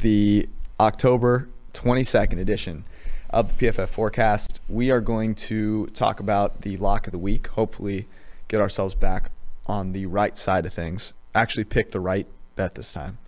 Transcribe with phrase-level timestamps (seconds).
[0.00, 0.48] the
[0.80, 2.84] October 22nd edition
[3.30, 4.60] of the PFF forecast.
[4.68, 8.06] We are going to talk about the lock of the week, hopefully,
[8.48, 9.30] get ourselves back
[9.66, 12.26] on the right side of things, actually pick the right
[12.56, 13.18] bet this time.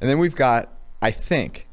[0.00, 0.68] And then we've got,
[1.00, 1.66] I think,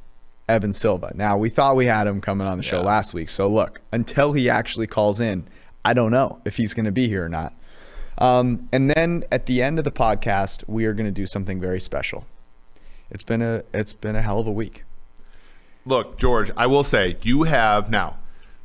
[0.48, 1.12] Evan Silva.
[1.16, 2.86] Now, we thought we had him coming on the show Yeah.
[2.86, 3.30] last week.
[3.30, 5.48] So, look, until he actually calls in,
[5.84, 7.54] I don't know if he's going to be here or not.
[8.18, 11.60] Um, and then at the end of the podcast, we are going to do something
[11.60, 12.26] very special.
[13.12, 14.84] It's been a it's been a hell of a week.
[15.86, 18.16] Look, George, I will say you have now.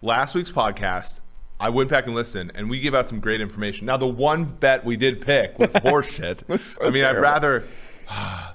[0.02, 1.20] Last week's podcast,
[1.58, 3.86] I went back and listened, and we gave out some great information.
[3.86, 6.60] Now, the one bet we did pick was horseshit.
[6.62, 7.18] so I mean, terrible.
[7.18, 7.64] I'd rather,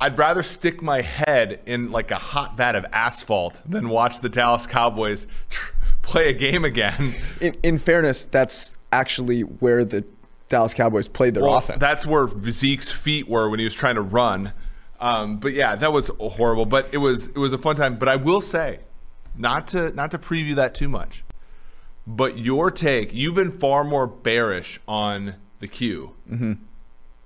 [0.00, 4.28] I'd rather stick my head in like a hot vat of asphalt than watch the
[4.28, 5.72] Dallas Cowboys tr-
[6.02, 7.14] play a game again.
[7.40, 10.04] In, in fairness, that's actually where the
[10.50, 11.80] Dallas Cowboys played their Well, offense.
[11.80, 14.52] That's where Zeke's feet were when he was trying to run.
[15.02, 16.64] Um, but yeah, that was horrible.
[16.64, 17.98] But it was it was a fun time.
[17.98, 18.78] But I will say,
[19.36, 21.24] not to not to preview that too much,
[22.06, 26.52] but your take, you've been far more bearish on the Q, Mm-hmm.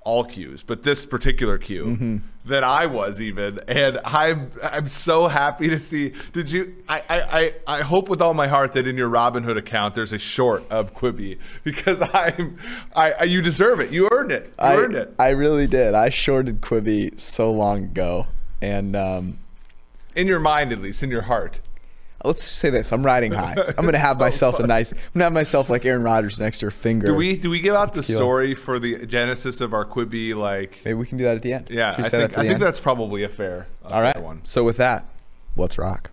[0.07, 3.59] All cues, but this particular Q than I was even.
[3.67, 6.13] And I'm I'm so happy to see.
[6.33, 6.77] Did you?
[6.89, 10.13] I I I, I hope with all my heart that in your Robinhood account there's
[10.13, 12.57] a short of Quibi because I'm
[12.95, 13.91] I, I you deserve it.
[13.91, 14.47] You earned it.
[14.47, 15.13] You I, earned it.
[15.19, 15.95] I really did.
[15.95, 18.29] I shorted Quibi so long ago,
[18.63, 19.39] and um,
[20.15, 21.59] In your mind, at least, in your heart.
[22.27, 23.55] Let's say this: I'm riding high.
[23.79, 24.93] I'm gonna have So myself a nice.
[24.93, 27.07] I'm gonna have myself like Aaron Rodgers next to her finger.
[27.07, 28.19] Do we do we give out the Tequila.
[28.19, 30.35] story for the genesis of our Quibi?
[30.35, 31.69] Like, Maybe we can do that at the end.
[31.71, 34.21] yeah, I think I think that's probably a fair, a all right.
[34.23, 34.45] one.
[34.45, 35.07] So with that,
[35.57, 36.11] let's rock.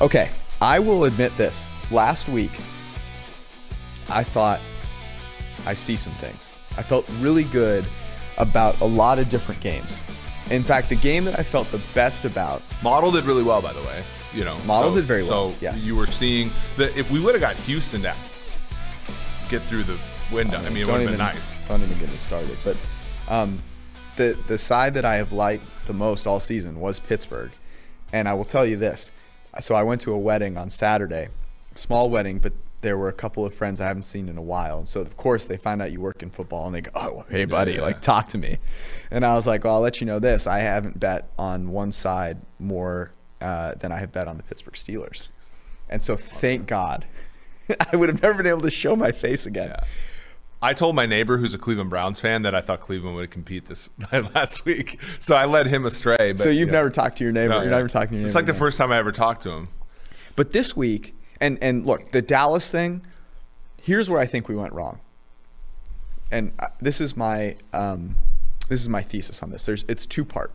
[0.00, 0.30] Okay,
[0.62, 1.68] I will admit this.
[1.90, 2.52] Last week,
[4.08, 4.60] I thought
[5.66, 6.52] I see some things.
[6.76, 7.84] I felt really good
[8.38, 10.02] about a lot of different games.
[10.50, 13.72] In fact, the game that I felt the best about, Model did really well, by
[13.72, 14.02] the way.
[14.32, 15.84] You know, Model so- did very well, So yes.
[15.84, 18.14] you were seeing that if we would have got Houston to
[19.48, 19.98] get through the
[20.32, 21.58] window, I mean, it would have been nice.
[21.68, 22.56] Don't even get me started.
[22.64, 22.76] But
[23.28, 23.60] um,
[24.16, 27.50] the the side that I have liked the most all season was Pittsburgh,
[28.12, 29.10] and I will tell you this.
[29.60, 31.28] So I went to a wedding on Saturday,
[31.74, 34.78] small wedding, but there were a couple of friends I haven't seen in a while,
[34.78, 37.24] and so of course they find out you work in football, and they go, "Oh,
[37.28, 37.82] hey buddy, yeah.
[37.82, 38.58] like talk to me,"
[39.10, 40.46] and I was like, "Well, I'll let you know this.
[40.46, 44.74] I haven't bet on one side more uh, than I have bet on the Pittsburgh
[44.74, 45.28] Steelers,
[45.88, 47.06] and so thank God."
[47.92, 49.68] I would have never been able to show my face again.
[49.68, 49.84] Yeah.
[50.62, 53.66] I told my neighbor, who's a Cleveland Browns fan, that I thought Cleveland would compete
[53.66, 53.88] this
[54.34, 56.32] last week, so I led him astray.
[56.32, 56.72] But So you've yeah.
[56.72, 57.54] never talked to your neighbor.
[57.54, 58.26] No, You're never talking to your neighbor.
[58.26, 59.68] It's like the first time I ever talked to him.
[60.36, 63.02] But this week, and and look, the Dallas thing.
[63.82, 65.00] Here's where I think we went wrong.
[66.30, 68.16] And uh, this is my um,
[68.68, 69.64] this is my thesis on this.
[69.64, 70.52] There's it's two part.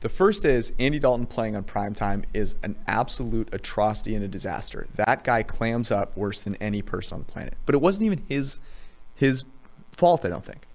[0.00, 4.28] The first is Andy Dalton playing on prime time is an absolute atrocity and a
[4.28, 4.88] disaster.
[4.96, 7.54] That guy clams up worse than any person on the planet.
[7.66, 8.58] But it wasn't even his
[9.14, 9.44] his
[9.92, 10.66] fault, I don't think.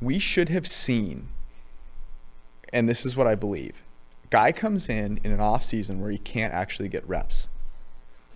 [0.00, 1.28] We should have seen
[2.74, 3.82] and this is what I believe.
[4.30, 7.48] Guy comes in in an off season where he can't actually get reps.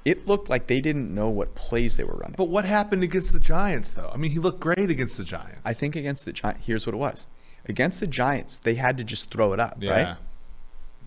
[0.04, 2.34] It looked like they didn't know what plays they were running.
[2.36, 4.10] But what happened against the Giants, though?
[4.12, 5.60] I mean, he looked great against the Giants.
[5.66, 7.26] I think against the Giants, here's what it was.
[7.66, 9.90] Against the Giants, they had to just throw it up, yeah.
[9.92, 10.16] right?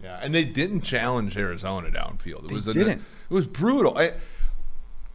[0.04, 2.46] Yeah, and they didn't challenge Arizona downfield.
[2.46, 3.00] It They was a- didn't.
[3.30, 3.98] it was brutal.
[3.98, 4.14] I,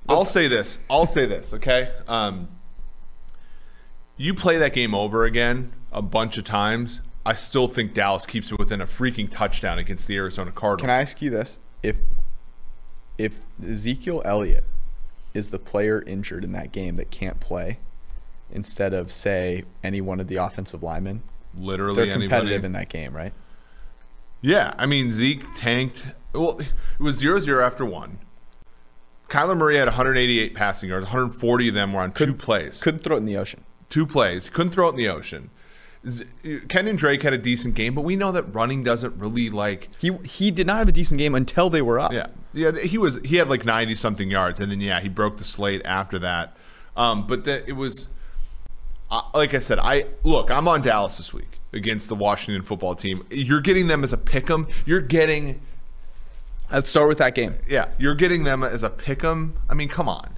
[0.08, 0.78] I'll say this.
[0.88, 1.52] I'll say this.
[1.54, 1.90] Okay.
[2.08, 2.48] Um,
[4.16, 7.00] you play that game over again a bunch of times.
[7.24, 10.82] I still think Dallas keeps it within a freaking touchdown against the Arizona Cardinals.
[10.82, 11.58] Can I ask you this?
[11.82, 11.98] If
[13.18, 14.64] if Ezekiel Elliott
[15.34, 17.78] is the player injured in that game that can't play,
[18.50, 21.22] instead of say any one of the offensive linemen,
[21.58, 22.28] Literally they're anybody.
[22.28, 23.32] competitive in that game, right?
[24.42, 26.04] Yeah, I mean Zeke tanked.
[26.34, 28.18] Well, it was 0-0 after one.
[29.28, 31.04] Kyler Murray had 188 passing yards.
[31.06, 32.80] 140 of them were on two plays.
[32.80, 33.64] Couldn't throw it in the ocean.
[33.88, 34.48] two plays.
[34.48, 35.50] Couldn't throw it in the ocean.
[36.08, 36.24] Z-
[36.68, 39.88] Kenyon Drake had a decent game, but we know that running doesn't really like.
[39.98, 42.12] He he did not have a decent game until they were up.
[42.12, 42.72] Yeah, yeah.
[42.72, 45.82] He was he had like 90 something yards, and then yeah, he broke the slate
[45.84, 46.56] after that.
[46.96, 48.08] Um, but that it was
[49.10, 49.78] uh, like I said.
[49.78, 50.50] I look.
[50.50, 53.26] I'm on Dallas this week against the Washington football team.
[53.30, 54.66] You're getting them as a pick 'em.
[54.84, 55.60] You're getting
[56.70, 57.56] Let's start with that game.
[57.68, 57.88] yeah.
[57.98, 59.56] You're getting them as a pick 'em.
[59.68, 60.36] I mean, come on.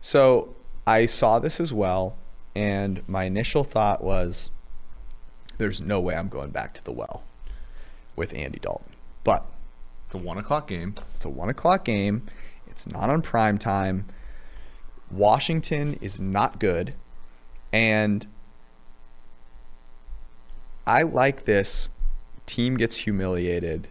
[0.00, 0.54] So
[0.86, 2.16] I saw this as well,
[2.54, 4.50] and my initial thought was,
[5.58, 7.24] "There's no way I'm going back to the well
[8.16, 8.92] with Andy Dalton."
[9.24, 9.46] But
[10.06, 10.94] It's a one o'clock game.
[11.14, 12.26] It's a one o'clock game.
[12.66, 14.06] It's not on prime time.
[15.10, 16.94] Washington is not good.
[17.72, 18.26] And
[20.86, 21.88] I like this.
[22.44, 23.88] Team gets humiliated.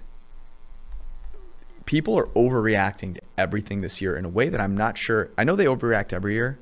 [1.86, 5.32] People are overreacting to everything this year in a way that I'm not sure.
[5.38, 6.60] I know they overreact every year,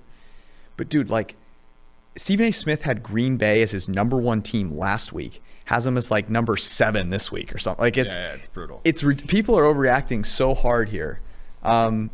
[0.78, 1.36] but dude, like
[2.16, 2.52] Stephen A.
[2.52, 6.30] Smith had Green Bay as his number one team last week, has them as like
[6.30, 7.82] number seven this week or something.
[7.82, 8.82] Like it's Yeah, yeah, it's brutal.
[8.84, 11.22] It's re- people are overreacting so hard here.
[11.64, 12.10] Um,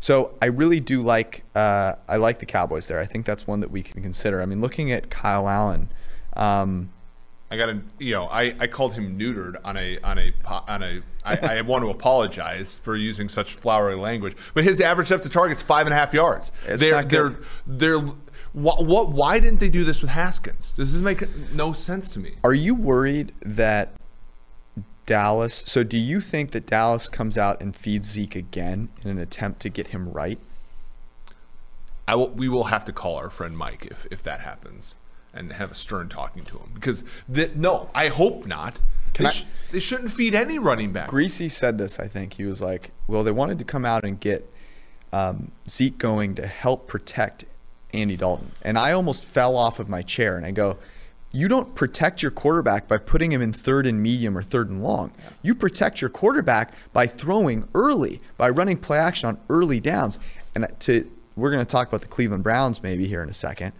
[0.00, 2.98] so I really do like uh, I like the Cowboys there.
[2.98, 4.42] I think that's one that we can consider.
[4.42, 5.90] I mean, looking at Kyle Allen,
[6.34, 6.90] um,
[7.50, 10.82] I got to, you know, I, I called him neutered on a on a on
[10.82, 11.02] a.
[11.24, 15.30] I, I want to apologize for using such flowery language, but his average depth to
[15.30, 16.52] target is five and a half yards.
[16.66, 17.36] It's they're not they're
[17.66, 18.00] they're.
[18.52, 19.10] What, what?
[19.10, 20.72] Why didn't they do this with Haskins?
[20.72, 22.36] Does this make no sense to me?
[22.42, 23.94] are you worried that
[25.06, 25.64] Dallas?
[25.66, 29.60] So do you think that Dallas comes out and feeds Zeke again in an attempt
[29.60, 30.38] to get him right?
[32.06, 34.96] I will, we will have to call our friend Mike if, if that happens
[35.34, 38.80] and have a stern talking to him because the, no, I hope not.
[39.12, 41.08] Can They, I- sh- they shouldn't feed any running back.
[41.08, 42.34] Greasy said this, I think.
[42.34, 44.50] He was like, well, they wanted to come out and get
[45.12, 47.44] um, Zeke going to help protect
[47.92, 48.52] Andy Dalton.
[48.62, 50.78] And I almost fell off of my chair and I go,
[51.30, 54.82] you don't protect your quarterback by putting him in third and medium or third and
[54.82, 55.12] long.
[55.42, 60.18] You protect your quarterback by throwing early, by running play action on early downs.
[60.54, 63.72] And to we're going to talk about the Cleveland Browns maybe here in a second.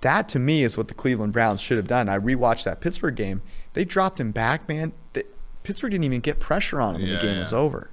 [0.00, 2.08] That to me is what the Cleveland Browns should have done.
[2.08, 3.42] I rewatched that Pittsburgh game.
[3.74, 4.92] They dropped him back, man.
[5.12, 5.26] The,
[5.62, 7.40] Pittsburgh didn't even get pressure on him when Yeah, the game yeah.
[7.40, 7.90] was over.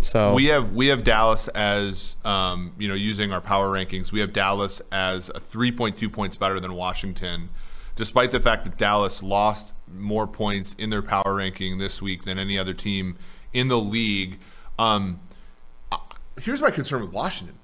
[0.00, 4.12] So We have we have Dallas as um, you know using our power rankings.
[4.12, 7.50] We have Dallas as a 3.2 points better than Washington,
[7.96, 12.38] despite the fact that Dallas lost more points in their power ranking this week than
[12.38, 13.18] any other team
[13.52, 14.38] in the league.
[14.78, 15.20] Um,
[16.40, 17.58] here's my concern with Washington.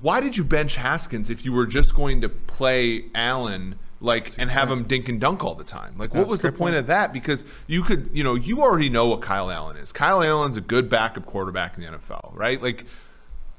[0.00, 4.50] Why did you bench Haskins if you were just going to play Allen like and
[4.50, 5.94] have him dink and dunk all the time?
[5.96, 7.12] Like, what was the point of that?
[7.12, 9.92] Because you could, you know, you already know what Kyle Allen is.
[9.92, 12.62] Kyle Allen's a good backup quarterback in the NFL, right?
[12.62, 12.84] Like,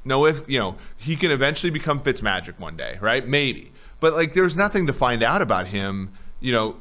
[0.05, 3.27] no, if you know, he can eventually become Fitzmagic one day, right?
[3.27, 6.77] Maybe, but like, there's nothing to find out about him, you know.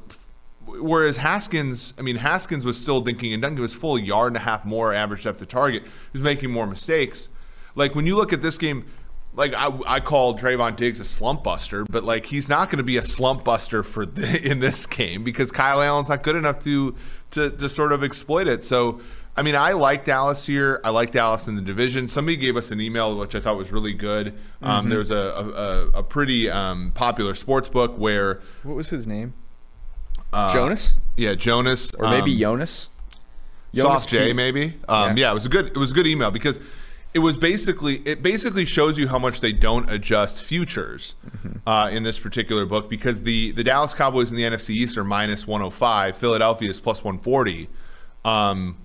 [0.67, 3.59] Whereas Haskins, I mean, Haskins was still dinking and dunking.
[3.59, 5.83] He was full yard and a half more average depth to target.
[5.83, 7.29] He was making more mistakes.
[7.75, 8.87] Like when you look at this game,
[9.35, 12.85] like I, I called Trevon Diggs a slump buster, but like he's not going to
[12.85, 16.63] be a slump buster for the, in this game because Kyle Allen's not good enough
[16.65, 16.95] to
[17.33, 18.63] to to sort of exploit it.
[18.65, 19.01] So.
[19.37, 20.81] I mean, I like Dallas here.
[20.85, 22.07] I like Dallas in the division.
[22.07, 24.39] Somebody gave us an email, which I thought was really good.
[24.63, 29.09] Um, There's a, a, a- a pretty um, popular sports book where, what was his
[29.09, 29.35] name?
[30.33, 32.91] Jonas yeah, Jonas or maybe um, Jonas.
[33.73, 34.79] Jonas Soft J maybe.
[34.89, 35.27] Um, Yeah.
[35.27, 35.31] yeah.
[35.31, 36.61] it was a good it was a good email because
[37.15, 41.69] it was basically it basically shows you how much they don't adjust futures Mm-hmm.
[41.69, 45.05] uh, in this particular book because the the Dallas Cowboys in the NFC East are
[45.05, 47.69] minus 105, Philadelphia is plus 140.
[48.25, 48.77] Um,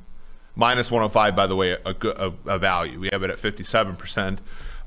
[0.55, 2.99] minus 105 by the way a, good- a, a value.
[2.99, 4.39] We have it at 57%.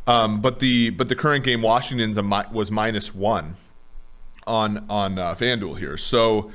[0.06, 3.56] Um, but the but the current game Washington's a mi- was minus 1
[4.46, 5.96] on on uh, FanDuel here.
[5.96, 6.50] So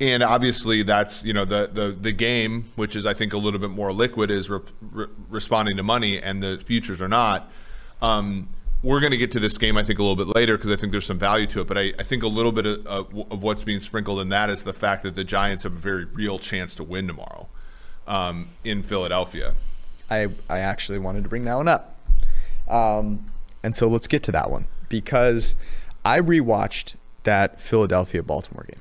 [0.00, 3.60] and obviously that's you know the the the game which is i think a little
[3.60, 4.60] bit more liquid is re-
[4.92, 7.50] re- responding to money and the futures are not
[8.02, 8.50] um,
[8.82, 10.76] we're going to get to this game i think a little bit later because i
[10.76, 13.42] think there's some value to it but i, I think a little bit of, of,
[13.42, 16.38] what's being sprinkled in that is the fact that the giants have a very real
[16.38, 17.48] chance to win tomorrow
[18.06, 19.54] um, in philadelphia
[20.10, 21.96] I, I actually wanted to bring that one up.
[22.68, 23.26] Um,
[23.62, 25.54] and so let's get to that one because
[26.04, 28.80] I rewatched that Philadelphia Baltimore game.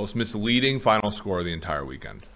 [0.00, 2.26] Most misleading final score of the entire weekend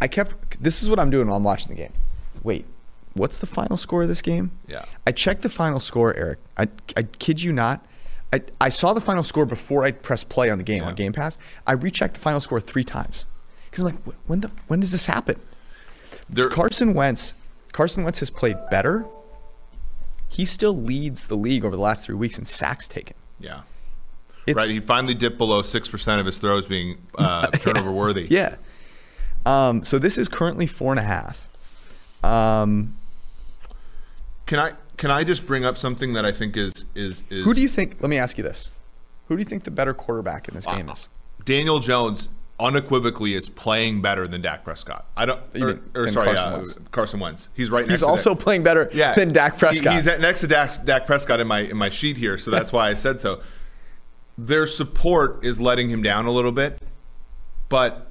[0.00, 1.92] I kept, this is what I'm doing while I'm watching the game.
[2.42, 2.66] Wait,
[3.12, 4.50] what's the final score of this game?
[4.66, 4.84] Yeah.
[5.06, 6.40] I checked the final score, Eric.
[6.56, 6.66] I,
[6.96, 7.86] I kid you not.
[8.32, 11.12] I, I saw the final score before I pressed play on the game on Game
[11.12, 11.38] Pass.
[11.68, 13.28] I rechecked the final score three times
[13.66, 15.38] because I'm like, when the when does this happen?
[16.28, 17.34] there, Carson Wentz,
[17.70, 19.06] Carson Wentz has played better.
[20.26, 23.14] He still leads the league over the last three weeks in sacks taken.
[23.38, 23.60] yeah
[24.46, 28.56] It's, right he finally dipped below 6% of his throws being uh, turnover worthy Yeah.
[29.46, 31.48] Um, so this is currently four and a half.
[32.22, 32.96] Um,
[34.46, 37.54] Can I can I just bring up something that I think is is is who
[37.54, 37.96] do you think?
[38.00, 38.70] Let me ask you this:
[39.26, 41.08] Who do you think the better quarterback in this game is?
[41.44, 42.28] Daniel Jones
[42.60, 45.06] unequivocally is playing better than Dak Prescott.
[45.16, 46.76] I don't or, Even- or sorry, Carson uh, Wentz.
[46.92, 47.48] Carson Wentz.
[47.54, 49.94] He's right next He's also playing better yeah, than Dak He- Prescott.
[49.94, 52.70] he's at, next to Dak, Dak Prescott in my in my sheet here, so that's
[52.72, 53.40] why I said so.
[54.36, 56.80] Their support is letting him down a little bit,
[57.68, 58.10] but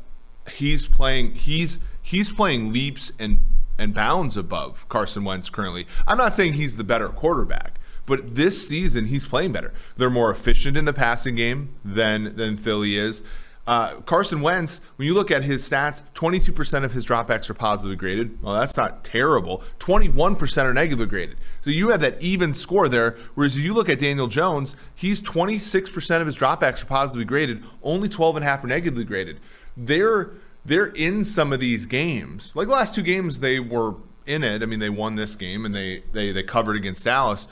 [0.50, 3.40] he's playing he's he's playing leaps and
[3.78, 5.88] and bounds above Carson Wentz currently.
[6.08, 9.74] I'm not saying he's the better quarterback, but this season he's playing better.
[9.98, 13.24] They're more efficient in the passing game than than Philly is.
[13.72, 17.96] Uh, Carson Wentz, when you look at his stats, 22% of his dropbacks are positively
[17.96, 18.44] graded.
[18.44, 19.64] Well, that's not terrible.
[19.80, 21.38] 21% are negatively graded.
[21.62, 23.16] So you have that even score there.
[23.34, 27.64] Whereas if you look at Daniel Jones, he's 26% of his dropbacks are positively graded,
[27.82, 29.40] only 12.5 are negatively graded.
[29.78, 30.32] They're
[30.66, 32.52] they're in some of these games.
[32.54, 34.64] Like the last two games, they were in it.
[34.64, 37.48] I mean, they won this game and they they they covered against Dallas.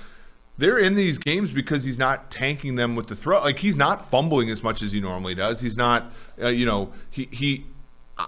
[0.59, 3.39] They're in these games because he's not tanking them with the throw.
[3.39, 5.61] Like he's not fumbling as much as he normally does.
[5.61, 6.11] He's not,
[6.41, 7.65] uh, you know, he he.
[8.17, 8.25] Uh,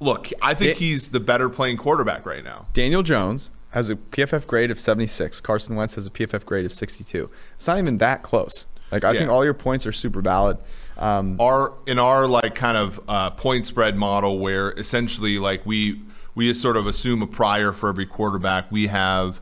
[0.00, 2.66] look, I think he's the better playing quarterback right now.
[2.72, 5.40] Daniel Jones has a PFF grade of 76.
[5.40, 7.30] Carson Wentz has a PFF grade of 62.
[7.54, 8.66] It's not even that close.
[8.90, 9.20] Like I Yeah.
[9.20, 10.58] think all your points are super valid.
[10.98, 16.00] Um, our in our like kind of uh, point spread model where essentially like we
[16.34, 19.40] we sort of assume a prior for every quarterback we have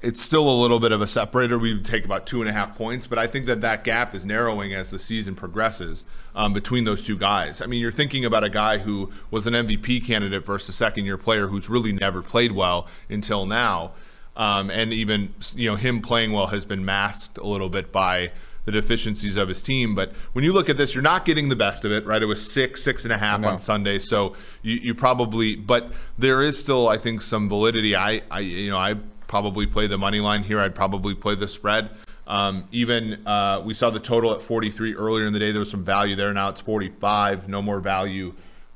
[0.00, 2.76] it's still a little bit of a separator we take about two and a half
[2.76, 6.84] points but i think that that gap is narrowing as the season progresses um, between
[6.84, 10.44] those two guys i mean you're thinking about a guy who was an mvp candidate
[10.44, 13.92] versus a second year player who's really never played well until now
[14.36, 18.32] um, and even you know him playing well has been masked a little bit by
[18.64, 19.94] the deficiencies of his team.
[19.94, 22.22] But when you look at this, you're not getting the best of it, right?
[22.22, 23.48] It was six, six and a half No.
[23.48, 27.94] on Sunday, so you, you probably, but there is still, I think, some validity.
[27.94, 28.94] I, I, you know, I
[29.34, 30.60] probably play the money line here.
[30.60, 31.90] I'd probably play the spread.
[32.24, 35.50] Um, even uh, we saw the total at 43 earlier in the day.
[35.50, 36.32] There was some value there.
[36.32, 37.48] Now it's 45.
[37.48, 38.34] No more value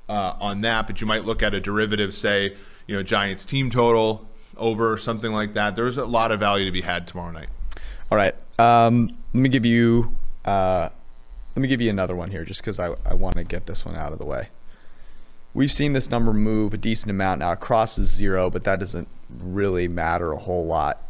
[0.09, 0.89] uh, on that.
[0.89, 2.57] But you might look at a derivative, say,
[2.89, 5.77] you know, Giants team total over something like that.
[5.77, 7.51] There's a lot of value to be had tomorrow night.
[8.11, 8.35] all right.
[8.59, 10.17] Um, let me give you.
[10.45, 10.89] Uh,
[11.55, 13.85] let me give you another one here, just because I, I want to get this
[13.85, 14.49] one out of the way.
[15.55, 17.53] We've seen this number move a decent amount now.
[17.53, 21.03] It crosses zero, but that doesn't really matter a whole lot.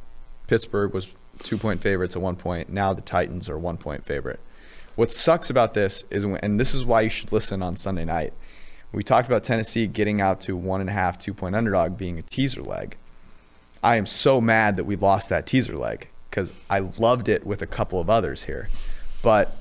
[0.47, 1.09] Pittsburgh was
[1.41, 2.71] two point favorites at one point.
[2.71, 4.41] Now the Titans are one point favorite.
[4.97, 8.05] What sucks about this is, when, and this is why you should listen on Sunday
[8.05, 8.33] night.
[8.91, 12.19] We talked about Tennessee getting out to one and a half, two point underdog being
[12.19, 12.97] a teaser leg.
[13.83, 17.63] I am so mad that we lost that teaser leg because I loved it with
[17.63, 18.69] a couple of others here.
[19.23, 19.57] But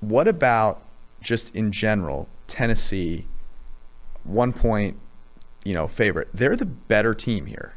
[0.00, 0.82] what about
[1.20, 3.26] just in general, Tennessee,
[4.28, 4.98] one point,
[5.64, 6.28] you know, favorite?
[6.32, 7.72] They're the better team here.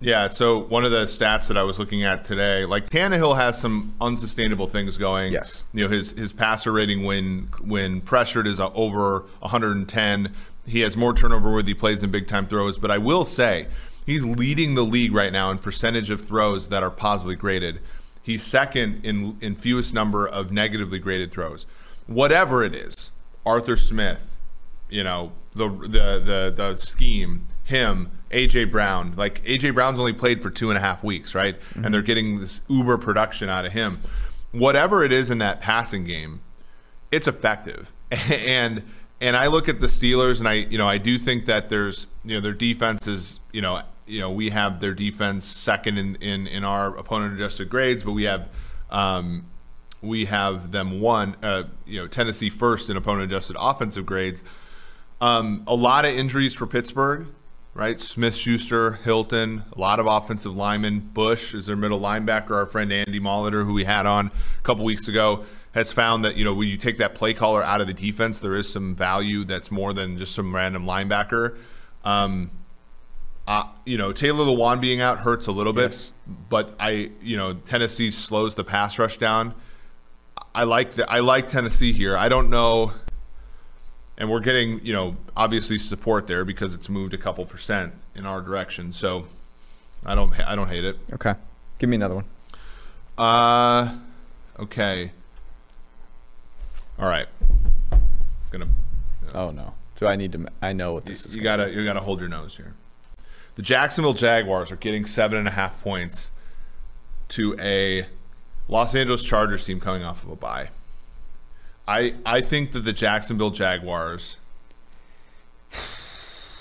[0.00, 3.56] Yeah, so one of the stats that I was looking at today, like Tannehill has
[3.56, 5.32] some unsustainable things going.
[5.32, 5.64] Yes.
[5.72, 10.34] you know his his passer rating when when pressured is uh, over 110.
[10.66, 13.68] He has more turnover worthy plays than big time throws, but I will say
[14.04, 17.78] he's leading the league right now in percentage of throws that are positively graded.
[18.20, 21.64] He's second in in fewest number of negatively graded throws.
[22.08, 23.12] Whatever it is,
[23.46, 24.33] Arthur Smith,
[24.94, 30.40] you know the the the the scheme him aj brown like aj brown's only played
[30.40, 31.56] for two and a half weeks right?
[31.74, 34.00] And they're getting this uber production out of him.
[34.52, 36.40] Whatever it is in that passing game
[37.10, 37.92] it's effective.
[38.30, 38.84] And
[39.20, 42.06] and i look at the steelers and i you know i do think that there's
[42.24, 46.16] you know their defense is you know you know we have their defense second in
[46.16, 48.48] in, in our opponent adjusted grades but we have
[48.90, 49.46] um
[50.02, 54.42] we have them one uh you know tennessee first in opponent adjusted offensive grades
[55.24, 57.28] um, a lot of injuries for Pittsburgh,
[57.72, 57.98] right?
[57.98, 61.00] Smith, Schuster, Hilton, a lot of offensive linemen.
[61.00, 62.50] Bush is their middle linebacker.
[62.50, 66.36] Our friend Andy Molitor, who we had on a couple weeks ago, has found that
[66.36, 68.94] you know when you take that play caller out of the defense, there is some
[68.94, 71.56] value that's more than just some random linebacker.
[72.04, 72.50] Um,
[73.46, 76.12] uh, you know, Taylor Lewan being out hurts a little bit, Yes.
[76.48, 79.54] but I, you know, Tennessee slows the pass rush down.
[80.54, 82.16] I like the, I like Tennessee here.
[82.16, 82.92] I don't know
[84.18, 88.24] and we're getting you know obviously support there because it's moved a couple percent in
[88.26, 89.26] our direction so
[90.06, 91.34] i don't i don't hate it Okay.
[91.78, 92.24] Give me another one.
[93.18, 93.96] uh
[94.58, 95.10] okay
[96.98, 97.26] all right
[98.40, 98.68] it's gonna
[99.34, 99.74] Oh, no.
[99.96, 100.46] Do I need to?
[100.62, 101.34] I know what this is.
[101.34, 102.74] you gotta you gotta hold your nose here
[103.56, 106.30] the jacksonville jaguars are getting seven and a half points
[107.28, 108.06] to a
[108.68, 110.68] los angeles chargers team coming off of a bye
[111.86, 114.36] i i think that the jacksonville jaguars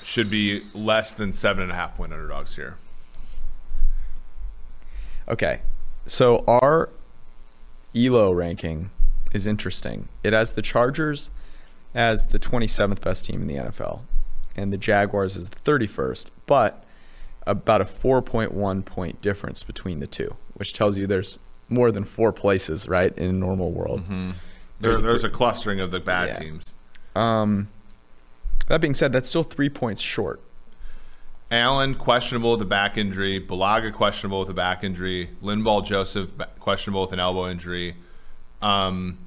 [0.03, 2.77] should be less than seven and a half point underdogs here
[5.27, 5.61] Okay.
[6.05, 6.89] So our
[7.95, 8.89] ELO ranking
[9.31, 10.09] is interesting.
[10.23, 11.29] It has the Chargers
[11.95, 14.01] as the 27th best team in the NFL,
[14.55, 16.83] and the Jaguars as the 31st, but
[17.45, 21.39] about a 4.1 point difference between the two, which tells you there's
[21.69, 24.03] more than four places, right, in a normal world.
[24.09, 24.33] There,
[24.83, 26.39] There's a there's a clustering of the bad Yeah.
[26.39, 26.63] teams.
[27.15, 27.69] Um,
[28.67, 30.41] that being said, that's still three points short.
[31.51, 33.39] Allen questionable with a back injury.
[33.39, 35.29] Bulaga questionable with a back injury.
[35.43, 37.95] Linval Joseph questionable with an elbow injury.
[38.61, 39.19] Um,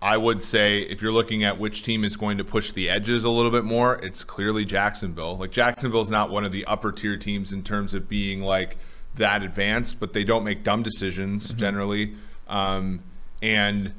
[0.00, 3.24] I would say if you're looking at which team is going to push the edges
[3.24, 5.36] a little bit more, it's clearly Jacksonville.
[5.36, 8.76] Like Jacksonville is not one of the upper tier teams in terms of being like
[9.16, 11.58] that advanced, but they don't make dumb decisions mm-hmm.
[11.58, 12.14] generally.
[12.48, 13.00] Um,
[13.42, 13.92] and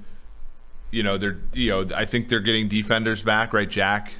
[0.92, 3.70] you know they're you know I think they're getting defenders back, right?
[3.70, 4.14] Jack,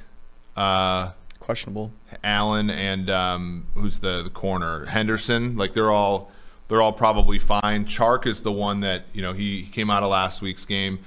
[0.56, 1.92] uh, questionable.
[2.24, 5.56] Allen and um, who's the the corner Henderson.
[5.56, 6.30] Like they're all
[6.68, 7.84] they're all probably fine.
[7.84, 11.00] Chark is the one that you know he, he came out of last week's game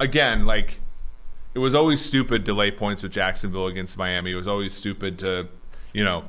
[0.00, 0.80] again, like
[1.54, 4.32] it was always stupid to lay points with Jacksonville against Miami.
[4.32, 5.48] It was always stupid to,
[5.92, 6.24] you know.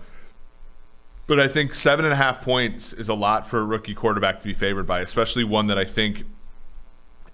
[1.27, 4.39] But I think seven and a half points is a lot for a rookie quarterback
[4.39, 6.24] to be favored by, especially one that I think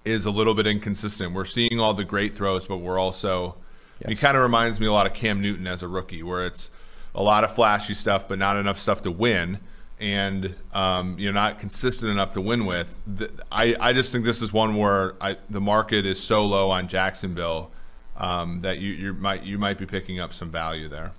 [0.04, 1.32] is a little bit inconsistent.
[1.32, 3.56] We're seeing all the great throws, but we're also.
[4.00, 4.10] Yes.
[4.10, 6.70] He kind of reminds me a lot of Cam Newton as a rookie, where it's
[7.14, 9.60] a lot of flashy stuff, but not enough stuff to win
[10.02, 12.98] and um, you're not consistent enough to win with.
[13.06, 16.72] The, I, I just think this is one where I, the market is so low
[16.72, 17.70] on Jacksonville
[18.16, 21.12] um, that you, you might you might be picking up some value there.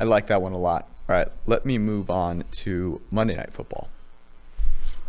[0.00, 0.88] I like that one a lot.
[1.08, 3.90] All right, let me move on to Monday Night Football,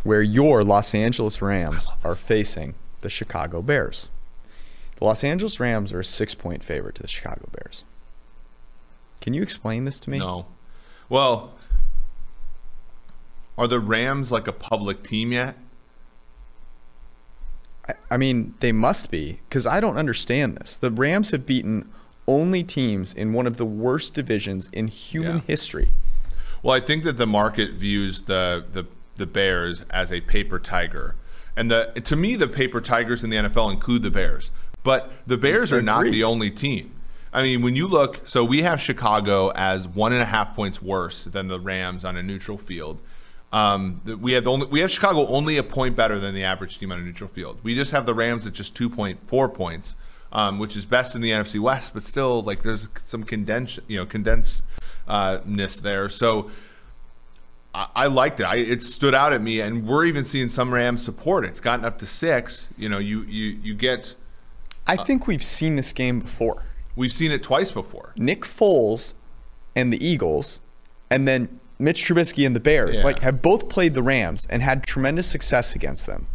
[0.02, 4.08] where your Los Angeles Rams are facing the Chicago Bears.
[4.96, 7.84] The Los Angeles Rams are a six point favorite to the Chicago Bears.
[9.20, 10.18] Can you explain this to me?
[10.18, 10.46] No.
[11.08, 11.52] Well,
[13.58, 15.56] are the Rams like a public team yet?
[17.88, 20.76] I, I mean, they must be because I don't understand this.
[20.76, 21.90] The Rams have beaten
[22.26, 25.42] only teams in one of the worst divisions in human yeah.
[25.46, 25.90] history.
[26.62, 31.16] Well, I think that the market views the the the Bears as a paper tiger.
[31.56, 34.50] And the to me the paper tigers in the NFL include the Bears.
[34.82, 36.94] But the Bears are not the only team.
[37.32, 40.82] I mean, when you look, so we have Chicago as one and a half points
[40.82, 43.00] worse than the Rams on a neutral field.
[43.52, 46.90] Um, we have only we have Chicago only a point better than the average team
[46.90, 47.58] on a neutral field.
[47.62, 49.94] We just have the Rams at just two point four points,
[50.32, 53.98] um, which is best in the NFC West, but still like there's some condensed you
[53.98, 54.62] know condensedness
[55.06, 56.08] uh, there.
[56.08, 56.50] So
[57.74, 58.44] I, I liked it.
[58.44, 61.44] I, it stood out at me, and we're even seeing some Rams support.
[61.44, 62.68] It's gotten up to six.
[62.76, 64.14] You know, you you you get.
[64.86, 66.64] I uh, think we've seen this game before.
[66.96, 68.12] We've seen it twice before.
[68.16, 69.14] Nick Foles
[69.74, 70.60] and the Eagles,
[71.10, 73.04] and then Mitch Trubisky and the Bears, yeah.
[73.04, 76.26] like have both played the Rams and had tremendous success against them.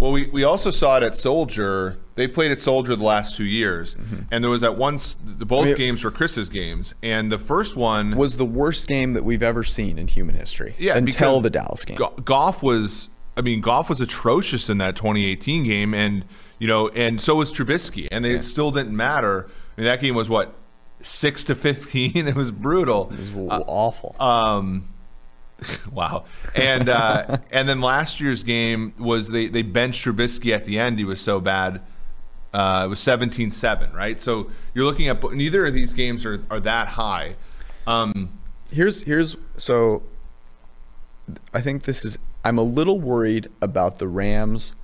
[0.00, 1.98] Well, we, we also saw it at Soldier.
[2.14, 4.22] They played at Soldier the last two years, mm-hmm.
[4.30, 7.38] and there was that once the both I mean, games were Chris's games, and the
[7.38, 10.74] first one was the worst game that we've ever seen in human history.
[10.78, 11.98] Yeah, until the Dallas game.
[12.24, 16.24] Goff was, I mean, Goff was atrocious in that 2018 game, and
[16.58, 18.40] you know, and so was Trubisky, and they yeah.
[18.40, 19.48] still didn't matter.
[19.76, 20.54] I mean, that game was what
[21.02, 22.16] six to 15.
[22.28, 23.12] It was brutal.
[23.12, 24.16] It was uh, awful.
[24.18, 24.88] Um,
[25.92, 26.24] wow.
[26.54, 30.98] And uh, and then last year's game was they, they benched Trubisky at the end.
[30.98, 31.82] He was so bad.
[32.52, 34.20] Uh, it was 17-7, right?
[34.20, 37.36] So you're looking at neither of these games are, are that high.
[37.86, 40.02] Um, here's here's so
[41.54, 44.74] I think this is I'm a little worried about the Rams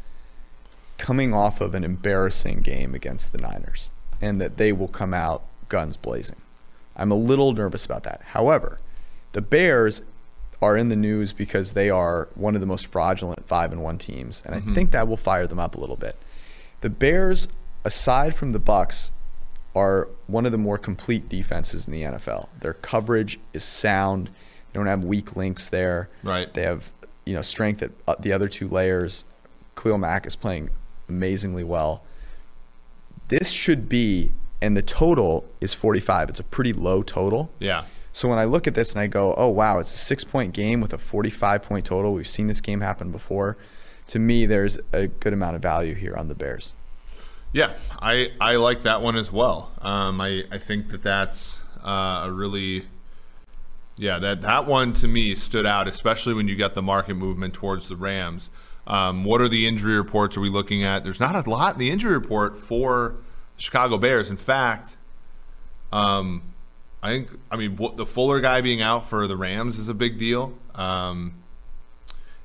[0.99, 5.45] coming off of an embarrassing game against the Niners and that they will come out
[5.69, 6.41] guns blazing.
[6.97, 8.23] I'm a little nervous about that.
[8.29, 8.79] However,
[9.33, 10.03] the Bears
[10.63, 13.99] are in the news because they are one of the most fraudulent five and one
[13.99, 14.71] teams, and mm-hmm.
[14.71, 16.17] I think that will fire them up a little bit.
[16.81, 17.49] The Bears,
[17.85, 19.13] aside from the Bucks,
[19.75, 22.49] are one of the more complete defenses in the NFL.
[22.61, 24.29] Their coverage is sound.
[24.29, 26.09] They don't have weak links there.
[26.23, 26.53] Right.
[26.53, 26.93] They have
[27.25, 29.25] you know strength at uh, the other two layers.
[29.75, 30.71] Khalil Mack is playing
[31.09, 32.03] amazingly well.
[33.29, 36.31] This should be and the total is 45.
[36.31, 37.51] It's a pretty low total.
[37.59, 37.85] Yeah.
[38.17, 40.55] So when I look at this and I go, oh, wow, it's a six point
[40.55, 42.15] game with a 45 point total.
[42.15, 43.59] We've seen this game happen before.
[44.07, 46.73] To me, there's a good amount of value here on the Bears.
[47.53, 49.71] Yeah, I, I like that one as well.
[49.83, 52.87] Um, I, I think that that's uh, a really,
[53.99, 57.53] yeah, that, that one to me stood out, especially when you get the market movement
[57.53, 58.49] towards the Rams.
[58.87, 61.05] Um, what are the injury reports are we looking at?
[61.05, 63.17] There's not a lot in the injury report for
[63.59, 64.31] Chicago Bears.
[64.31, 64.97] In fact,
[65.93, 66.55] um,
[67.07, 70.19] I think I mean the Fuller guy being out for the Rams is a big
[70.19, 70.53] deal.
[70.75, 71.35] Um,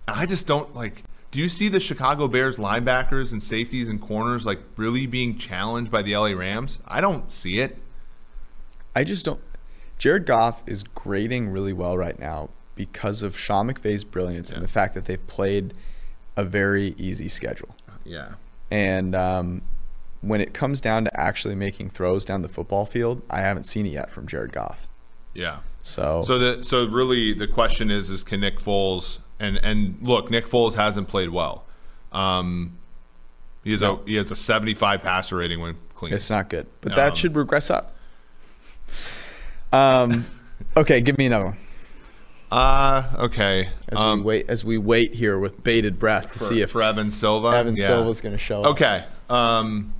[0.07, 1.03] and I just don't like.
[1.31, 5.89] Do you see the Chicago Bears linebackers and safeties and corners like really being challenged
[5.89, 6.79] by the LA Rams?
[6.85, 7.77] I don't see it.
[8.95, 9.39] I just don't.
[9.97, 14.55] Jared Goff is grading really well right now because of Sean McVay's brilliance yeah.
[14.55, 15.73] and the fact that they've played
[16.35, 17.75] a very easy schedule.
[18.03, 18.33] Yeah.
[18.69, 19.61] And um,
[20.21, 23.85] when it comes down to actually making throws down the football field, I haven't seen
[23.85, 24.87] it yet from Jared Goff.
[25.33, 25.59] Yeah.
[25.81, 30.29] So, So the so really the question is is can Nick Foles and and look
[30.29, 31.65] Nick Foles hasn't played well.
[32.11, 32.77] Um,
[33.63, 36.13] he has a he has a 75 passer rating when clean.
[36.13, 37.95] it's not good, but that Um, should regress up.
[39.71, 40.25] Um,
[40.77, 41.57] okay, give me another one
[42.51, 43.69] Uh okay.
[43.89, 46.71] as Um, we wait as we wait here with bated breath to for, see if
[46.71, 47.47] for Evan Silva.
[47.57, 47.87] Evan Yeah.
[47.87, 48.67] Silva's going to show up.
[48.71, 49.05] Okay.
[49.29, 49.93] Um,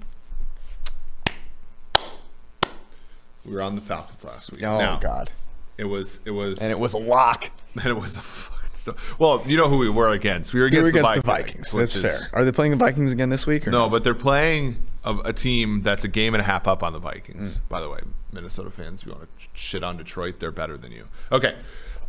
[3.46, 4.64] we were on the Falcons last week.
[4.64, 5.32] Oh Now, God!
[5.78, 7.50] It was it was And it was a lock.
[7.76, 10.54] and it was a fucking sto- Well, you know who we were against.
[10.54, 11.72] We were We against, were against the the Vikings.
[11.72, 11.74] Vikings.
[11.74, 12.30] That's is- fair.
[12.40, 13.68] Are they playing the Vikings again this week?
[13.68, 16.84] Or No, but they're playing a, a team that's a game and a half up
[16.84, 17.58] on the Vikings.
[17.58, 17.70] Mm.
[17.70, 18.00] By the way,
[18.32, 21.08] Minnesota fans, if you want to shit on Detroit, they're better than you.
[21.32, 21.56] Okay.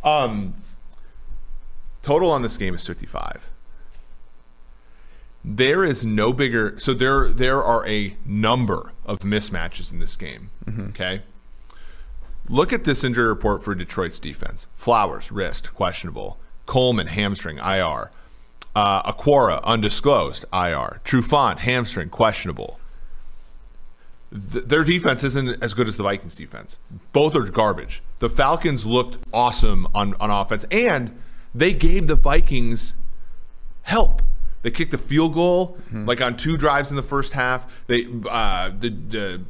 [0.03, 0.55] Um,
[2.01, 3.49] total on this game is 55.
[5.45, 10.49] There is no bigger so there there are a number of mismatches in this game.
[10.65, 10.89] Mm-hmm.
[10.89, 11.21] Okay.
[12.49, 14.67] Look at this injury report for Detroit's defense.
[14.75, 16.37] Flowers, wrist, questionable.
[16.65, 18.11] Coleman, hamstring, IR.
[18.75, 20.99] Uh, Okwara, undisclosed, IR.
[21.05, 22.79] Trufant, hamstring, questionable.
[24.31, 26.79] Th- their defense isn't as good as the Vikings defense.
[27.13, 28.01] Both are garbage.
[28.19, 31.17] The Falcons looked awesome on, on offense, and
[31.53, 32.95] they gave the Vikings
[33.83, 34.21] help.
[34.63, 37.71] They kicked a field goal like on two drives in the first half.
[37.87, 39.41] They uh, the, the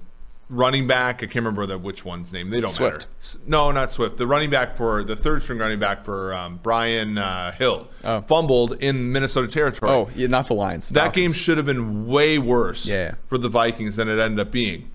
[0.50, 2.50] running back I can't remember the, which one's name.
[2.50, 3.08] They don't Swift.
[3.22, 3.40] matter.
[3.48, 4.18] No, not Swift.
[4.18, 8.22] The running back for the third string running back for um, Brian uh, Hill Oh.
[8.22, 9.92] fumbled in Minnesota territory.
[9.92, 10.88] Oh, yeah, not the Lions.
[10.90, 11.16] the That Falcons.
[11.24, 13.14] game should have been way worse Yeah.
[13.28, 14.90] for the Vikings than it ended up being.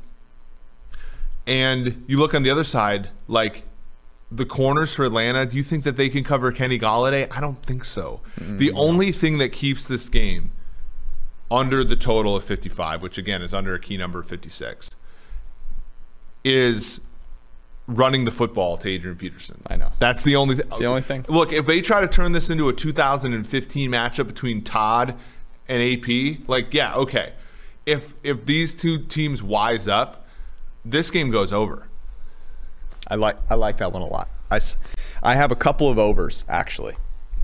[1.46, 3.64] And you look on the other side, like
[4.30, 7.34] the corners for Atlanta, do you think that they can cover Kenny Golladay?
[7.34, 8.20] I don't think so.
[8.36, 10.52] The only thing that keeps this game
[11.50, 14.90] under the total of 55, which again is under a key number of 56,
[16.44, 17.00] is
[17.86, 19.62] running the football to Adrian Peterson.
[19.66, 19.90] I know.
[19.98, 20.68] That's the only thing.
[20.78, 21.24] the only thing.
[21.28, 25.16] Look, if they try to turn this into a 2015 matchup between Todd
[25.68, 27.32] and AP, like yeah, okay.
[27.86, 30.26] If if these two teams wise up,
[30.84, 31.88] this game goes over.
[33.08, 34.28] I like I like that one a lot.
[34.50, 34.60] I,
[35.22, 36.94] I have a couple of overs actually,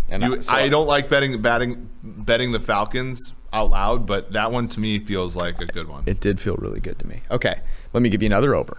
[0.09, 4.53] and You, so I don't like betting batting betting the Falcons out loud, but that
[4.53, 6.05] one to me feels like a good one.
[6.07, 7.23] It did feel really good to me.
[7.31, 7.61] Okay,
[7.93, 8.79] let me give you another over.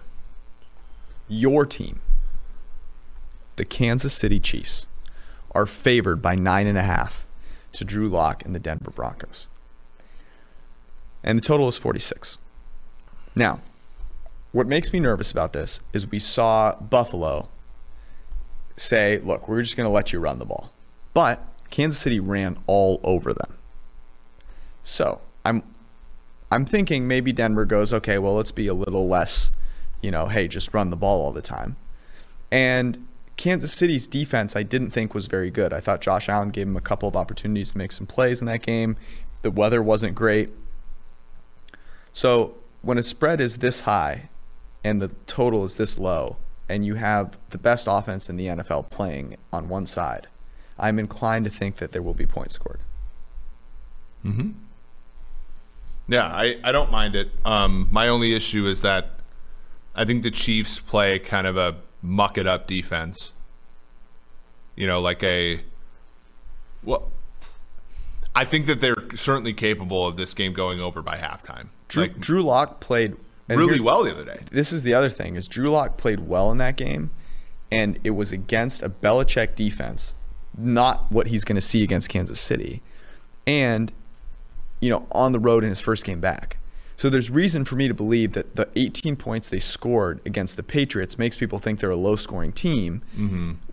[1.28, 2.00] Your team,
[3.56, 4.86] the Kansas City Chiefs,
[5.52, 7.26] are favored by nine and a half
[7.72, 9.48] to Drew Lock and the Denver Broncos,
[11.24, 12.38] and the total is forty six.
[13.34, 13.60] Now,
[14.56, 17.50] what makes me nervous about this is we saw Buffalo
[18.74, 20.72] say, look, we're just going to let you run the ball.
[21.12, 23.58] But Kansas City ran all over them.
[24.82, 25.62] So I'm
[26.50, 29.52] I'm thinking maybe Denver goes, okay, well, let's be a little less,
[30.00, 31.76] you know, hey, just run the ball all the time.
[32.50, 35.74] And Kansas City's defense, I didn't think was very good.
[35.74, 38.46] I thought Josh Allen gave him a couple of opportunities to make some plays in
[38.46, 38.96] that game.
[39.42, 40.48] The weather wasn't great.
[42.14, 44.30] So when a spread is this high
[44.86, 46.36] and the total is this low,
[46.68, 50.28] and you have the best offense in the NFL playing on one side,
[50.78, 52.78] I'm inclined to think that there will be points scored.
[54.22, 54.50] Hmm.
[56.06, 57.30] Yeah, I, I don't mind it.
[57.44, 59.10] Um, my only issue is that
[59.92, 63.32] I think the Chiefs play kind of a muck it up defense.
[64.76, 65.62] You know, like a
[66.84, 67.10] well,
[68.36, 71.70] I think that they're certainly capable of this game going over by halftime.
[71.88, 73.16] Drew, Like, Drew Lock played
[73.48, 74.40] and really well the other day.
[74.50, 77.10] This is the other thing is Drew Lock played well in that game,
[77.70, 80.14] and it was against a Belichick defense,
[80.56, 82.82] not what he's going to see against Kansas City,
[83.46, 83.92] and
[84.80, 86.58] you know on the road in his first game back.
[86.98, 90.62] So there's reason for me to believe that the 18 points they scored against the
[90.62, 93.02] Patriots makes people think they're a low-scoring team,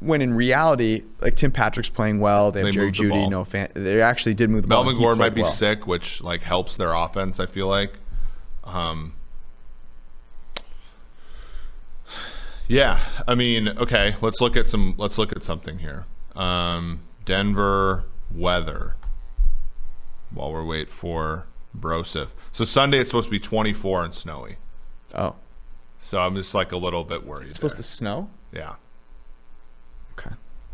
[0.02, 2.52] when in reality, like Tim Patrick's playing well.
[2.52, 3.30] They have They Jerry Jeudy.
[3.30, 3.70] No fan.
[3.76, 4.80] They actually did move the ball.
[4.80, 5.52] Melvin and he Gordon might be well.
[5.54, 7.40] sick, which like helps their offense.
[7.40, 7.94] I feel like.
[8.66, 9.14] Um,
[12.68, 14.16] yeah, I mean, okay.
[14.22, 14.96] Let's look at some.
[14.98, 16.06] Let's look at something here.
[16.36, 18.96] Um, Denver weather.
[20.32, 21.46] While we're wait for
[21.78, 22.30] Brosif.
[22.52, 24.58] So Sunday it's supposed to be 24 and snowy.
[25.14, 25.36] Oh,
[26.00, 27.46] So I'm just like a little bit worried.
[27.48, 27.84] it's supposed there.
[27.84, 28.30] to snow.
[28.52, 28.76] Yeah.
[30.18, 30.32] Okay.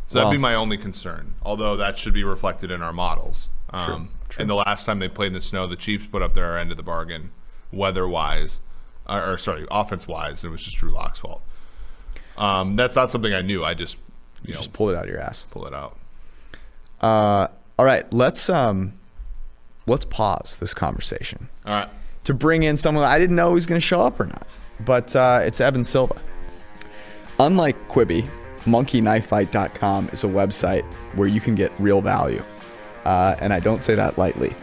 [0.08, 1.36] So that'd be my only concern.
[1.44, 3.50] Although that should be reflected in our models.
[3.72, 4.42] Um, true.
[4.42, 6.72] And the last time they played in the snow, the Chiefs put up their end
[6.72, 7.32] of the bargain,
[7.72, 8.62] weather-wise,
[9.08, 10.44] or, or sorry, offense-wise.
[10.44, 11.44] It was just Drew Lock's fault.
[12.40, 13.64] Um, that's not something I knew.
[13.64, 13.96] I just,
[14.44, 15.46] you You know, just pull it out of your ass.
[15.52, 15.98] pull it out.
[17.02, 17.48] Uh,
[17.78, 18.94] all right, let's um,
[19.86, 21.50] let's pause this conversation.
[21.66, 21.90] All right.
[22.24, 24.48] to bring in someone I didn't know he was going to show up or not.
[24.86, 26.20] But uh, it's Evan Silva.
[27.40, 28.28] Unlike Quibi,
[28.66, 30.84] monkeyknifefight.com is a website
[31.16, 32.44] where you can get real value.
[33.06, 34.54] Uh, and I don't say that lightly.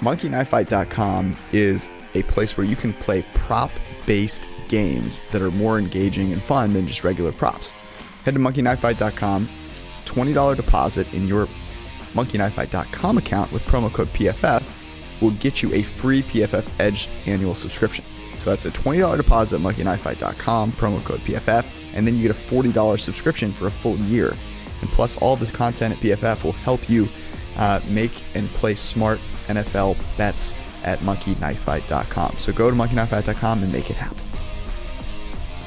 [0.00, 3.70] Monkeyknifefight.com is a place where you can play prop
[4.06, 7.70] based games that are more engaging and fun than just regular props.
[8.24, 9.48] Head to monkeyknifefight.com,
[10.04, 11.46] $20 deposit in your
[12.14, 14.64] monkeyknifefight.com account with promo code PFF
[15.20, 18.04] will get you a free PFF Edge annual subscription.
[18.40, 22.34] So that's a $20 deposit at monkeyknifefight.com, promo code PFF, and then you get a
[22.34, 24.36] $40 subscription for a full year.
[24.80, 27.08] And plus, all this content at PFF will help you
[27.56, 32.38] uh, make and play smart NFL bets at monkeyknifefight.com.
[32.38, 34.23] So go to monkeyknifefight.com and make it happen.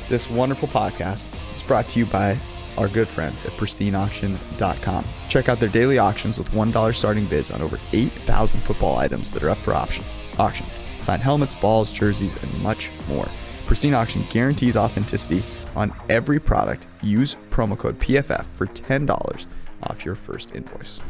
[0.10, 2.40] This wonderful podcast is brought to you by
[2.78, 5.04] our good friends at pristineauction.com.
[5.28, 9.44] Check out their daily auctions with $1 starting bids on over 8,000 football items that
[9.44, 10.06] are up for option.
[10.40, 10.66] auction.
[11.00, 13.28] Signed helmets, balls, jerseys, and much more.
[13.66, 15.44] Pristine Auction guarantees authenticity
[15.76, 16.88] on every product.
[17.02, 19.46] Use promo code PFF for $10
[19.84, 21.02] off your first invoice.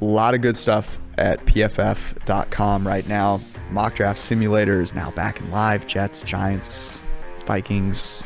[0.00, 3.40] A lot of good stuff at pff.com right now.
[3.70, 5.86] Mock draft simulator is now back in live.
[5.86, 7.00] Jets, Giants,
[7.48, 8.24] Vikings,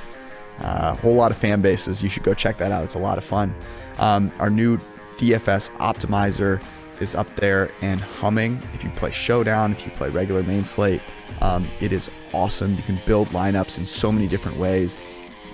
[0.59, 2.03] a uh, whole lot of fan bases.
[2.03, 2.83] You should go check that out.
[2.83, 3.55] It's a lot of fun.
[3.99, 4.79] Um, our new
[5.17, 6.61] DFS optimizer
[7.01, 8.61] is up there and humming.
[8.75, 11.01] If you play Showdown, if you play regular main slate,
[11.41, 12.75] um, it is awesome.
[12.75, 14.99] You can build lineups in so many different ways.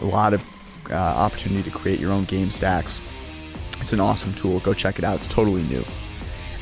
[0.01, 0.43] A lot of
[0.91, 3.03] uh, opportunity to create your own game stacks.
[3.81, 4.61] It's an awesome tool.
[4.61, 5.17] Go check it out.
[5.17, 5.85] It's totally new.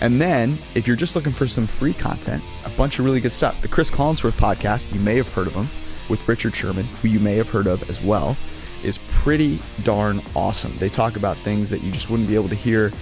[0.00, 3.32] And then, if you're just looking for some free content, a bunch of really good
[3.32, 3.62] stuff.
[3.62, 5.68] The Chris Collinsworth podcast, you may have heard of him
[6.08, 8.36] with Richard Sherman, who you may have heard of as well,
[8.82, 10.76] is pretty darn awesome.
[10.78, 12.92] They talk about things that you just wouldn't be able to hear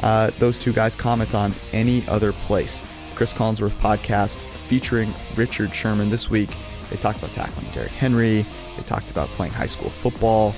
[0.00, 2.82] uh, those two guys comment on any other place.
[3.14, 6.50] Chris Collinsworth podcast featuring Richard Sherman this week.
[6.90, 8.44] They talked about tackling Derrick Henry.
[8.76, 10.54] They talked about playing high school football.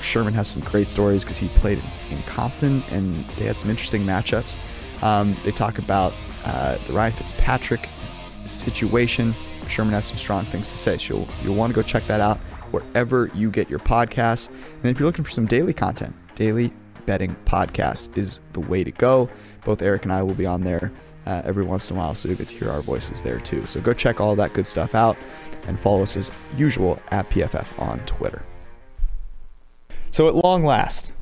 [0.00, 4.02] Sherman has some great stories because he played in, Compton and they had some interesting
[4.02, 4.56] matchups.
[5.02, 6.12] Um, they talk about
[6.44, 7.88] uh, the Ryan Fitzpatrick
[8.44, 9.34] situation.
[9.68, 12.20] Sherman has some strong things to say, so you'll, you'll want to go check that
[12.20, 12.38] out
[12.72, 14.48] wherever you get your podcasts.
[14.48, 16.72] And if you're looking for some daily content, daily
[17.06, 19.28] betting podcast is the way to go.
[19.64, 20.92] Both Eric and I will be on there
[21.26, 23.64] uh, every once in a while, so you get to hear our voices there too.
[23.66, 25.16] So go check all that good stuff out
[25.66, 28.42] and follow us as usual at PFF on Twitter.
[30.10, 31.12] So at long last,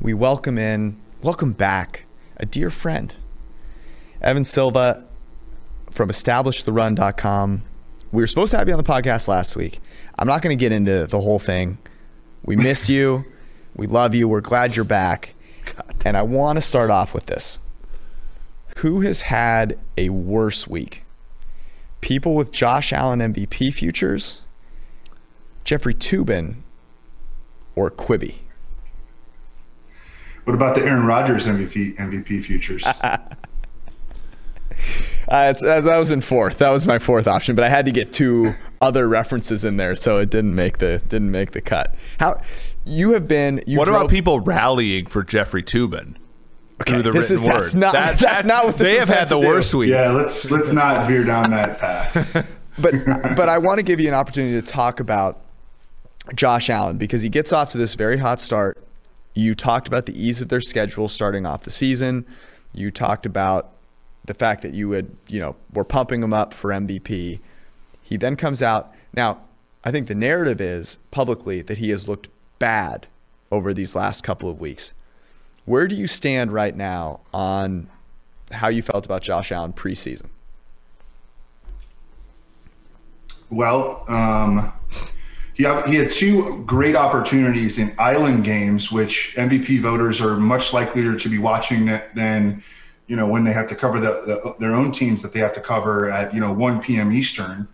[0.00, 2.04] we welcome in, welcome back
[2.36, 3.14] a dear friend,
[4.20, 5.06] Evan Silva
[5.90, 7.62] from EstablishTheRun.com.
[8.10, 9.80] We were supposed to have you on the podcast last week.
[10.18, 11.78] I'm not going to get into the whole thing.
[12.42, 13.24] We miss you.
[13.76, 14.26] We love you.
[14.28, 15.34] We're glad you're back.
[15.64, 15.94] God.
[16.04, 17.58] And I want to start off with this.
[18.78, 21.04] Who has had a worse week?
[22.00, 24.42] People with Josh Allen MVP futures,
[25.64, 26.56] Jeffrey Toobin,
[27.74, 28.36] or Quibi?
[30.44, 32.86] What about the Aaron Rodgers MVP MVP futures?
[35.28, 36.58] uh, it's, uh, that was in fourth.
[36.58, 39.94] That was my fourth option, but I had to get two other references in there,
[39.94, 41.94] so it didn't make the didn't make the cut.
[42.18, 42.40] How
[42.84, 43.62] you have been?
[43.66, 46.16] You what drove, about people rallying for Jeffrey Toobin?
[46.80, 47.52] Okay, the this is word.
[47.52, 49.90] that's not that, that's not what they have had the worst week.
[49.90, 52.48] Yeah, let's let's not veer down that path.
[52.78, 52.94] but
[53.36, 55.40] but I want to give you an opportunity to talk about
[56.34, 58.82] Josh Allen because he gets off to this very hot start.
[59.34, 62.24] You talked about the ease of their schedule starting off the season.
[62.72, 63.72] You talked about
[64.28, 67.40] the fact that you would, you know, were pumping him up for MVP.
[68.02, 68.92] He then comes out.
[69.12, 69.40] Now,
[69.84, 73.08] I think the narrative is publicly that he has looked bad
[73.50, 74.92] over these last couple of weeks.
[75.64, 77.88] Where do you stand right now on
[78.52, 80.28] how you felt about Josh Allen preseason?
[83.50, 84.72] Well, um,
[85.54, 91.16] he, he had two great opportunities in island games, which MVP voters are much likelier
[91.16, 92.62] to be watching than,
[93.08, 95.52] you know, when they have to cover the, the, their own teams that they have
[95.54, 97.12] to cover at, you know, 1 p.m.
[97.12, 97.66] Eastern.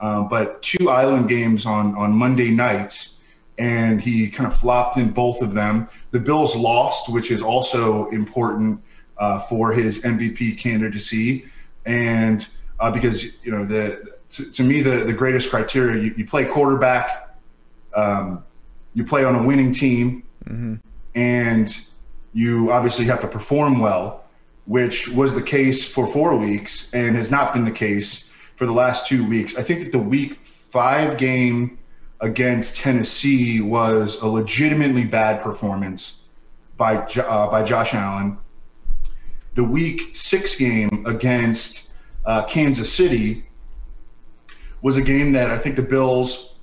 [0.00, 3.16] Um, but two island games on, on Monday nights,
[3.58, 5.88] and he kind of flopped in both of them.
[6.10, 8.82] The Bills lost, which is also important
[9.18, 11.46] uh, for his MVP candidacy.
[11.86, 12.46] And
[12.78, 16.46] uh, because, you know, the to, to, me, the, the greatest criteria, you, you play
[16.46, 17.30] quarterback
[17.94, 18.44] um,
[18.94, 20.74] you play on a winning team, mm-hmm.
[21.14, 21.76] and
[22.32, 24.24] you obviously have to perform well,
[24.70, 28.72] which was the case for four weeks and has not been the case for the
[28.72, 29.56] last two weeks.
[29.56, 31.80] I think that the week five game
[32.20, 36.20] against Tennessee was a legitimately bad performance
[36.76, 38.38] by uh, by Josh Allen.
[39.56, 41.90] The week six game against
[42.24, 43.46] uh, Kansas City
[44.82, 46.54] was a game that I think the Bills,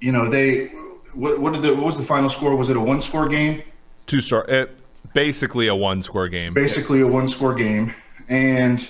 [0.00, 0.68] you know, they
[1.14, 2.56] what, what did the what was the final score?
[2.56, 3.62] Was it a one score game?
[4.06, 4.46] Two star.
[4.48, 4.77] It,
[5.14, 6.54] basically a one score game.
[6.54, 7.94] Basically a one score game,
[8.28, 8.88] and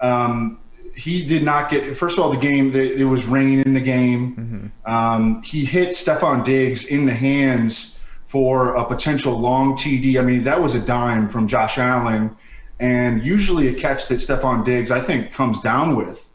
[0.00, 0.58] um,
[0.98, 1.96] he did not get.
[1.96, 4.72] First of all, the game there was rain in the game.
[4.84, 4.92] Mm-hmm.
[4.92, 10.18] Um, he hit Stefon Diggs in the hands for a potential long TD.
[10.18, 12.36] I mean, that was a dime from Josh Allen,
[12.80, 16.28] and usually a catch that Stefon Diggs I think comes down with,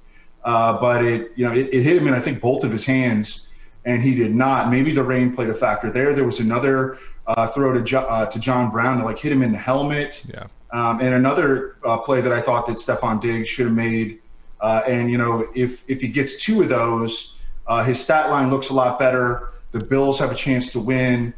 [0.44, 2.86] uh, but it you know it, it hit him in I think both of his
[2.86, 3.48] hands,
[3.86, 4.72] and he did not.
[4.72, 6.14] Maybe the rain played a factor there.
[6.14, 9.44] There was another uh, throw to jo- uh, to John Brown that like hit him
[9.44, 10.24] in the helmet.
[10.28, 10.48] Yeah.
[10.72, 14.20] Um, and another uh, play that I thought that Stefon Diggs should have made.
[14.60, 17.36] Uh, and you know, if if he gets two of those,
[17.68, 19.50] uh, his stat line looks a lot better.
[19.72, 21.34] The Bills have a chance to win,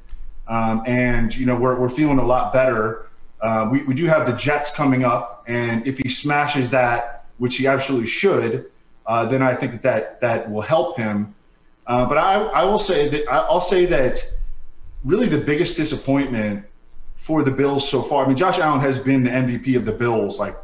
[0.48, 3.08] um, and you know we're we're feeling a lot better.
[3.42, 7.58] Uh, we we do have the Jets coming up, and if he smashes that, which
[7.58, 8.72] he absolutely should,
[9.08, 11.34] then I think that that that will help him.
[11.86, 14.24] but I I will say that I'll say that
[15.06, 16.66] really the biggest disappointment
[17.16, 18.26] for the Bills so far.
[18.26, 20.58] I mean, Josh Allen has been the MVP of the Bills, like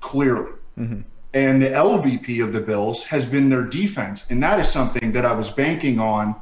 [0.00, 0.52] clearly.
[0.78, 1.00] Mm-hmm.
[1.34, 4.30] And the LVP of the Bills has been their defense.
[4.30, 6.34] And that is something that I was banking on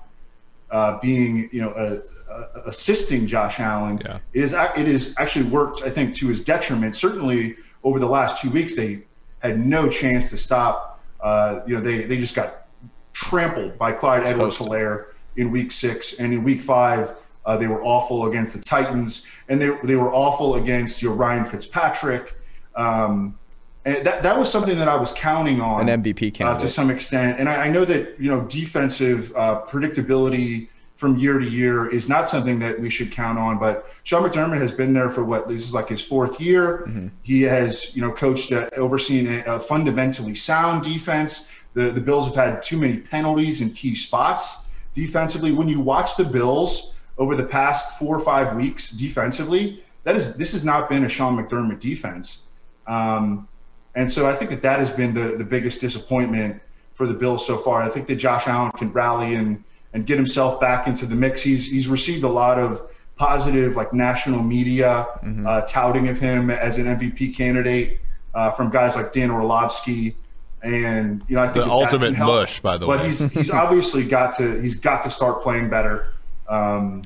[0.70, 4.00] uh, being, you know, uh, uh, assisting Josh Allen.
[4.04, 4.18] Yeah.
[4.32, 6.94] It, is, it has actually worked, I think, to his detriment.
[6.94, 9.02] Certainly over the last two weeks, they
[9.40, 11.02] had no chance to stop.
[11.20, 12.68] Uh, you know, they, they just got
[13.12, 16.14] trampled by Clyde Edwards Helaire in week six.
[16.14, 17.16] And in week five,
[17.46, 21.44] uh, they were awful against the Titans, and they, they were awful against your Ryan
[21.44, 22.36] Fitzpatrick.
[22.74, 23.38] Um,
[23.84, 26.68] and that, that was something that I was counting on an MVP candidate uh, to
[26.68, 27.38] some extent.
[27.38, 32.08] And I, I know that you know defensive uh, predictability from year to year is
[32.08, 33.58] not something that we should count on.
[33.58, 36.84] But Sean McDermott has been there for what this is like his fourth year.
[36.88, 37.08] Mm-hmm.
[37.22, 41.48] He has you know coached, uh, overseen a, a fundamentally sound defense.
[41.74, 44.62] The the Bills have had too many penalties in key spots
[44.94, 45.52] defensively.
[45.52, 50.36] When you watch the Bills over the past four or five weeks defensively, that is
[50.36, 52.40] this has not been a Sean McDermott defense.
[52.86, 53.48] Um,
[53.94, 56.60] and so I think that that has been the, the biggest disappointment
[56.92, 57.82] for the Bills so far.
[57.82, 61.42] I think that Josh Allen can rally and and get himself back into the mix.
[61.42, 62.80] He's he's received a lot of
[63.16, 65.46] positive like national media mm-hmm.
[65.46, 67.98] uh, touting of him as an MVP candidate
[68.34, 70.14] uh, from guys like Dan Orlovsky.
[70.62, 73.06] And you know, I think the ultimate mush, by the but way.
[73.06, 76.12] But he's he's obviously got to he's got to start playing better.
[76.48, 77.02] Um,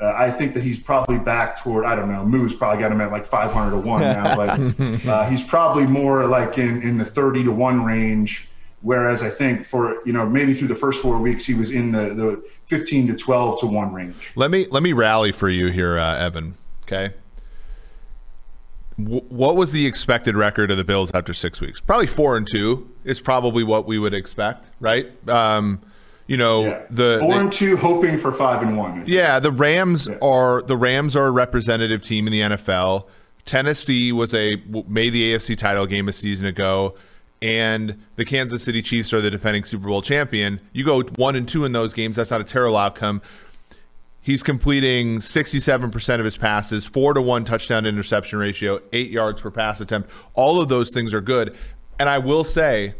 [0.00, 2.24] uh, I think that he's probably back toward I don't know.
[2.24, 6.26] Moo's probably got him at like 500 to one now, but uh, he's probably more
[6.26, 8.48] like in in the 30 to one range.
[8.82, 11.92] Whereas I think for you know maybe through the first four weeks he was in
[11.92, 14.32] the the 15 to 12 to one range.
[14.36, 16.54] Let me let me rally for you here, uh, Evan.
[16.84, 17.12] Okay.
[18.98, 21.78] W- what was the expected record of the Bills after six weeks?
[21.80, 25.10] Probably four and two is probably what we would expect, right?
[25.28, 25.80] Um,
[26.30, 26.82] you know yeah.
[26.90, 29.02] the four and two, hoping for five and one.
[29.04, 30.16] Yeah, the Rams yeah.
[30.22, 33.08] are the Rams are a representative team in the NFL.
[33.44, 36.94] Tennessee was a made the AFC title game a season ago,
[37.42, 40.60] and the Kansas City Chiefs are the defending Super Bowl champion.
[40.72, 42.14] You go one and two in those games.
[42.14, 43.22] That's not a terrible outcome.
[44.20, 49.50] He's completing 67% of his passes, four to one touchdown interception ratio, eight yards per
[49.50, 50.10] pass attempt.
[50.34, 51.56] All of those things are good.
[51.98, 52.94] And I will say,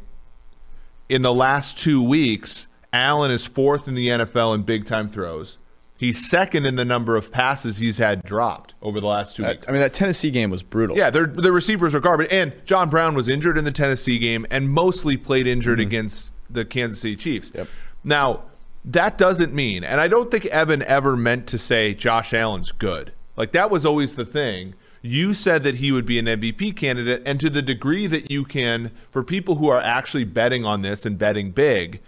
[1.08, 5.58] in the last two weeks, Allen is fourth in the NFL in big time throws.
[5.96, 9.68] He's second in the number of passes he's had dropped over the last two weeks.
[9.68, 10.96] I mean, that Tennessee game was brutal.
[10.96, 12.28] Yeah, the receivers are garbage.
[12.30, 15.88] And John Brown was injured in the Tennessee game and mostly played injured mm-hmm.
[15.88, 17.52] against the Kansas City Chiefs.
[17.54, 17.68] Yep.
[18.02, 18.44] Now,
[18.82, 23.12] that doesn't mean, and I don't think Evan ever meant to say Josh Allen's good.
[23.36, 24.74] Like, that was always the thing.
[25.02, 28.44] You said that he would be an MVP candidate, and to the degree that you
[28.44, 32.00] can, for people who are actually betting on this and betting big,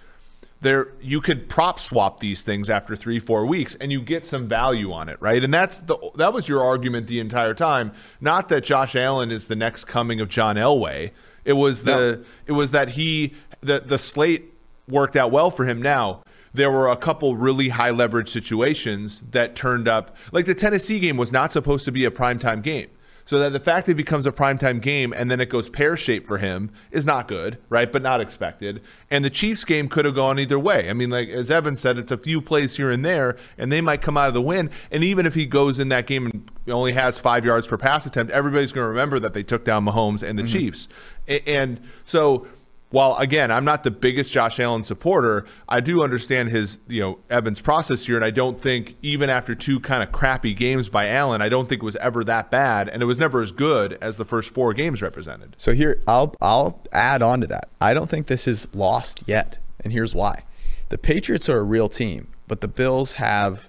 [0.62, 4.48] there you could prop swap these things after three four weeks and you get some
[4.48, 5.42] value on it right?
[5.44, 7.92] And that's the that was your argument the entire time.
[8.20, 11.10] Not that josh allen is the next coming of john elway.
[11.44, 12.24] It was the no.
[12.46, 14.54] it was that he the the slate
[14.88, 15.82] worked out well for him.
[15.82, 16.22] Now
[16.54, 21.16] there were a couple really high leverage situations that turned up like the tennessee game
[21.16, 22.88] was not supposed to be a primetime game
[23.24, 25.96] so that the fact that it becomes a primetime game and then it goes pear
[25.96, 27.90] shaped for him is not good, right?
[27.90, 28.82] But not expected.
[29.10, 30.90] And the Chiefs game could have gone either way.
[30.90, 33.80] I mean, like as Evan said, it's a few plays here and there, and they
[33.80, 34.70] might come out of the win.
[34.90, 38.06] And even if he goes in that game and only has five yards per pass
[38.06, 40.52] attempt, everybody's going to remember that they took down Mahomes and the mm-hmm.
[40.52, 40.88] Chiefs.
[41.28, 42.46] And so
[42.92, 47.18] while again, I'm not the biggest Josh Allen supporter, I do understand his, you know,
[47.28, 48.16] Evans process here.
[48.16, 51.68] And I don't think even after two kind of crappy games by Allen, I don't
[51.68, 52.88] think it was ever that bad.
[52.88, 55.54] And it was never as good as the first four games represented.
[55.56, 57.70] So here, I'll I'll add on to that.
[57.80, 60.44] I don't think this is lost yet, and here's why:
[60.90, 63.68] the Patriots are a real team, but the Bills have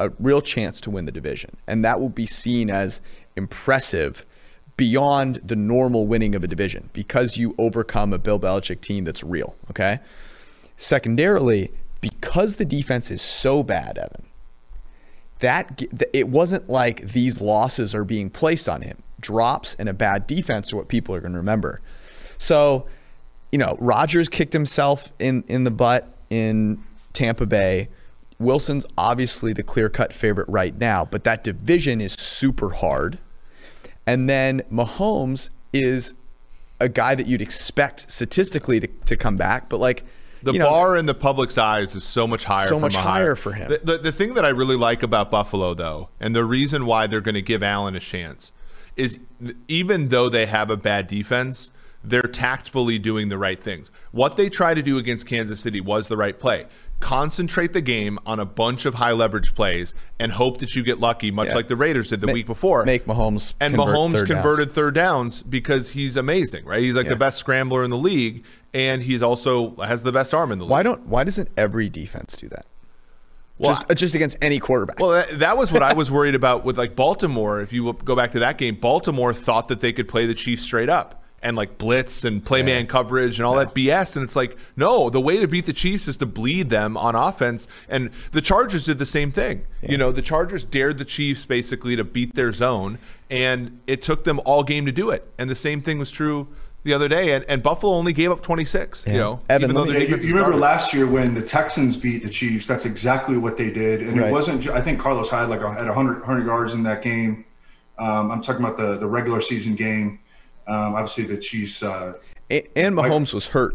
[0.00, 3.00] a real chance to win the division, and that will be seen as
[3.36, 4.26] impressive
[4.78, 9.22] beyond the normal winning of a division because you overcome a Bill Belichick team that's
[9.22, 9.56] real.
[9.70, 9.98] Okay.
[10.78, 14.24] Secondarily, because the defense is so bad, Evan,
[15.40, 15.82] that
[16.14, 19.02] it wasn't like these losses are being placed on him.
[19.20, 21.80] Drops and a bad defense are what people are going to remember.
[22.38, 22.86] So,
[23.50, 27.88] you know, Rodgers kicked himself in in the butt in Tampa Bay.
[28.38, 33.18] Wilson's obviously the clear cut favorite right now, but that division is super hard.
[34.08, 36.14] And then Mahomes is
[36.80, 40.04] a guy that you'd expect statistically to, to come back, but like
[40.42, 42.68] the you know, bar in the public's eyes is so much higher.
[42.68, 43.68] So much higher for him.
[43.68, 47.06] The, the, the thing that I really like about Buffalo, though, and the reason why
[47.06, 48.52] they're going to give Allen a chance,
[48.96, 49.18] is
[49.66, 51.70] even though they have a bad defense,
[52.02, 53.90] they're tactfully doing the right things.
[54.12, 56.66] What they try to do against Kansas City was the right play
[57.00, 60.98] concentrate the game on a bunch of high leverage plays and hope that you get
[60.98, 61.54] lucky, much yeah.
[61.54, 62.84] like the Raiders did the week before.
[62.84, 64.74] Make Mahomes and Mahomes third converted downs.
[64.74, 66.80] third downs because he's amazing, right?
[66.80, 67.10] He's like yeah.
[67.10, 68.44] the best scrambler in the league,
[68.74, 70.70] and he's also has the best arm in the league.
[70.70, 72.66] Why don't Why doesn't every defense do that?
[73.58, 75.00] Well, just, uh, just against any quarterback.
[75.00, 77.60] Well, that, that was what I was worried about with like Baltimore.
[77.60, 80.62] If you go back to that game, Baltimore thought that they could play the Chiefs
[80.62, 84.16] straight up and like blitz and play man coverage and all that BS.
[84.16, 87.14] And it's like, no, the way to beat the Chiefs is to bleed them on
[87.14, 87.68] offense.
[87.88, 89.66] And the Chargers did the same thing.
[89.82, 89.92] Yeah.
[89.92, 92.98] You know, the Chargers dared the Chiefs basically to beat their zone,
[93.30, 95.30] and it took them all game to do it.
[95.38, 96.48] And the same thing was true
[96.84, 99.06] the other day, and, and Buffalo only gave up 26.
[99.06, 99.12] Yeah.
[99.12, 102.66] You know, Evan, me, you, you remember last year when the Texans beat the Chiefs?
[102.66, 104.28] That's exactly what they did, and right.
[104.28, 104.68] it wasn't.
[104.68, 107.44] I think Carlos Hyde like had 100, 100 yards in that game.
[107.98, 110.20] Um, I'm talking about the the regular season game.
[110.68, 111.82] Um, obviously, the Chiefs.
[111.82, 112.18] Uh,
[112.50, 113.74] and, and Mahomes was hurt.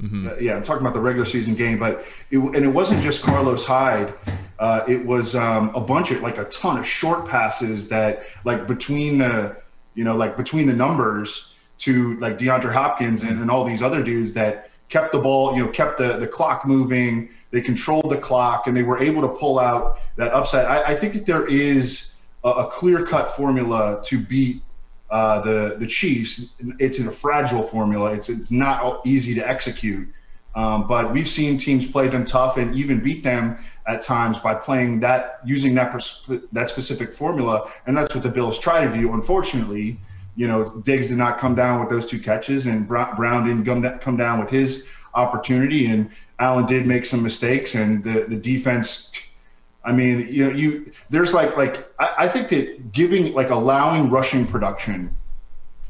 [0.00, 0.28] Mm-hmm.
[0.28, 3.22] Uh, yeah, I'm talking about the regular season game, but it, and it wasn't just
[3.22, 4.12] Carlos Hyde.
[4.58, 8.66] Uh, it was um, a bunch of like a ton of short passes that like
[8.66, 9.56] between the
[9.94, 14.02] you know like between the numbers to like DeAndre Hopkins and, and all these other
[14.02, 17.28] dudes that kept the ball, you know, kept the, the clock moving.
[17.50, 20.66] They controlled the clock and they were able to pull out that upside.
[20.66, 22.14] I, I think that there is
[22.44, 24.62] a, a clear cut formula to beat
[25.10, 26.54] uh, the the Chiefs.
[26.78, 28.12] It's in a fragile formula.
[28.12, 30.08] It's it's not easy to execute.
[30.54, 34.54] Um, but we've seen teams play them tough and even beat them at times by
[34.54, 38.92] playing that using that pers- that specific formula, and that's what the Bills try to
[38.92, 39.12] do.
[39.12, 40.00] Unfortunately,
[40.34, 44.16] you know Diggs did not come down with those two catches, and Brown didn't come
[44.16, 49.12] down with his opportunity, and Allen did make some mistakes, and the the defense
[49.86, 54.10] I mean, you know, you there's like like I, I think that giving like allowing
[54.10, 55.16] rushing production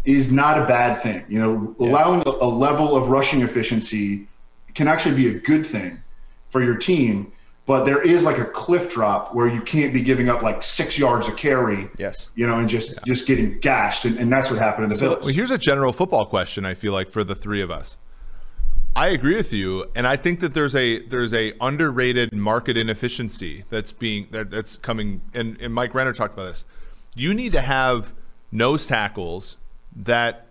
[0.05, 1.25] is not a bad thing.
[1.29, 1.89] You know, yeah.
[1.89, 4.29] allowing a, a level of rushing efficiency
[4.75, 6.01] can actually be a good thing
[6.51, 7.33] for your team
[7.67, 10.97] but there is like a cliff drop where you can't be giving up like six
[10.97, 11.91] yards of carry.
[11.99, 12.31] Yes.
[12.37, 12.99] You know, and just yeah.
[13.05, 15.25] just getting gashed, and, and, that's what happened in the so, Bills.
[15.25, 16.65] Well, here's a general football question.
[16.65, 17.99] I feel like for the three of us,
[18.97, 23.65] I agree with you, and I think that there's a there's a underrated market inefficiency
[23.69, 25.21] that's being that, that's coming.
[25.35, 26.65] And, and Mike Renner talked about this.
[27.15, 28.15] You need to have
[28.51, 29.59] nose tackles
[29.95, 30.47] that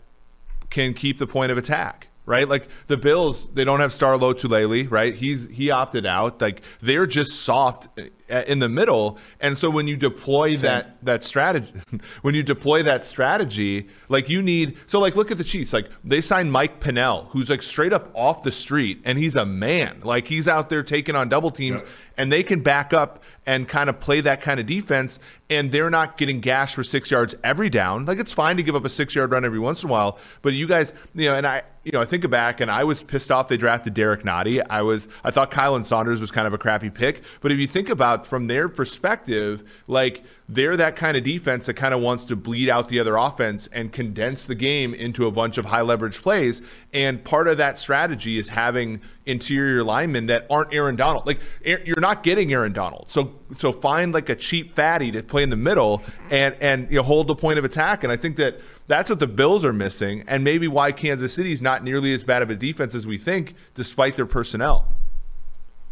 [0.69, 2.47] can keep the point of attack right?
[2.47, 5.13] Like the Bills, they don't have Star Lotulelei, right?
[5.13, 6.41] He's he opted out.
[6.41, 9.19] Like they're just soft uh, in the middle.
[9.39, 10.61] And so when you deploy Same.
[10.61, 11.71] that that strategy,
[12.21, 15.73] when you deploy that strategy, like you need so like look at the Chiefs.
[15.73, 19.45] Like they signed Mike Pennel, who's like straight up off the street, and he's a
[19.45, 20.01] man.
[20.03, 21.89] Like he's out there taking on double teams, yeah.
[22.17, 25.19] and they can back up and kind of play that kind of defense,
[25.49, 28.05] and they're not getting gashed for six yards every down.
[28.05, 30.17] Like it's fine to give up a six yard run every once in a while,
[30.41, 33.03] but you guys, you know, and I, you know, I think back and I was
[33.03, 34.65] pissed off they drafted Derrick Nnadi.
[34.69, 37.67] I was, I thought Khalen Saunders was kind of a crappy pick, but if you
[37.67, 42.01] think about about from their perspective, like they're that kind of defense that kind of
[42.01, 45.65] wants to bleed out the other offense and condense the game into a bunch of
[45.65, 46.61] high leverage plays.
[46.93, 51.25] And part of that strategy is having interior linemen that aren't Aaron Donald.
[51.25, 53.09] Like you're not getting Aaron Donald.
[53.09, 56.97] So so find like a cheap fatty to play in the middle and and you
[56.97, 58.03] know, hold the point of attack.
[58.03, 61.61] And I think that that's what the Bills are missing, and maybe why Kansas City's
[61.61, 64.93] not nearly as bad of a defense as we think, despite their personnel.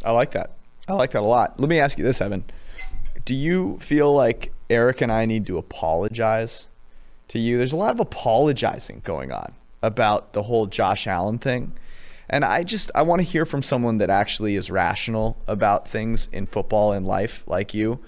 [0.06, 0.52] I like that.
[0.88, 1.60] I like that a lot.
[1.60, 2.44] Let me ask you this, Evan.
[3.26, 6.68] Do you feel like Eric and I need to apologize
[7.30, 7.58] to you?
[7.58, 11.74] There's a lot of apologizing going on about the whole Josh Allen thing.
[12.30, 16.28] And I just I want to hear from someone that actually is rational about things
[16.32, 18.02] in football and life like you.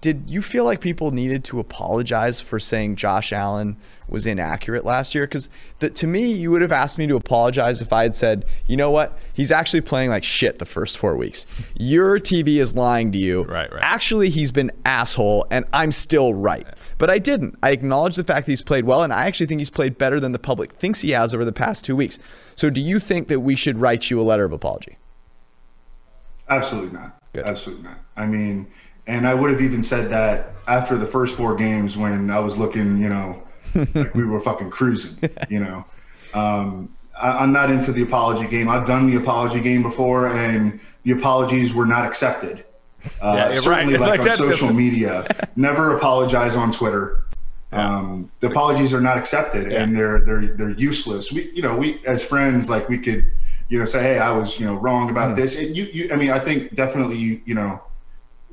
[0.00, 3.76] D- Did you feel like people needed to apologize for saying Josh Allen
[4.08, 5.26] was inaccurate last year?
[5.26, 5.48] Because
[5.80, 8.90] to me, you would have asked me to apologize if I had said, you know
[8.90, 11.46] what, he's actually playing like shit the first four weeks.
[11.76, 13.44] Your TV is lying to you.
[13.44, 13.82] Right, right.
[13.82, 16.66] Actually, he's been asshole, and I'm still right.
[16.98, 17.56] But I didn't.
[17.62, 20.20] I acknowledged the fact that he's played well, and I actually think he's played better
[20.20, 22.18] than the public thinks he has over the past two weeks.
[22.56, 24.98] So, do you think that we should write you a letter of apology?
[26.48, 27.18] Absolutely not.
[27.32, 27.44] Good.
[27.44, 27.98] Absolutely not.
[28.16, 28.66] I mean,
[29.08, 32.56] and I would have even said that after the first four games when I was
[32.58, 33.42] looking, you know,
[33.94, 35.84] like we were fucking cruising, you know.
[36.34, 36.90] Um,
[37.20, 38.68] I, I'm not into the apology game.
[38.68, 42.64] I've done the apology game before, and the apologies were not accepted.
[43.22, 44.10] Uh, Yeah, you're certainly, right.
[44.10, 47.24] like, Like, on social the- media, never apologize on Twitter.
[47.72, 51.30] Um, the apologies are not accepted, and they're they're they're useless.
[51.32, 53.30] We, you know, we as friends, like we could,
[53.68, 55.54] you know, say, hey, I was, you know, wrong about this.
[55.56, 57.82] And you, you, I mean, I think definitely, you, you know,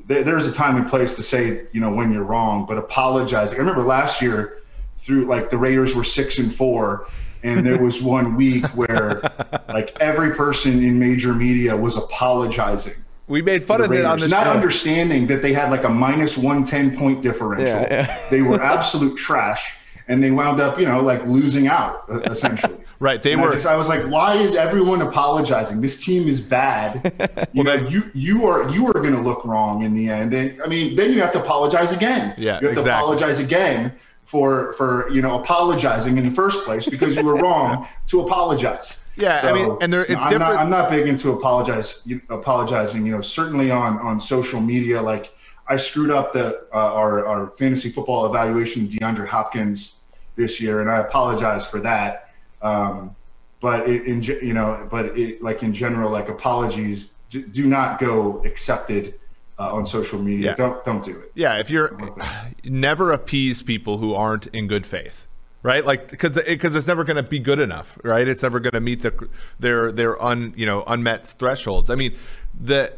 [0.07, 3.55] there, there's a time and place to say, you know, when you're wrong, but apologizing.
[3.55, 4.61] I remember last year,
[4.97, 7.07] through like the Raiders were six and four,
[7.43, 9.21] and there was one week where
[9.67, 12.95] like every person in major media was apologizing.
[13.27, 14.51] We made fun of it on the not show.
[14.51, 17.67] understanding that they had like a minus 110 point differential.
[17.67, 18.17] Yeah, yeah.
[18.29, 19.77] they were absolute trash,
[20.07, 22.75] and they wound up, you know, like losing out essentially.
[22.97, 25.81] Right, they And I were- just- I was like, why is everyone apologizing?
[25.81, 27.47] This team is bad.
[27.53, 30.33] You know, that- you you are you are going to look wrong in the end,
[30.33, 32.33] and I mean, then you have to apologize again.
[32.37, 32.91] Yeah, you have to exactly.
[32.91, 33.91] apologize again
[34.23, 39.03] for for you know apologizing in the first place because you were wrong to apologize.
[39.17, 41.31] Yeah, I mean, and there- you know, it's I'm different- Not, I'm not big into
[41.33, 43.05] apologize you, apologizing.
[43.05, 45.33] You know, certainly on on social media, like
[45.67, 49.94] I screwed up the uh, our our fantasy football evaluation, DeAndre Hopkins
[50.35, 52.29] this year, and I apologize for that.
[52.61, 53.15] Um,
[53.61, 58.43] but it, in you know, but it, like in general, like apologies do not go
[58.45, 59.15] accepted
[59.57, 60.51] uh, on social media.
[60.51, 60.55] Yeah.
[60.55, 61.31] Don't don't do it.
[61.35, 61.97] Yeah, if you're
[62.63, 65.27] never appease people who aren't in good faith,
[65.63, 65.85] right?
[65.85, 68.27] Like because because it's never going to be good enough, right?
[68.27, 69.29] It's never going to meet the
[69.59, 71.89] their their un you know unmet thresholds.
[71.89, 72.15] I mean
[72.59, 72.93] the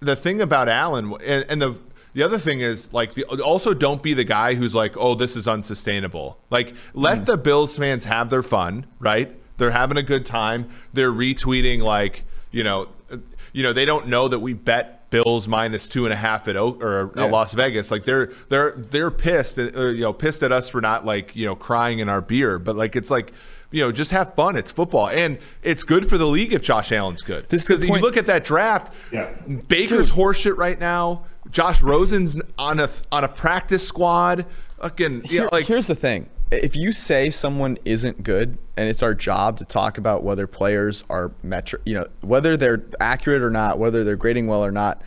[0.00, 1.76] the thing about Allen and, and the
[2.14, 5.36] the other thing is like the, also don't be the guy who's like oh this
[5.36, 6.38] is unsustainable.
[6.50, 9.32] Like let the Bills fans have their fun, right?
[9.58, 10.68] They're having a good time.
[10.92, 12.88] They're retweeting like you know
[13.52, 16.56] you know they don't know that we bet Bills minus two and a half at
[16.56, 17.24] Oak or Yeah.
[17.24, 17.90] at Las Vegas.
[17.90, 21.46] Like they're they're they're pissed, uh, you know, pissed at us for not like you
[21.46, 22.58] know crying in our beer.
[22.60, 23.32] But like it's like
[23.70, 24.56] you know just have fun.
[24.56, 27.48] It's football, and it's good for the league if Josh Allen's good.
[27.48, 29.30] This is the Because you look at that draft, Yeah.
[29.68, 31.24] Baker's horseshit right now.
[31.50, 34.46] Josh Rosen's on a on a practice squad.
[34.80, 39.04] Fucking yeah, Here- like here's the thing if you say someone isn't good and it's
[39.04, 43.50] our job to talk about whether players are metric you know whether they're accurate or
[43.50, 45.00] not whether they're grading well or not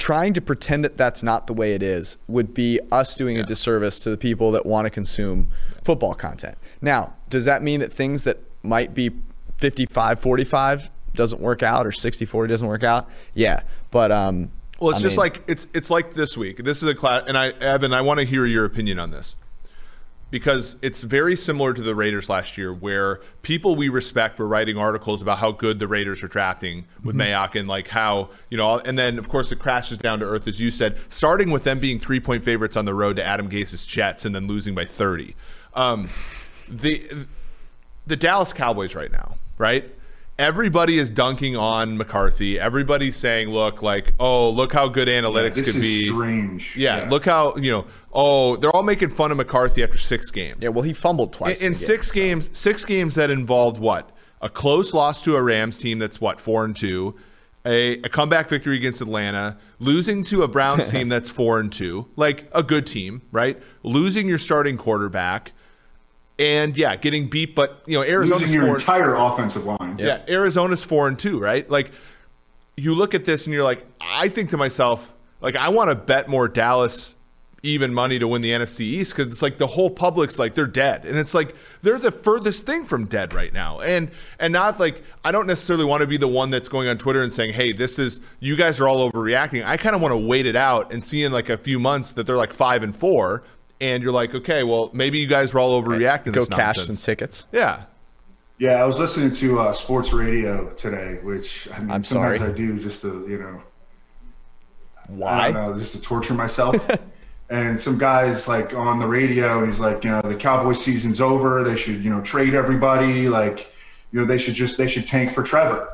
[0.00, 3.44] trying to pretend that that's not the way it is would be us doing a
[3.44, 5.48] disservice to the people that want to consume
[5.84, 6.56] football content.
[6.80, 9.10] Now does that mean that things that might be
[9.58, 13.08] 55 45 doesn't work out or 60 40 doesn't work out?
[13.34, 16.64] Yeah but um Well, it's I just mean- like it's it's like this week.
[16.64, 19.36] This is a class, and I Evan, I want to hear your opinion on this
[20.30, 24.76] because it's very similar to the Raiders last year, where people we respect were writing
[24.76, 27.20] articles about how good the Raiders are drafting with Mm-hmm.
[27.20, 30.46] Mayock and like how you know, and then of course it crashes down to earth
[30.46, 33.48] as you said, starting with them being three point favorites on the road to Adam
[33.48, 35.34] Gase's Jets and then losing by thirty.
[35.74, 36.08] Um,
[36.68, 37.26] the
[38.06, 39.90] the Dallas Cowboys right now, right?
[40.40, 42.58] Everybody is dunking on McCarthy.
[42.58, 46.74] Everybody's saying, "Look, like, oh, look how good analytics This could is be." strange.
[46.76, 47.86] Yeah, look how you know.
[48.10, 50.58] Oh, they're all making fun of McCarthy after six games.
[50.62, 53.30] yeah well he fumbled twice in, in the game, six so- games, six games that
[53.30, 54.10] involved what?
[54.40, 57.14] A close loss to a Rams team that's what four and two,
[57.66, 62.08] a, a comeback victory against Atlanta, losing to a Browns team that's four and two,
[62.16, 63.60] like a good team, right?
[63.82, 65.52] Losing your starting quarterback,
[66.40, 67.54] and yeah, getting beat.
[67.54, 68.76] But you know, Arizona's Losing your four.
[68.76, 69.96] entire offensive line.
[69.98, 71.68] Yeah, Arizona's four and two, right?
[71.68, 71.92] Like
[72.76, 75.94] you look at this and you're like, I think to myself, like I want to
[75.94, 77.14] bet more Dallas
[77.62, 80.66] even money to win the NFC East because it's like the whole public's like they're
[80.66, 84.80] dead, and it's like they're the furthest thing from dead right now, and and not
[84.80, 87.52] like I don't necessarily want to be the one that's going on Twitter and saying,
[87.52, 89.62] hey, this is you guys are all overreacting.
[89.62, 92.12] I kind of want to wait it out and see in like a few months
[92.12, 93.42] that they're like five and four.
[93.80, 96.32] And you're like, okay, well, maybe you guys were all overreacting.
[96.32, 97.84] go this cash some tickets Yeah,
[98.58, 102.52] Yeah, I was listening to uh, sports radio today, which I mean, I'm sometimes sorry.
[102.52, 103.62] I do just to you know,
[105.08, 106.76] I why don't know, just to torture myself.
[107.50, 111.64] and some guys like on the radio, he's like, you know, the Cowboy season's over.
[111.64, 113.28] They should, you know, trade everybody.
[113.28, 113.72] Like,
[114.12, 115.88] you know, they should just they should tank for Trevor.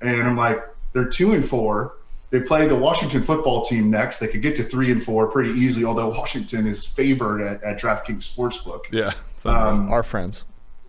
[0.00, 0.58] And I'm like,
[0.92, 1.96] they're two and four.
[2.30, 4.18] They play the Washington football team next.
[4.18, 7.80] They could get to three and four pretty easily, although Washington is favored at, at
[7.80, 8.84] DraftKings Sportsbook.
[8.90, 9.12] Yeah.
[9.44, 10.44] Um, Our friends.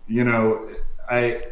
[0.07, 0.67] you know,
[1.09, 1.43] I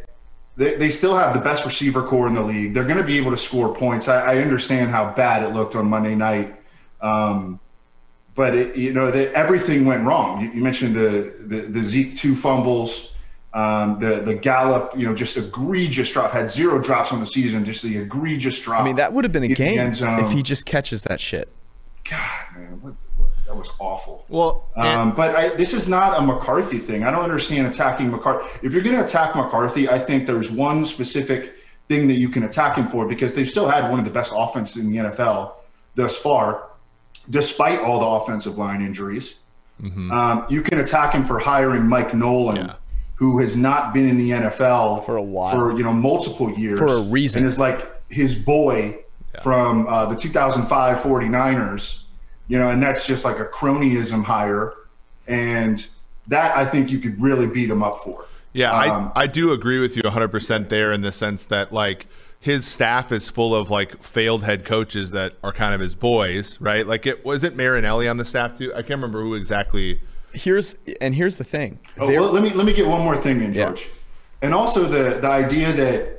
[0.56, 2.74] they, they still have the best receiver corps in the league.
[2.74, 4.08] They're going to be able to score points.
[4.08, 6.56] I, I understand how bad it looked on Monday night,
[7.00, 7.60] um,
[8.34, 10.40] but it, you know that everything went wrong.
[10.40, 13.12] You, you mentioned the, the the Zeke two fumbles,
[13.56, 16.30] um, the the Gallup, you know, just egregious drop.
[16.32, 18.82] Had zero drops on the season, just the egregious drop.
[18.82, 19.78] I mean, that would have been a game
[20.20, 21.48] if he just catches that shit.
[22.08, 22.20] God,
[22.56, 24.24] man, what, what, that was awful.
[24.28, 27.02] Well, and- Um, but I, this is not a McCarthy thing.
[27.04, 28.46] I don't understand attacking McCarthy.
[28.62, 31.54] If you're going to attack McCarthy, I think there's one specific
[31.88, 34.32] thing that you can attack him for because they've still had one of the best
[34.36, 35.52] offenses in the NFL
[35.94, 36.68] thus far,
[37.30, 39.38] despite all the offensive line injuries.
[40.10, 42.74] Um, you can attack him for hiring Mike Nolan, Yeah.
[43.16, 45.50] Who has not been in the NFL For a while.
[45.54, 47.40] for you know multiple years, For a reason.
[47.42, 48.98] and is like his boy
[49.42, 52.02] from uh, the 2005 49ers.
[52.48, 54.72] You know, and that's just like a cronyism hire,
[55.26, 55.84] and
[56.28, 58.24] that I think you could really beat him up for.
[58.52, 62.06] Yeah, Um, I, I do agree with you 100% there in the sense that, like,
[62.40, 66.58] his staff is full of, like, failed head coaches that are kind of his boys,
[66.60, 66.86] right?
[66.86, 68.72] Like, it was it Marinelli on the staff, too?
[68.72, 70.00] I can't remember who exactly.
[70.32, 71.78] Here's and here's the thing.
[71.98, 73.66] Oh, well, let me let me get one more thing in, Yeah.
[73.66, 73.88] George,
[74.42, 76.12] and also the the idea that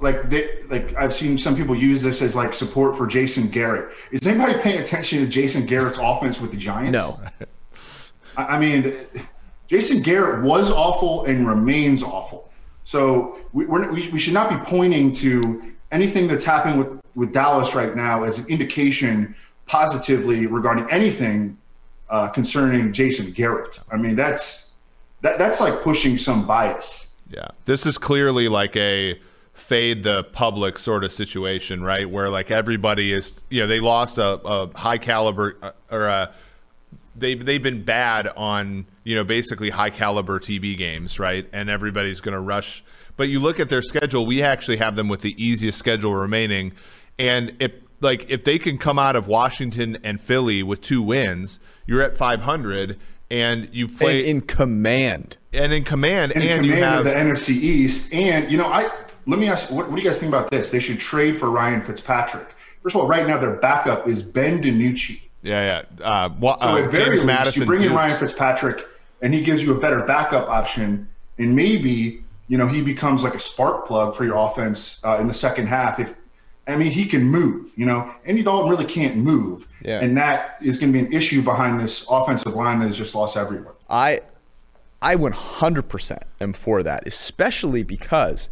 [0.00, 3.94] like they like I've seen some people use this as like support for Jason Garrett.
[4.12, 6.92] Is anybody paying attention to Jason Garrett's offense with the Giants?
[6.92, 7.20] no,
[8.36, 8.94] I I mean,
[9.68, 12.50] Jason Garrett was awful and remains awful.
[12.84, 17.32] So we, we're, we, we should not be pointing to anything that's happening with, with
[17.32, 19.34] Dallas right now as an indication
[19.66, 21.58] positively regarding anything
[22.08, 23.80] uh, concerning Jason Garrett.
[23.90, 24.74] I mean, that's
[25.22, 27.06] that, that's like pushing some bias.
[27.28, 27.48] Yeah.
[27.64, 29.20] This is clearly like a
[29.54, 32.08] fade the public sort of situation, right?
[32.08, 36.32] Where, like, everybody is, you know, they lost a, a high caliber uh, or a.
[37.18, 42.20] They've, they've been bad on you know basically high caliber TV games right and everybody's
[42.20, 42.84] going to rush
[43.16, 46.72] but you look at their schedule we actually have them with the easiest schedule remaining
[47.18, 51.58] and if like if they can come out of Washington and Philly with two wins
[51.86, 52.98] you're at 500
[53.30, 55.36] and you and play in command.
[55.52, 58.88] and in command In and you have of the NFC East, and you know, I
[59.26, 60.70] let me ask, what, what do you guys think about this?
[60.70, 62.54] They should trade for Ryan Fitzpatrick.
[62.80, 65.20] First of all, right now their backup is Ben DiNucci.
[65.42, 66.04] Yeah, yeah.
[66.06, 67.62] Uh, wa- So uh, at very James least, Madison.
[67.62, 68.86] you bring in Ryan Fitzpatrick,
[69.22, 71.08] and he gives you a better backup option,
[71.38, 75.26] and maybe you know he becomes like a spark plug for your offense uh, in
[75.26, 75.98] the second half.
[75.98, 76.16] If
[76.68, 80.00] I mean he can move, you know, Andy Dalton really can't move, Yeah.
[80.00, 83.14] and that is going to be an issue behind this offensive line that has just
[83.14, 83.72] lost everyone.
[83.88, 84.20] I
[85.02, 88.48] I 100% am for that, especially because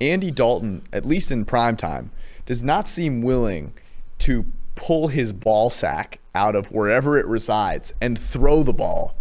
[0.00, 2.10] Andy Dalton, at least in prime time,
[2.46, 3.72] does not seem willing
[4.18, 4.44] to
[4.74, 9.16] pull his ball sack out of wherever it resides and throw the ball.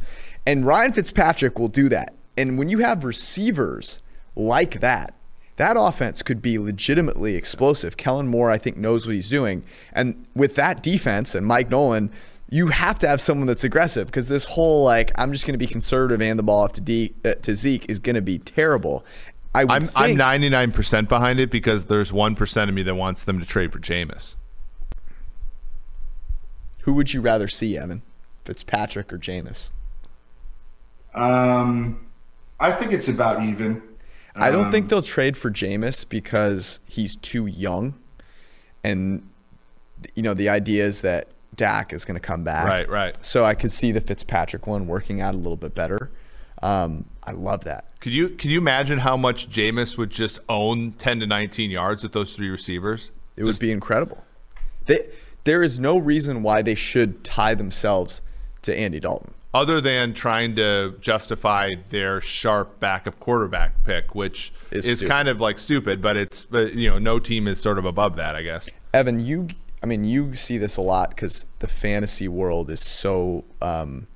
[0.45, 2.13] And Ryan Fitzpatrick will do that.
[2.37, 3.99] And when you have receivers
[4.35, 5.15] like that,
[5.57, 7.97] that offense could be legitimately explosive.
[7.97, 9.63] Kellen Moore, I think, knows what he's doing.
[9.91, 12.11] And with that defense and Mike Nolan,
[12.49, 15.57] you have to have someone that's aggressive because this whole like I'm just going to
[15.57, 18.37] be conservative and the ball off to D, uh, to Zeke is going to be
[18.37, 19.03] terrible.
[19.53, 22.83] I would I'm think, I'm 99 percent behind it because there's one percent of me
[22.83, 24.35] that wants them to trade for Jameis.
[26.83, 28.03] Who would you rather see, Evan?
[28.45, 29.71] Fitzpatrick or Jameis?
[31.13, 32.07] Um,
[32.59, 33.81] I think it's about even.
[34.37, 37.95] I don't Um, think they'll trade for Jameis because he's too young,
[38.83, 39.27] and
[40.15, 42.67] you know the idea is that Dak is going to come back.
[42.67, 43.25] Right, right.
[43.25, 46.11] So I could see the Fitzpatrick one working out a little bit better.
[46.61, 47.99] Um, I love that.
[47.99, 52.03] Could you could you imagine how much Jameis would just own 10 to 19 yards
[52.03, 53.11] with those three receivers?
[53.35, 54.23] It would be incredible.
[54.85, 55.09] They,
[55.43, 58.21] there is no reason why they should tie themselves
[58.63, 59.33] to Andy Dalton.
[59.53, 65.57] Other than trying to justify their sharp backup quarterback pick, which Is kind of like
[65.57, 68.69] stupid, but it's but you know no team is sort of above that, I guess.
[68.93, 69.47] Evan, you,
[69.81, 74.07] I mean, you see this a lot because the fantasy world is so, um,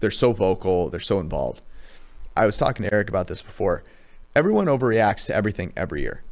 [0.00, 1.62] they're so vocal, they're so involved.
[2.36, 3.84] I was talking to Eric about this before.
[4.34, 6.22] Everyone overreacts to everything every year.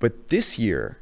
[0.00, 0.98] But this year,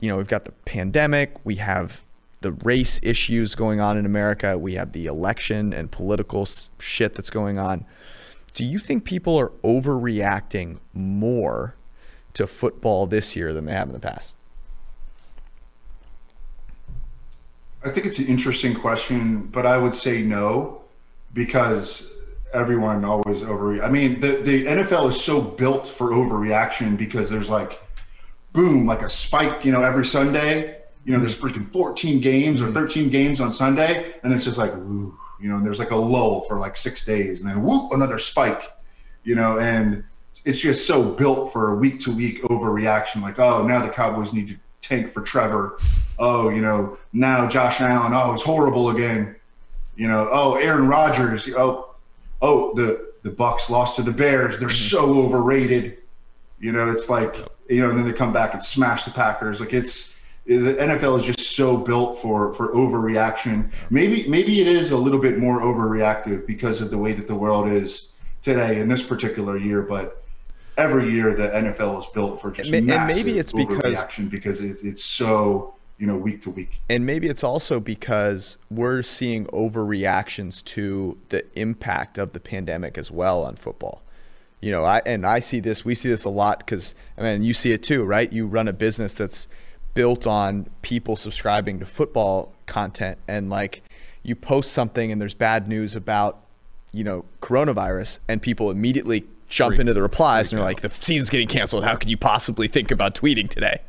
[0.00, 2.02] you know, we've got the pandemic, we have
[2.40, 6.46] the race issues going on in America, we have the election and political
[6.78, 7.84] shit that's going on.
[8.54, 11.74] Do you think people are overreacting more
[12.34, 14.36] to football this year than they have in the past?
[17.84, 20.82] I think it's an interesting question, but I would say no
[21.32, 22.12] because
[22.52, 23.82] everyone always over.
[23.82, 27.80] I mean, the the NFL is so built for overreaction because there's like,
[28.52, 29.64] boom, like a spike.
[29.64, 30.77] You know, every Sunday.
[31.04, 34.74] You know, there's freaking 14 games or 13 games on Sunday, and it's just like,
[34.74, 37.92] woo, you know, and there's like a lull for like six days, and then whoop,
[37.92, 38.72] another spike.
[39.24, 40.04] You know, and
[40.44, 43.22] it's just so built for a week to week overreaction.
[43.22, 45.78] Like, oh, now the Cowboys need to tank for Trevor.
[46.18, 48.12] Oh, you know, now Josh Allen.
[48.14, 49.36] Oh, it's horrible again.
[49.96, 51.48] You know, oh, Aaron Rodgers.
[51.50, 51.94] Oh,
[52.40, 54.58] oh, the the Bucks lost to the Bears.
[54.58, 54.96] They're mm-hmm.
[54.96, 55.98] so overrated.
[56.60, 57.36] You know, it's like
[57.68, 59.60] you know, and then they come back and smash the Packers.
[59.60, 60.14] Like it's
[60.48, 63.70] the NFL is just so built for for overreaction.
[63.90, 67.34] Maybe maybe it is a little bit more overreactive because of the way that the
[67.34, 68.08] world is
[68.40, 70.24] today in this particular year, but
[70.78, 74.62] every year the NFL is built for just and, massive and maybe it's because because
[74.62, 76.80] it, it's so you know week to week.
[76.88, 83.10] And maybe it's also because we're seeing overreactions to the impact of the pandemic as
[83.10, 84.02] well on football.
[84.62, 85.84] You know, I and I see this.
[85.84, 88.32] We see this a lot because I mean, you see it too, right?
[88.32, 89.46] You run a business that's
[89.98, 93.82] built on people subscribing to football content, and like
[94.22, 96.38] you post something and there's bad news about
[96.92, 99.80] you know coronavirus, and people immediately jump Freak.
[99.80, 101.82] into the replies and they're like, the season's getting canceled.
[101.82, 103.80] How could you possibly think about tweeting today?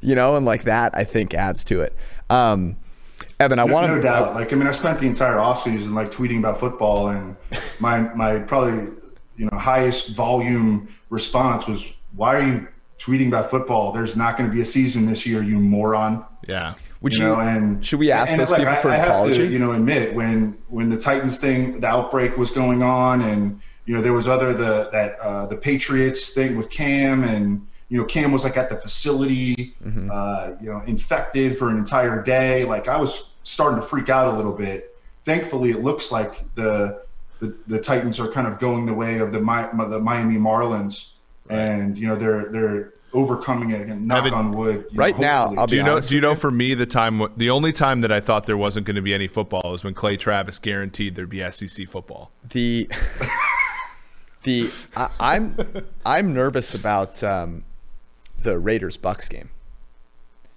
[0.00, 1.94] You know, and like that, I think adds to it.
[2.28, 2.76] Um,
[3.38, 4.34] Evan, I no, want no doubt.
[4.34, 7.36] Like, I mean, I spent the entire offseason like tweeting about football, and
[7.78, 8.92] my my probably
[9.36, 12.66] you know highest volume response was, "Why are you
[13.04, 13.92] tweeting about football?
[13.92, 16.74] There's not going to be a season this year, you moron." Yeah.
[17.00, 19.42] Would you, you know, and should we ask and those people for I, an apology?
[19.42, 23.20] I to, you know, admit when when the Titans thing, the outbreak was going on,
[23.20, 27.66] and you know, there was other the that uh, the Patriots thing with Cam, and
[27.90, 30.10] you know, Cam was like at the facility, mm-hmm.
[30.10, 32.64] uh, you know, infected for an entire day.
[32.64, 34.96] Like I was starting to freak out a little bit.
[35.24, 37.02] Thankfully, it looks like the
[37.40, 41.12] the, the Titans are kind of going the way of the the Miami Marlins,
[41.50, 41.58] right.
[41.58, 44.06] and you know they're they're overcoming it again.
[44.06, 44.86] Knock Evan, on wood.
[44.94, 46.00] right know, now, I'll do you know?
[46.00, 46.34] Do you know?
[46.34, 49.14] For me, the time, the only time that I thought there wasn't going to be
[49.14, 52.32] any football was when Clay Travis guaranteed there'd be SEC football.
[52.50, 52.88] The
[54.44, 57.64] The I, am I'm, I'm nervous about um,
[58.42, 59.48] the Raiders Bucks game.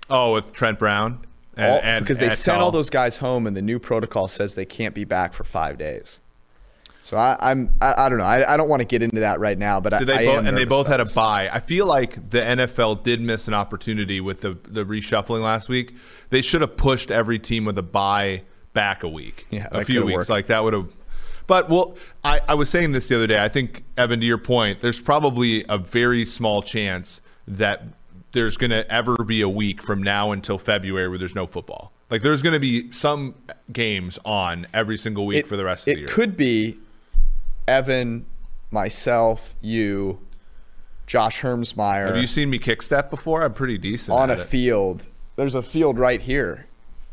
[0.09, 1.21] Oh, with Trent Brown,
[1.55, 4.55] and, all, and because they sent all those guys home, and the new protocol says
[4.55, 6.19] they can't be back for five days.
[7.07, 9.39] So I, I'm I, I don't know I, I don't want to get into that
[9.39, 11.49] right now, but I, they both, and they both had a bye.
[11.49, 15.95] I feel like the NFL did miss an opportunity with the the reshuffling last week.
[16.31, 18.43] They should have pushed every team with a bye
[18.73, 20.17] back a week, yeah, a few weeks.
[20.17, 20.29] Worked.
[20.29, 20.89] Like that would have
[21.47, 21.95] but well,
[22.25, 23.41] I, I was saying this the other day.
[23.41, 27.83] I think Evan, to your point, there's probably a very small chance that
[28.33, 31.93] there's going to ever be a week from now until February where there's no football.
[32.09, 33.35] Like there's going to be some
[33.71, 36.09] games on every single week it, for the rest of the year.
[36.09, 36.77] It could be
[37.67, 38.25] Evan,
[38.71, 40.19] myself, you,
[41.05, 42.07] Josh Hermsmeyer.
[42.07, 43.43] Have you seen me kick step before?
[43.43, 44.41] I'm pretty decent on a it.
[44.41, 45.07] field.
[45.35, 46.67] There's a field right here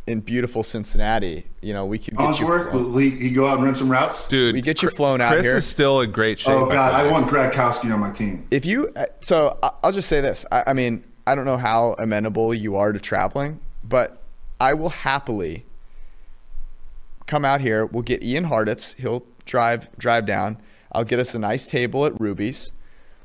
[0.06, 2.78] in beautiful Cincinnati, you know, we could get Collinsworth, you.
[2.78, 4.28] Will he, he go out and run some routes?
[4.28, 5.38] Dude, we get you flown out here.
[5.38, 5.56] Chris here.
[5.56, 6.54] is still in great shape.
[6.54, 8.46] Oh God, I, I want Gradkowski on my team.
[8.50, 10.44] If you, uh, so I'll just say this.
[10.52, 14.22] I, I mean, I don't know how amenable you are to traveling, but
[14.60, 15.64] I will happily
[17.26, 17.86] come out here.
[17.86, 18.94] We'll get Ian Hartitz.
[18.96, 20.58] He'll drive drive down.
[20.92, 22.72] I'll get us a nice table at Ruby's.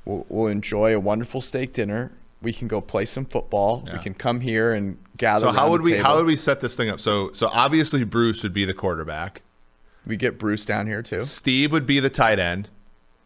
[0.06, 2.12] We'll, we'll enjoy a wonderful steak dinner.
[2.42, 3.84] We can go play some football.
[3.86, 3.94] Yeah.
[3.94, 5.48] We can come here and gather.
[5.48, 6.06] So how would we table.
[6.06, 7.00] how would we set this thing up?
[7.00, 9.42] So so obviously Bruce would be the quarterback.
[10.06, 11.22] We get Bruce down here too.
[11.22, 12.70] Steve would be the tight end.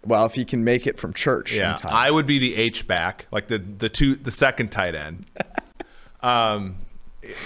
[0.06, 1.54] Well, if he can make it from church.
[1.54, 5.26] Yeah, I would be the H back, like the the two the second tight end.
[6.22, 6.76] um,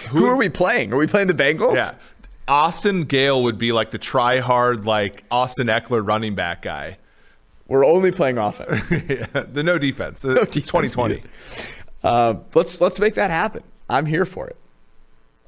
[0.09, 0.91] who, who, are we playing?
[0.91, 1.75] Are we playing the Bengals?
[1.75, 1.91] Yeah.
[2.47, 6.97] Austin Gayle would be like the try hard, like Austin Ekeler running back guy.
[7.67, 8.89] We're only playing offense.
[9.09, 10.23] yeah, the no defense.
[10.23, 11.23] No it's defense 2020.
[12.03, 13.63] Uh, let's let's make that happen.
[13.89, 14.55] I'm here for it.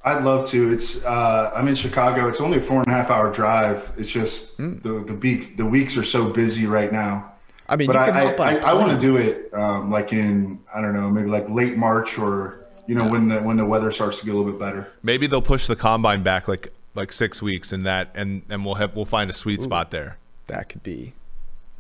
[0.03, 0.71] I'd love to.
[0.71, 2.27] It's uh, I'm in Chicago.
[2.27, 3.93] It's only a four and a half hour drive.
[3.97, 4.81] It's just mm.
[4.81, 7.33] the the week the weeks are so busy right now.
[7.69, 10.81] I mean, but I I, I, I want to do it um, like in I
[10.81, 13.11] don't know maybe like late March or you know yeah.
[13.11, 14.91] when the when the weather starts to get a little bit better.
[15.03, 18.75] Maybe they'll push the combine back like like six weeks and that and and we'll
[18.75, 20.17] have we'll find a sweet Ooh, spot there.
[20.47, 21.13] That could be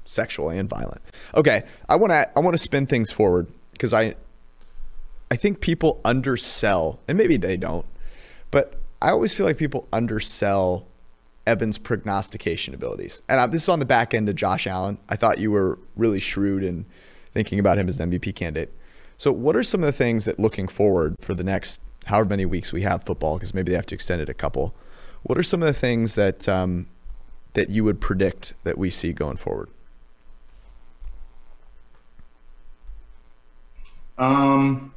[0.05, 1.01] sexual and violent.
[1.35, 4.15] Okay, I want to I want to spin things forward because I
[5.31, 7.85] I think people undersell, and maybe they don't,
[8.49, 10.87] but I always feel like people undersell
[11.45, 13.21] Evan's prognostication abilities.
[13.29, 14.97] And I, this is on the back end of Josh Allen.
[15.07, 16.85] I thought you were really shrewd in
[17.31, 18.73] thinking about him as an MVP candidate.
[19.17, 22.45] So, what are some of the things that looking forward for the next however many
[22.45, 24.73] weeks we have football, because maybe they have to extend it a couple.
[25.23, 26.87] What are some of the things that um,
[27.53, 29.69] that you would predict that we see going forward?
[34.17, 34.93] Um,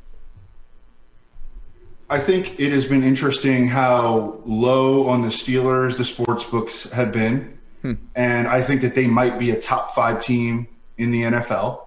[2.10, 7.12] I think it has been interesting how low on the Steelers the sports books have
[7.12, 7.94] been, hmm.
[8.14, 10.66] and I think that they might be a top five team
[10.98, 11.86] in the NFL.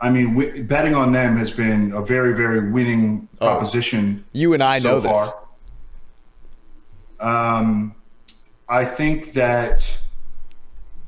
[0.00, 3.46] I mean, w- betting on them has been a very, very winning oh.
[3.46, 4.24] proposition.
[4.24, 5.34] Oh, you and I so know far.
[7.20, 7.94] Um,
[8.68, 9.92] I think that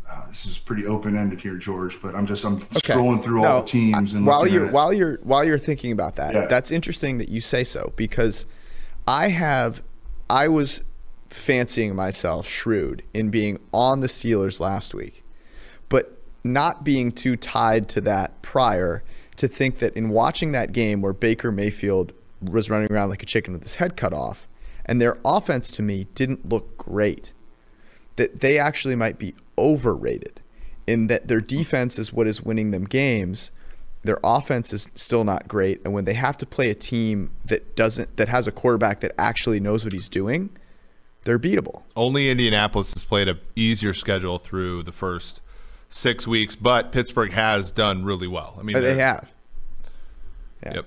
[0.08, 2.00] uh, this is pretty open ended here, George.
[2.02, 2.94] But I'm just I'm okay.
[2.94, 6.34] scrolling through all the teams and while you're while you're while you're thinking about that,
[6.34, 6.46] yeah.
[6.46, 8.46] that's interesting that you say so because
[9.06, 9.82] I have
[10.28, 10.82] I was
[11.30, 15.24] fancying myself shrewd in being on the Steelers last week,
[15.88, 19.02] but not being too tied to that prior
[19.36, 23.26] to think that in watching that game where Baker Mayfield was running around like a
[23.26, 24.46] chicken with his head cut off,
[24.84, 27.32] and their offense to me didn't look great,
[28.16, 30.40] that they actually might be overrated
[30.86, 33.50] in that their defense is what is winning them games.
[34.04, 37.76] Their offense is still not great, and when they have to play a team that
[37.76, 40.50] doesn't that has a quarterback that actually knows what he's doing,
[41.22, 41.82] they're beatable.
[41.94, 45.40] Only Indianapolis has played a easier schedule through the first
[45.88, 48.56] six weeks, but Pittsburgh has done really well.
[48.58, 49.32] I mean, uh, they have.
[50.64, 50.74] Yeah.
[50.74, 50.86] Yep.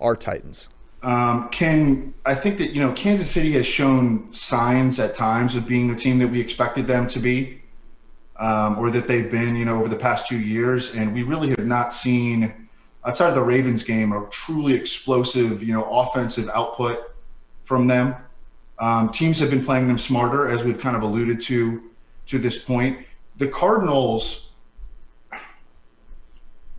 [0.00, 0.68] Our Titans.
[1.06, 5.64] Um, can I think that you know Kansas City has shown signs at times of
[5.64, 7.62] being the team that we expected them to be,
[8.40, 11.50] um, or that they've been, you know, over the past two years, and we really
[11.50, 12.68] have not seen
[13.04, 17.14] outside of the Ravens game a truly explosive, you know, offensive output
[17.62, 18.16] from them.
[18.80, 21.84] Um, teams have been playing them smarter, as we've kind of alluded to
[22.26, 24.50] to this point the Cardinals,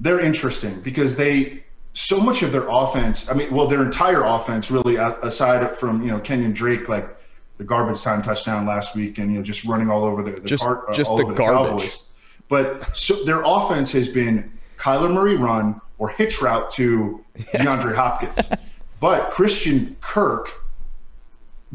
[0.01, 1.63] they're interesting because they
[1.97, 3.27] so much of their offense.
[3.27, 7.17] I mean, well, their entire offense really, aside from you know Kenyan Drake, like
[7.57, 10.41] the garbage time touchdown last week, and you know just running all over the, the
[10.41, 11.81] just car, uh, just the, the garbage.
[11.81, 12.03] Cowboys.
[12.49, 17.65] But so their offense has been Kyler Murray run or hitch route to yes.
[17.65, 18.51] DeAndre Hopkins.
[18.99, 20.53] but Christian Kirk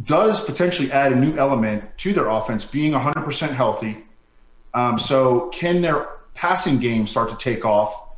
[0.05, 4.05] does potentially add a new element to their offense, being 100% healthy
[4.73, 8.15] um, so can their passing game start to take off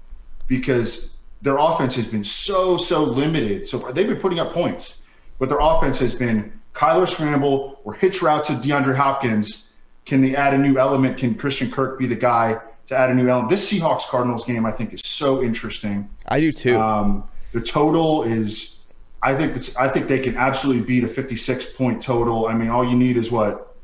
[0.47, 1.14] because
[1.45, 3.79] their offense has been so so limited so.
[3.93, 5.03] They've been putting up points,
[5.39, 9.71] but their offense has been Kyler scramble or hitch route to DeAndre Hopkins.
[10.07, 11.19] Can they add a new element?
[11.19, 13.51] Can Christian Kirk be the guy to add a new element?
[13.51, 16.09] This Seahawks Cardinals game I think is so interesting.
[16.27, 16.79] I do too.
[16.79, 18.77] Um, the total is,
[19.23, 22.47] I think it's, I think they can absolutely beat a 56 point total.
[22.47, 23.77] I mean, all you need is what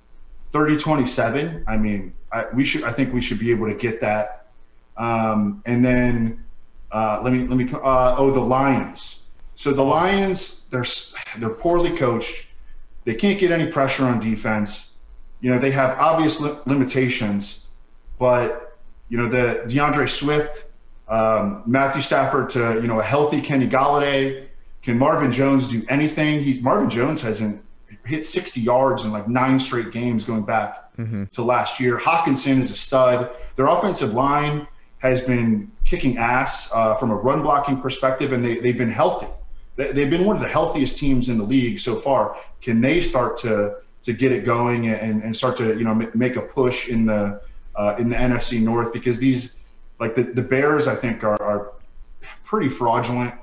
[0.51, 1.65] 30 27.
[1.69, 2.85] I mean, I, we should.
[2.85, 4.47] I think we should be able to get that.
[4.97, 6.45] Um, and then
[6.93, 7.69] uh, let me let me.
[7.73, 9.21] Uh, oh, the Lions.
[9.55, 10.85] So the Lions, they're
[11.39, 12.47] they're poorly coached.
[13.05, 14.91] They can't get any pressure on defense.
[15.41, 17.67] You know, they have obvious li- limitations,
[18.19, 18.79] but
[19.09, 20.65] you know the D'Andre Swift,
[21.09, 24.47] um, Matthew Stafford to you know a healthy Kenny Golladay.
[24.83, 26.43] Can Marvin Jones do anything?
[26.43, 27.63] He, Marvin Jones hasn't
[28.05, 31.25] hit 60 yards in like nine straight games going back mm-hmm.
[31.33, 31.99] to last year.
[31.99, 33.31] Hockenson is a stud.
[33.57, 34.67] Their offensive line
[34.99, 39.27] has been kicking ass uh, from a run blocking perspective, and they, they've been healthy.
[39.75, 42.37] They, they've been one of the healthiest teams in the league so far.
[42.63, 46.37] Can they start to to get it going and, and start to you know make
[46.37, 47.43] a push in the
[47.75, 48.93] uh, in the NFC North?
[48.93, 49.57] Because these
[49.99, 51.73] like the, the Bears, I think are, are
[52.45, 53.35] pretty fraudulent.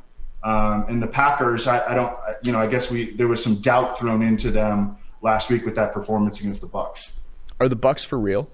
[0.43, 3.55] Um, and the Packers, I, I, don't, you know, I guess we there was some
[3.55, 7.11] doubt thrown into them last week with that performance against the Bucks.
[7.59, 8.49] Are the Bucks for real?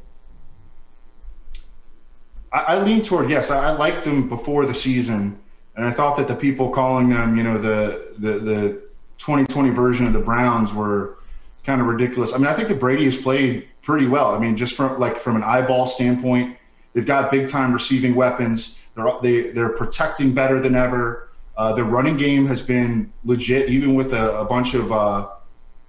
[2.53, 3.51] I, I lean toward yes.
[3.51, 5.39] I, I, liked them before the season,
[5.75, 8.81] and I thought that the people calling them, you know, the the the
[9.17, 11.17] 2020 version of the Browns were
[11.63, 12.33] kind of ridiculous.
[12.33, 14.35] I mean, I think that Brady has played pretty well.
[14.35, 16.57] I mean, just from like from an eyeball standpoint,
[16.93, 18.77] they've got big time receiving weapons.
[18.95, 21.29] They're they they're protecting better than ever.
[21.55, 25.29] Uh, their running game has been legit, even with a, a bunch of uh,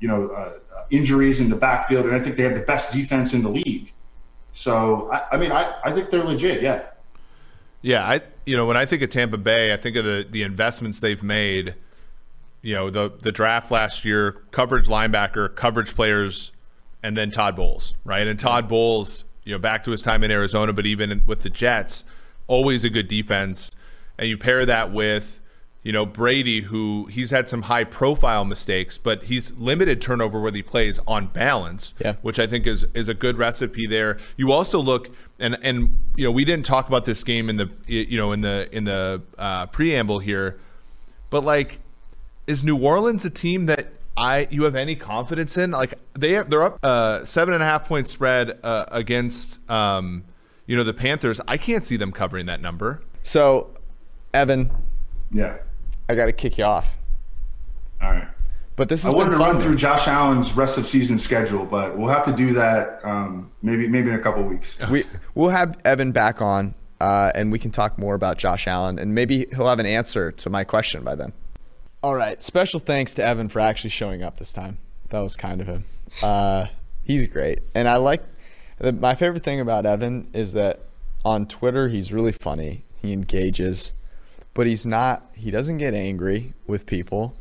[0.00, 0.58] you know uh,
[0.90, 3.93] injuries in the backfield, and I think they have the best defense in the league.
[4.54, 6.62] So I, I mean, I, I think they're legit.
[6.62, 6.86] Yeah.
[7.82, 10.42] Yeah, I you know when I think of Tampa Bay, I think of the the
[10.42, 11.74] investments they've made.
[12.62, 16.50] You know the the draft last year, coverage linebacker, coverage players,
[17.02, 18.26] and then Todd Bowles, right?
[18.26, 21.50] And Todd Bowles, you know, back to his time in Arizona, but even with the
[21.50, 22.06] Jets,
[22.46, 23.70] always a good defense.
[24.16, 25.42] And you pair that with
[25.84, 30.50] you know, Brady, who he's had some high profile mistakes, but he's limited turnover where
[30.50, 32.14] he plays on balance, yeah.
[32.22, 34.18] which I think is is a good recipe there.
[34.36, 37.70] You also look and and you know, we didn't talk about this game in the
[37.86, 40.58] you know, in the in the uh, preamble here,
[41.28, 41.80] but like
[42.46, 45.72] is New Orleans a team that I you have any confidence in?
[45.72, 50.24] Like they they're up uh, seven and a half point spread uh, against um,
[50.66, 51.42] you know the Panthers.
[51.46, 53.02] I can't see them covering that number.
[53.22, 53.76] So,
[54.32, 54.70] Evan,
[55.30, 55.58] Yeah.
[56.08, 56.96] I got to kick you off.
[58.02, 58.28] All right.
[58.76, 59.06] But this is.
[59.06, 59.76] I wanted to run through.
[59.76, 64.10] Josh Allen's rest of season schedule, but we'll have to do that um, maybe maybe
[64.10, 64.76] in a couple weeks.
[64.90, 68.98] we we'll have Evan back on, uh, and we can talk more about Josh Allen,
[68.98, 71.32] and maybe he'll have an answer to my question by then.
[72.02, 74.78] All right, special thanks to Evan for actually showing up this time.
[75.10, 75.84] That was kind of him.
[76.20, 76.66] Uh,
[77.04, 78.22] he's great, and I like.
[78.78, 80.80] The, my favorite thing about Evan is that
[81.24, 82.84] on Twitter he's really funny.
[83.00, 83.92] He engages,
[84.54, 85.26] but he's not.
[85.34, 87.34] He doesn't get angry with people.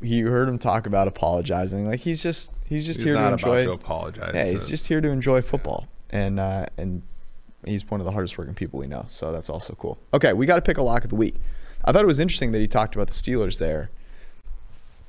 [0.00, 1.86] You heard him talk about apologizing.
[1.86, 3.62] Like he's just he's just He's here to enjoy.
[3.62, 4.32] about to apologize.
[4.34, 7.02] Yeah, to- he's just here to enjoy football, and uh, and
[7.64, 9.04] he's one of the hardest working people we know.
[9.08, 9.98] So that's also cool.
[10.14, 11.34] Okay, we got to pick a lock of the week.
[11.84, 13.90] I thought it was interesting that he talked about the Steelers there,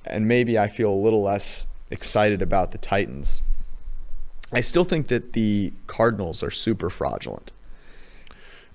[0.06, 3.42] and maybe I feel a little less excited about the Titans.
[4.54, 7.52] I still think that the Cardinals are super fraudulent.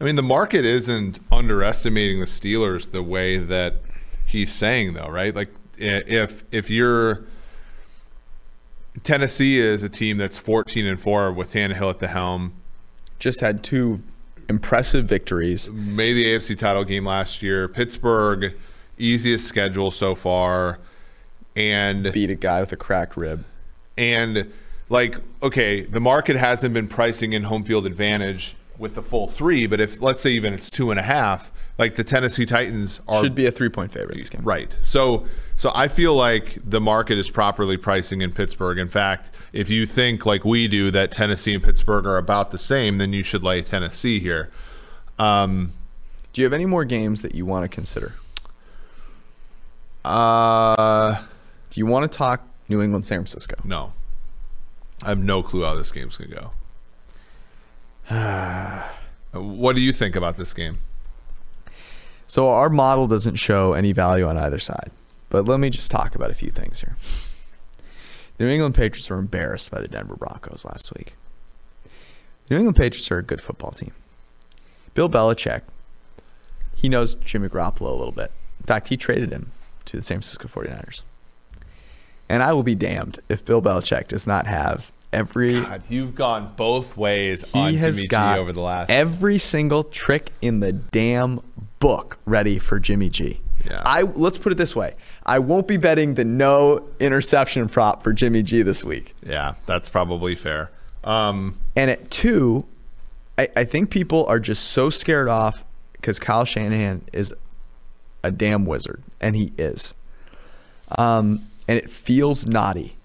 [0.00, 3.76] I mean, the market isn't underestimating the Steelers the way that
[4.26, 5.34] he's saying, though, right?
[5.34, 7.24] Like, if if you're
[9.02, 12.54] Tennessee is a team that's 14 and four with Tannehill at the helm,
[13.18, 14.02] Just had two
[14.48, 15.70] impressive victories.
[15.70, 17.68] made the AFC title game last year.
[17.68, 18.54] Pittsburgh,
[18.98, 20.78] easiest schedule so far,
[21.54, 23.44] and Beat a guy with a cracked rib.
[23.98, 24.52] and
[24.88, 29.66] like okay, the market hasn't been pricing in home field advantage with the full three,
[29.66, 33.22] but if let's say even it's two and a half, like the Tennessee Titans are
[33.22, 34.42] Should be a three point favorite this game.
[34.44, 34.76] Right.
[34.80, 38.78] So so I feel like the market is properly pricing in Pittsburgh.
[38.78, 42.58] In fact, if you think like we do that Tennessee and Pittsburgh are about the
[42.58, 44.50] same, then you should lay Tennessee here.
[45.18, 45.72] Um,
[46.34, 48.14] Do you have any more games that you want to consider?
[50.04, 51.22] uh,
[51.70, 53.56] Do you want to talk New England, San Francisco?
[53.64, 53.92] no.
[55.04, 56.52] I have no clue how this game's going to go.
[59.32, 60.78] what do you think about this game?
[62.26, 64.90] So our model doesn't show any value on either side.
[65.28, 66.96] But let me just talk about a few things here.
[68.36, 71.14] The New England Patriots were embarrassed by the Denver Broncos last week.
[72.46, 73.92] The New England Patriots are a good football team.
[74.94, 75.62] Bill Belichick,
[76.74, 78.30] he knows Jimmy Garoppolo a little bit.
[78.60, 79.52] In fact, he traded him
[79.86, 81.02] to the San Francisco 49ers.
[82.28, 86.52] And I will be damned if Bill Belichick does not have every God, you've gone
[86.56, 88.90] both ways he on has Jimmy got G over the last.
[88.90, 91.40] every single trick in the damn
[91.78, 93.40] book ready for Jimmy G.
[93.64, 93.82] Yeah.
[93.84, 94.92] I let's put it this way:
[95.24, 99.14] I won't be betting the no interception prop for Jimmy G this week.
[99.26, 100.70] yeah, that's probably fair.
[101.04, 102.66] Um, And at two,
[103.38, 107.34] I, I think people are just so scared off because Kyle Shanahan is
[108.22, 109.94] a damn wizard, and he is.
[110.98, 112.95] Um, and it feels naughty,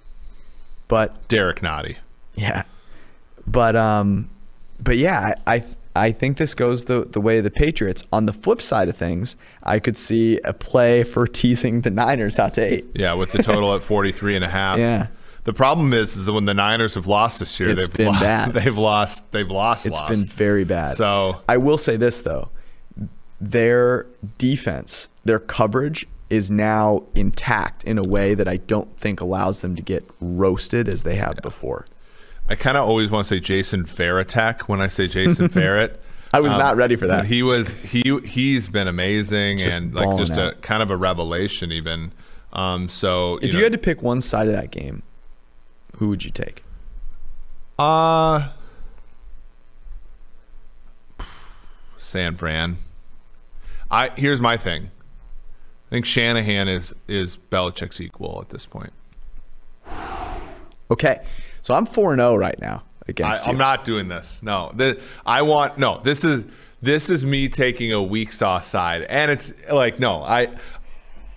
[0.91, 1.95] but Derrick Nnadi.
[2.35, 2.63] Yeah,
[3.47, 4.29] but um,
[4.77, 5.63] but yeah, I I,
[5.95, 8.03] I think this goes the the way of the Patriots.
[8.11, 12.37] On the flip side of things, I could see a play for teasing the Niners
[12.39, 12.85] out to eight.
[12.93, 14.77] Yeah, with the total at 43 and a half.
[14.77, 15.07] Yeah.
[15.45, 18.13] The problem is, is that when the Niners have lost this year, It's they've been
[18.13, 18.53] lo- bad.
[18.53, 19.31] They've lost.
[19.31, 19.85] They've lost.
[19.87, 20.09] It's lost.
[20.09, 20.95] been very bad.
[20.97, 22.49] So I will say this though,
[23.39, 24.05] their
[24.37, 29.75] defense, their coverage is now intact in a way that I don't think allows them
[29.75, 31.85] to get roasted as they have before.
[32.47, 36.01] I kind of always want to say Jason Ferretek when I say Jason Ferret.
[36.33, 37.25] I was not ready for that.
[37.25, 41.73] He was he he's been amazing Just and like just a kind of a revelation
[41.73, 42.13] even.
[42.53, 45.03] Um, so If know, you had to pick one side of that game,
[45.97, 46.63] who would you take?
[47.77, 48.49] Uh
[51.97, 52.77] San Fran.
[53.89, 54.91] I here's my thing.
[55.91, 58.93] I think Shanahan is is Belichick's equal at this point.
[60.89, 61.21] Okay,
[61.61, 63.51] so I'm four and zero right now I, against you.
[63.51, 64.41] I'm not doing this.
[64.41, 65.99] No, the, I want no.
[66.01, 66.45] This is
[66.81, 70.47] this is me taking a weak sauce side, and it's like no, I.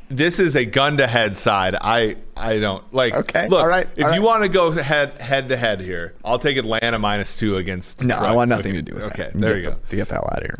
[0.09, 1.75] This is a gun to head side.
[1.81, 3.15] I I don't like.
[3.15, 3.61] Okay, look.
[3.61, 4.27] all right, if all you right.
[4.27, 8.05] want to go head head to head here, I'll take Atlanta minus two against.
[8.05, 9.29] No, I want nothing Okay, to do with okay, that.
[9.31, 9.71] Okay, there Get you go.
[9.83, 10.51] the- to get the hell out of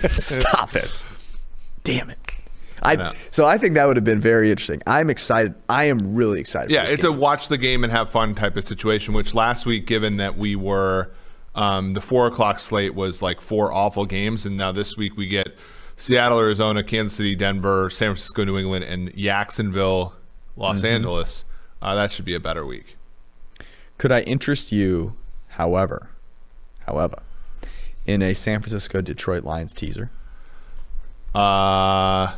[0.00, 0.08] here.
[0.14, 1.04] Stop it.
[1.84, 2.31] Damn it.
[2.82, 4.82] I, so I think that would have been very interesting.
[4.86, 5.54] I'm excited.
[5.68, 6.70] I am really excited.
[6.70, 9.14] Yeah, for this it's a watch the game and have fun type of situation.
[9.14, 11.10] Which last week, given that we were
[11.54, 15.26] um, the four o'clock slate was like four awful games, and now this week we
[15.26, 15.56] get
[15.96, 20.14] Seattle, Arizona, Kansas City, Denver, San Francisco, New England, and Jacksonville,
[20.56, 20.86] Los Mm-hmm.
[20.86, 21.44] Angeles.
[21.80, 22.96] Uh, that should be a better week.
[23.98, 25.14] Could I interest you,
[25.48, 26.10] however,
[26.86, 27.22] however,
[28.06, 30.10] in a San Francisco Detroit Lions teaser?
[31.34, 32.34] Uh,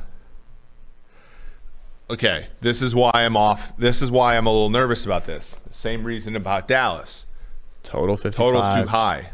[2.11, 3.77] okay, this is why I'm off.
[3.77, 5.59] This is why I'm a little nervous about this.
[5.71, 7.27] Same reason about Dallas.
[7.83, 8.37] Total 55.
[8.37, 9.31] Total's too high.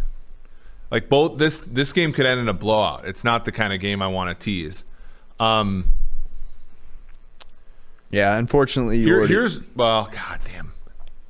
[0.91, 3.05] Like both this this game could end in a blowout.
[3.07, 4.85] It's not the kind of game I want to tease.
[5.39, 5.91] Um,
[8.11, 10.73] Yeah, unfortunately, you here, already- here's well, god damn.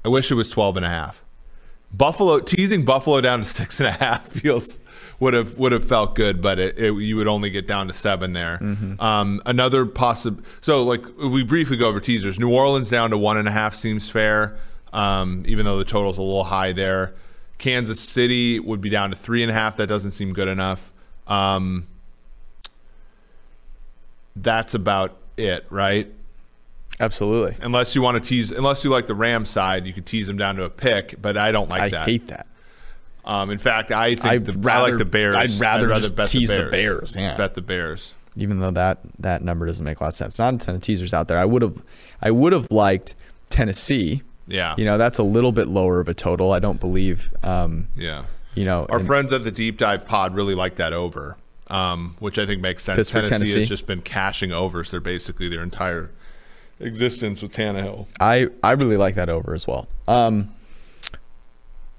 [0.04, 1.22] I wish it was 12 and a half.
[1.92, 4.78] Buffalo teasing Buffalo down to six and a half feels
[5.18, 7.92] would have would have felt good, but it, it, you would only get down to
[7.92, 8.58] seven there.
[9.00, 10.42] Um, another possible.
[10.60, 12.38] So like if we briefly go over teasers.
[12.38, 14.56] New Orleans down to one and a half seems fair,
[14.92, 17.14] um, even though the total's a little high there.
[17.58, 19.76] Kansas City would be down to three and a half.
[19.76, 20.92] That doesn't seem good enough.
[21.26, 21.86] Um,
[24.36, 26.10] that's about it, right?
[27.00, 27.56] Absolutely.
[27.64, 30.36] Unless you want to tease, unless you like the Rams side, you could tease them
[30.36, 31.20] down to a pick.
[31.20, 32.00] But I don't like I that.
[32.02, 32.46] I hate that.
[33.24, 35.34] Um, in fact, I think I'd the, I like the Bears.
[35.36, 37.36] I'd rather just bet tease the Bears, yeah.
[37.36, 38.14] Bet the Bears.
[38.36, 40.38] Even though that that number doesn't make a lot of sense.
[40.38, 41.36] Not a ton of teasers out there.
[41.38, 41.82] I would have,
[42.22, 43.14] I would have liked
[43.50, 44.22] Tennessee.
[44.46, 44.74] Yeah.
[44.78, 46.52] You know, that's a little bit lower of a total.
[46.52, 47.30] I don't believe.
[47.42, 48.24] Um, Yeah.
[48.54, 51.36] you know, Our and- friends at the Deep Dive Pod really like that over,
[51.68, 53.10] um, which I think makes sense.
[53.10, 53.60] Tennessee, Tennessee.
[53.60, 54.90] has just been cashing overs.
[54.90, 56.10] They're basically their entire
[56.80, 58.06] existence with Tannehill.
[58.18, 59.88] I I really like that over as well.
[60.08, 60.54] Um,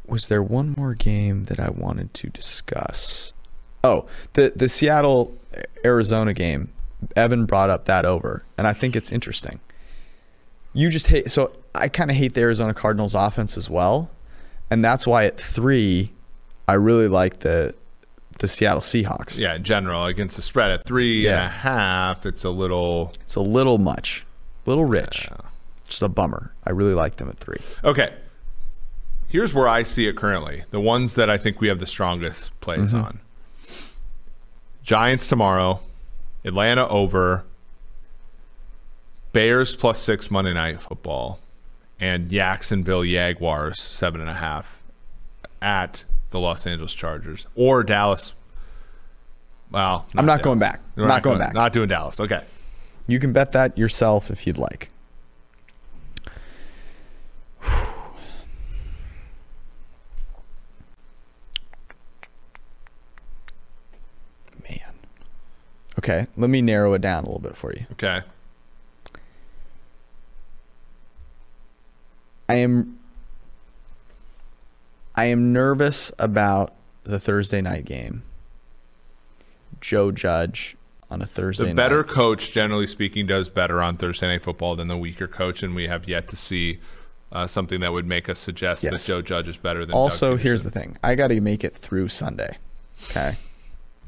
[0.05, 3.33] was there one more game that I wanted to discuss?
[3.83, 5.37] Oh, the the Seattle
[5.85, 6.71] Arizona game.
[7.15, 9.59] Evan brought up that over, and I think it's interesting.
[10.73, 14.11] You just hate so I kind of hate the Arizona Cardinals offense as well,
[14.69, 16.11] and that's why at three,
[16.67, 17.73] I really like the
[18.37, 19.39] the Seattle Seahawks.
[19.39, 23.35] Yeah, in general, against the spread at three and a half, it's a little It's
[23.35, 24.25] a little much,
[24.65, 25.29] little rich.
[25.87, 26.53] Just a bummer.
[26.65, 27.57] I really like them at three.
[27.83, 28.13] Okay.
[29.27, 30.63] Here's where I see it currently.
[30.71, 33.03] The ones that I think we have the strongest plays Mm-hmm.
[33.05, 33.19] on.
[34.83, 35.79] Giants tomorrow,
[36.43, 37.43] Atlanta over,
[39.31, 41.39] Bears plus six Monday night football,
[41.99, 44.81] and Jacksonville Jaguars seven and a half
[45.61, 48.33] at the Los Angeles Chargers or Dallas.
[49.71, 50.43] Well, I'm not Dallas.
[50.43, 50.81] going back.
[50.97, 51.53] We're not going back.
[51.53, 52.19] Not doing Dallas.
[52.19, 52.41] Okay.
[53.11, 54.89] You can bet that yourself if you'd like.
[64.63, 64.79] Man.
[65.99, 67.85] Okay, let me narrow it down a little bit for you.
[67.91, 68.21] Okay.
[72.47, 72.97] I am
[75.15, 78.23] I am nervous about the Thursday night game.
[79.81, 80.77] Joe Judge
[81.11, 82.07] on a Thursday The better night.
[82.07, 85.87] coach, generally speaking, does better on Thursday Night Football than the weaker coach, and we
[85.87, 86.79] have yet to see
[87.33, 89.05] uh, something that would make us suggest Yes.
[89.05, 89.93] that Joe Judge is better than.
[89.93, 92.57] also here's the thing i got to make it through sunday
[93.05, 93.37] okay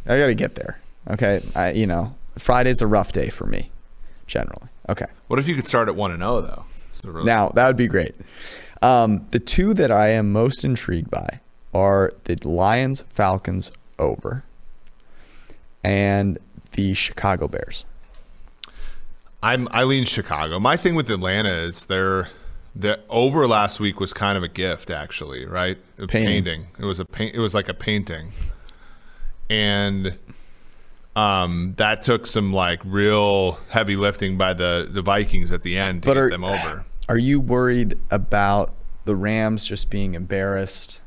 [0.05, 0.77] i got to get there
[1.09, 3.71] okay i you know friday's a rough day for me
[4.27, 6.65] generally okay What if you could start at one and zero though?
[7.05, 8.13] Really- now that would be great
[8.81, 11.39] um, the two that i am most intrigued by
[11.73, 14.43] are the lions falcons over
[15.81, 16.37] and
[16.74, 17.86] the chicago bears
[19.41, 20.57] I'm I lean Chicago.
[20.57, 22.30] My thing with Atlanta is they their
[22.76, 25.78] the over last week was kind of a gift, actually, right?
[25.97, 26.28] A Painting.
[26.63, 26.67] painting.
[26.80, 27.36] It was a paint.
[27.36, 28.32] It was like a painting,
[29.49, 30.17] and
[31.15, 36.03] um, that took some like real heavy lifting by the the Vikings at the end
[36.03, 36.86] to But get are- them over.
[37.09, 41.01] are you worried about the rams just being embarrassed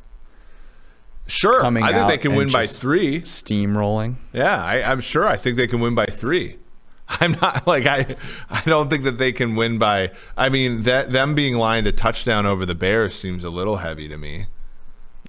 [1.27, 3.21] Sure, coming I think they can win by three.
[3.23, 5.27] steamrolling Yeah, I, I'm sure.
[5.27, 6.59] I think they can win by three.
[7.09, 8.17] I'm not like I.
[8.51, 10.13] I don't think that they can win by.
[10.37, 14.09] I mean, that them being lined a touchdown over the Bears seems a little heavy
[14.09, 14.47] to me.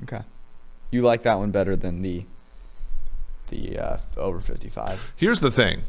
[0.03, 0.21] Okay.
[0.91, 2.25] You like that one better than the
[3.49, 4.99] the uh, over 55.
[5.15, 5.83] Here's the thing.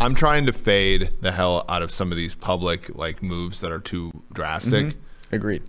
[0.00, 3.72] I'm trying to fade the hell out of some of these public like moves that
[3.72, 4.94] are too drastic.
[5.32, 5.62] Agreed.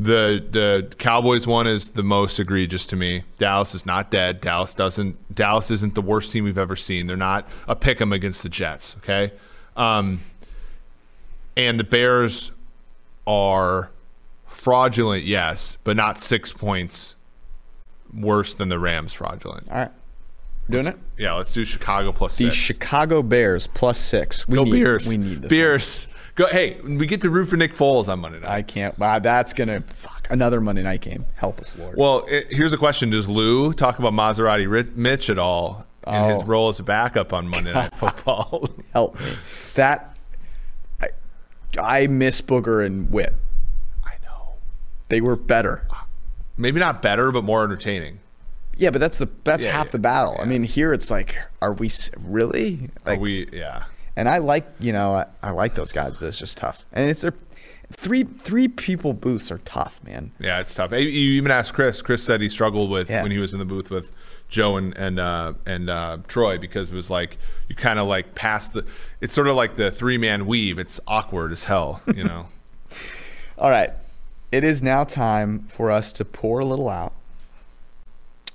[0.00, 3.24] The the Cowboys one is the most egregious to me.
[3.36, 4.40] Dallas is not dead.
[4.40, 5.34] Dallas doesn't.
[5.34, 7.06] Dallas isn't the worst team we've ever seen.
[7.06, 8.96] They're not a pick 'em against the Jets.
[8.98, 9.30] Okay,
[9.76, 10.20] um,
[11.54, 12.50] and the Bears
[13.26, 13.90] are
[14.46, 17.14] fraudulent, yes, but not six points
[18.12, 19.68] worse than the Rams fraudulent.
[19.70, 19.90] All right.
[20.70, 20.96] Doing it?
[21.18, 22.54] Yeah, let's do Chicago plus The six.
[22.56, 24.46] Chicago Bears plus six.
[24.48, 25.08] We Go need, Bears.
[25.08, 25.50] We need this.
[25.50, 26.06] Bears.
[26.36, 26.46] Go.
[26.46, 28.50] Hey, we get to root for Nick Foles on Monday night.
[28.50, 28.98] I can't.
[28.98, 31.26] Wow, that's gonna fuck another Monday night game.
[31.34, 31.96] Help us, Lord.
[31.98, 36.24] Well, it, here's a question: Does Lou talk about Maserati Ri- Mitch at all in
[36.30, 36.46] his Oh.
[36.46, 38.68] role as a backup on Monday Night Football?
[38.92, 39.32] Help me.
[39.74, 40.16] That
[41.02, 41.08] I,
[41.78, 43.34] I miss Booger and Wit.
[44.04, 44.52] I know.
[45.08, 45.86] They were better.
[46.56, 48.19] Maybe not better, but more entertaining.
[48.80, 50.36] Yeah, but that's the that's Yeah, half yeah, the battle.
[50.40, 53.84] I mean, here it's like, are we really Are we, yeah.
[54.16, 56.84] And I like, you know, I, I like those guys, but it's just tough.
[56.92, 57.34] And it's their
[57.92, 60.32] three three people booths are tough, man.
[60.40, 60.92] Yeah, it's tough.
[60.92, 62.00] You even asked Chris.
[62.00, 63.22] Chris said he struggled with Yeah.
[63.22, 64.12] when he was in the booth with
[64.48, 67.36] Joe and and uh, and uh, Troy because it was like
[67.68, 68.86] you kind of like pass the.
[69.20, 70.78] It's sort of like the three man weave.
[70.78, 72.46] It's awkward as hell, you know.
[73.58, 73.90] All right.
[74.50, 77.12] It is now time for us to pour a little out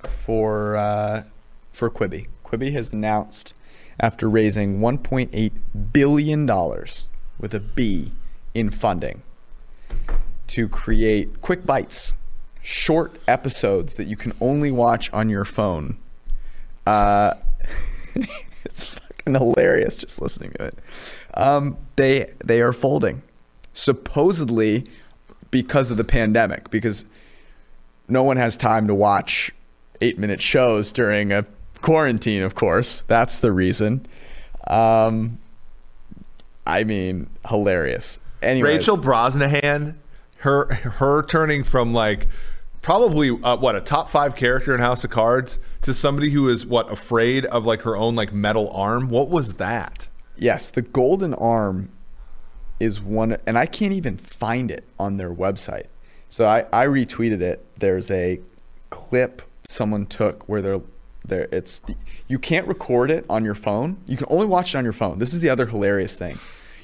[0.08, 1.24] for uh,
[1.72, 2.28] for Quibi.
[2.46, 3.54] Quibi has announced
[4.00, 5.52] after raising 1.8
[5.92, 7.08] billion dollars
[7.40, 8.12] with a B
[8.54, 9.22] in funding
[10.48, 12.16] to create quick bites,
[12.62, 15.98] short episodes that you can only watch on your phone.
[16.86, 17.34] Uh,
[18.66, 20.80] it's fucking hilarious just listening to it.
[21.34, 23.22] Um, they they are folding,
[23.74, 24.86] supposedly
[25.52, 27.06] because of the pandemic, because
[28.08, 29.52] no one has time to watch
[30.02, 31.46] eight minute shows during a
[31.82, 32.44] quarantine.
[32.44, 34.06] Of course, that's the reason.
[34.68, 35.40] Um,
[36.66, 38.20] I mean, hilarious.
[38.42, 39.96] Anyways, Rachel Brosnahan,
[40.40, 42.28] her her turning from like
[42.82, 46.66] probably uh, what a top five character in House of Cards to somebody who is
[46.66, 49.10] what afraid of like her own like metal arm.
[49.10, 50.08] What was that?
[50.38, 51.90] Yes, the golden arm
[52.80, 55.88] is one, and I can't even find it on their website.
[56.30, 57.66] So I, I retweeted it.
[57.80, 58.42] There's a
[58.90, 60.82] clip someone took where they're
[61.24, 61.48] there.
[61.52, 61.96] It's the,
[62.28, 63.98] you can't record it on your phone.
[64.06, 65.20] You can only watch it on your phone.
[65.20, 66.38] This is the other hilarious thing.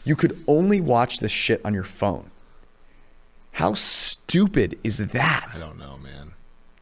[0.04, 2.32] You could only watch this shit on your phone.
[3.54, 6.32] How stupid is that, I don't know, man.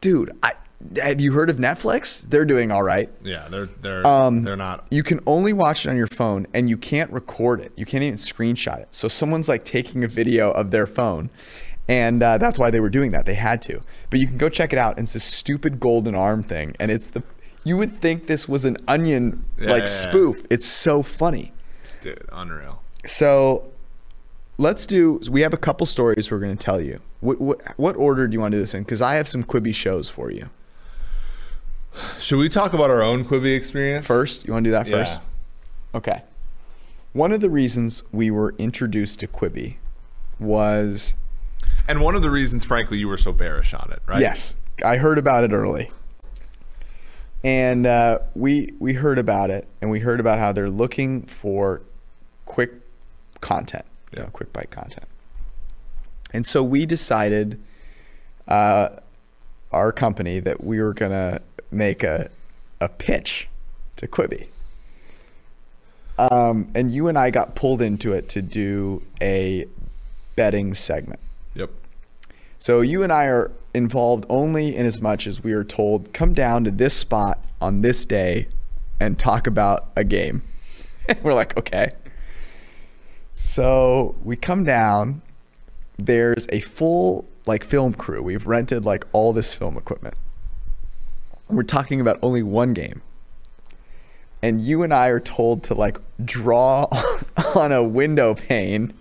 [0.02, 0.32] dude?
[0.44, 0.54] I
[1.02, 2.30] have you heard of Netflix?
[2.30, 3.10] They're doing all right.
[3.22, 4.86] Yeah, they're they're Um, they're not.
[4.90, 7.74] You can only watch it on your phone and you can't record it.
[7.76, 8.88] You can't even screenshot it.
[8.92, 11.32] So someone's like taking a video of their phone.
[11.90, 13.26] And uh, that's why they were doing that.
[13.26, 13.82] They had to.
[14.12, 14.98] But you can go check it out.
[14.98, 16.76] And it's this stupid golden arm thing.
[16.80, 17.24] And it's the,
[17.64, 20.10] you would think this was an onion Yeah, like yeah, yeah.
[20.10, 20.46] spoof.
[20.52, 21.52] It's so funny.
[22.02, 22.84] Dude, unreal.
[23.08, 23.72] So
[24.60, 27.00] let's do, we have a couple stories we're going to tell you.
[27.22, 28.84] What, what, what order do you want to do this in?
[28.84, 30.50] Because I have some Quibi shows for you.
[32.20, 34.98] Should we talk about our own Quibi experience First, you want to do that Yeah.
[34.98, 35.22] first?
[35.96, 36.22] Okay.
[37.14, 39.78] One of the reasons we were introduced to Quibi
[40.40, 41.16] was
[41.90, 44.22] And one of the reasons, frankly, you were so bearish on it, right?
[44.22, 44.56] yes,
[44.86, 45.90] I heard about it early,
[47.44, 51.82] and uh, we we heard about it, and we heard about how they're looking for
[52.46, 52.72] quick
[53.42, 54.30] content, you know, Yeah.
[54.32, 55.08] quick bite content,
[56.32, 57.60] and so we decided,
[58.48, 58.90] uh,
[59.72, 61.42] our company, that we were gonna
[61.72, 62.30] make a
[62.80, 63.48] a pitch
[63.96, 64.48] to Quibi.
[66.20, 69.66] Um, and you and I got pulled into it to do a
[70.36, 71.20] betting segment.
[72.60, 76.34] So you and I are involved only in as much as we are told, come
[76.34, 78.50] down to this spot on this day
[79.00, 80.44] and talk about a game.
[81.24, 81.90] We're like, okay.
[83.32, 85.22] So we come down.
[85.98, 88.22] There's a full like film crew.
[88.22, 90.16] We've rented like all this film equipment.
[91.48, 93.02] We're talking about only one game.
[94.42, 96.88] And you and I are told to like draw
[97.56, 98.94] on a window pane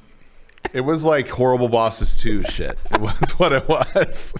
[0.73, 2.79] It was like horrible bosses 2 shit.
[2.93, 4.35] It was what it was.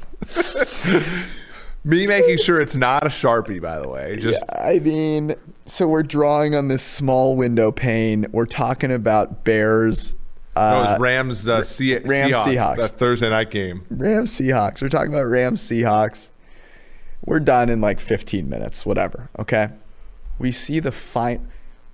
[1.85, 4.17] Me making sure it's not a Sharpie, by the way.
[4.17, 5.35] Just I mean,
[5.65, 8.27] so we're drawing on this small window pane.
[8.33, 10.15] We're talking about Bears,
[10.59, 12.77] no, it uh, was Rams uh, Se- Rams, Seahawks, Seahawks.
[12.79, 13.87] that Thursday night game.
[13.91, 14.83] Rams Seahawks.
[14.83, 16.31] We're talking about Rams Seahawks.
[17.25, 19.31] We're done in like 15 minutes, whatever.
[19.39, 19.69] Okay.
[20.39, 21.49] We see the fine.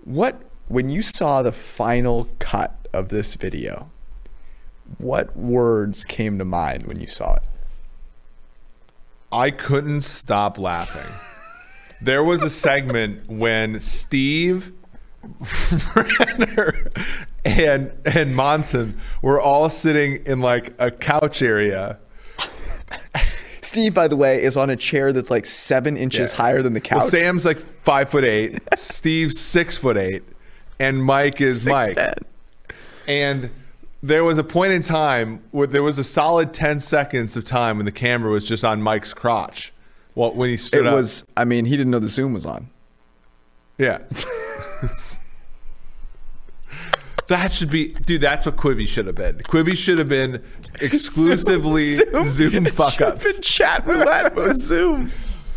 [0.04, 3.90] What, when you saw the final cut of this video,
[4.98, 7.42] what words came to mind when you saw it?
[9.32, 11.10] I couldn't stop laughing.
[12.00, 14.72] There was a segment when Steve
[15.92, 16.90] Brenner
[17.44, 21.98] and and Monson were all sitting in like a couch area.
[23.62, 26.36] Steve, by the way, is on a chair that's like seven inches Yeah.
[26.42, 26.98] higher than the couch.
[26.98, 30.22] Well, Sam's like five foot eight, Steve's six foot eight,
[30.78, 31.96] and Mike is Mike.
[31.96, 32.14] 6'10".
[33.08, 33.50] And
[34.06, 37.76] there was a point in time where there was a solid ten seconds of time
[37.78, 39.72] when the camera was just on Mike's crotch.
[40.14, 40.94] Well, when he stood It up.
[40.94, 42.68] was, I mean, he didn't know the Zoom was on.
[43.78, 43.98] Yeah.
[47.28, 48.20] that should be, dude.
[48.20, 49.38] That's what Quibi should have been.
[49.38, 50.42] Quibi should have been
[50.80, 51.94] exclusively
[52.24, 53.32] Zoom, fuck Should've ups.
[53.32, 55.10] been chat roulette with Zoom.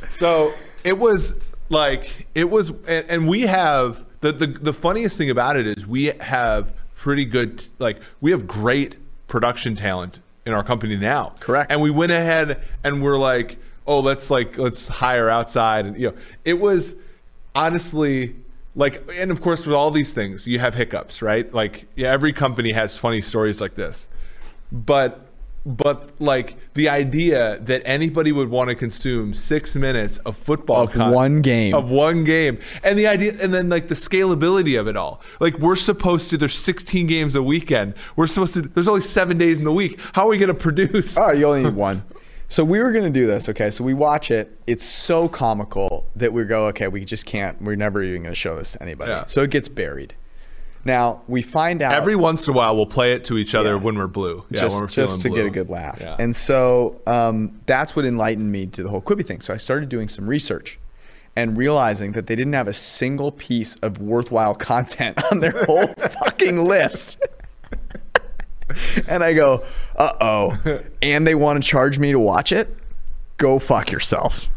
[0.10, 0.54] So
[0.84, 1.36] it was
[1.70, 5.86] like it was, and, and we have the, the the funniest thing about it is
[5.86, 8.98] we have pretty good, like we have great
[9.28, 11.36] production talent in our company now.
[11.40, 11.72] Correct.
[11.72, 16.12] And we went ahead and we're like, oh, let's like let's hire outside, and you
[16.12, 16.96] know, it was
[17.56, 18.36] honestly
[18.76, 21.52] like, and of course, with all these things, you have hiccups, right?
[21.54, 24.08] Like, yeah, every company has funny stories like this,
[24.72, 25.27] but
[25.68, 30.96] but like the idea that anybody would want to consume six minutes of football Of
[31.14, 31.76] one game.
[31.76, 35.58] of one game and the idea and then like the scalability of it all like
[35.60, 39.60] we're supposed to there's 16 games a weekend we're supposed to there's only seven days
[39.60, 42.04] in the week how are we going to produce Oh, you only need one.
[42.50, 43.70] So we were gonna do this, okay?
[43.70, 44.58] So we watch it.
[44.68, 47.62] It's so comical that we go, okay, we just can't.
[47.62, 49.12] We're never even gonna show this to anybody.
[49.12, 49.26] Yeah.
[49.26, 50.14] So it gets buried.
[50.88, 53.76] Now we find out every once in a while we'll play it to each other
[53.76, 53.82] Yeah.
[53.84, 56.00] when we're blue yeah just we're just to feeling get a good laugh.
[56.02, 56.16] Yeah.
[56.18, 59.42] And so um, that's what enlightened me to the whole Quibi thing.
[59.42, 60.80] So I started doing some research
[61.36, 65.88] and realizing that they didn't have a single piece of worthwhile content on their whole
[66.24, 67.20] fucking list.
[69.08, 69.64] and I go,
[69.98, 70.82] uh oh.
[71.02, 72.76] And they want to charge me to watch it?
[73.38, 74.50] Go fuck yourself.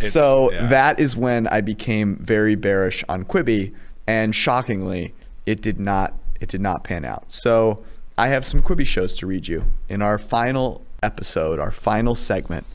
[0.00, 0.66] so yeah.
[0.66, 3.72] that is when I became very bearish on Quibi,
[4.06, 5.14] and shockingly,
[5.46, 7.30] it did not it did not pan out.
[7.32, 7.82] So
[8.18, 12.66] I have some Quibi shows to read you in our final episode, our final segment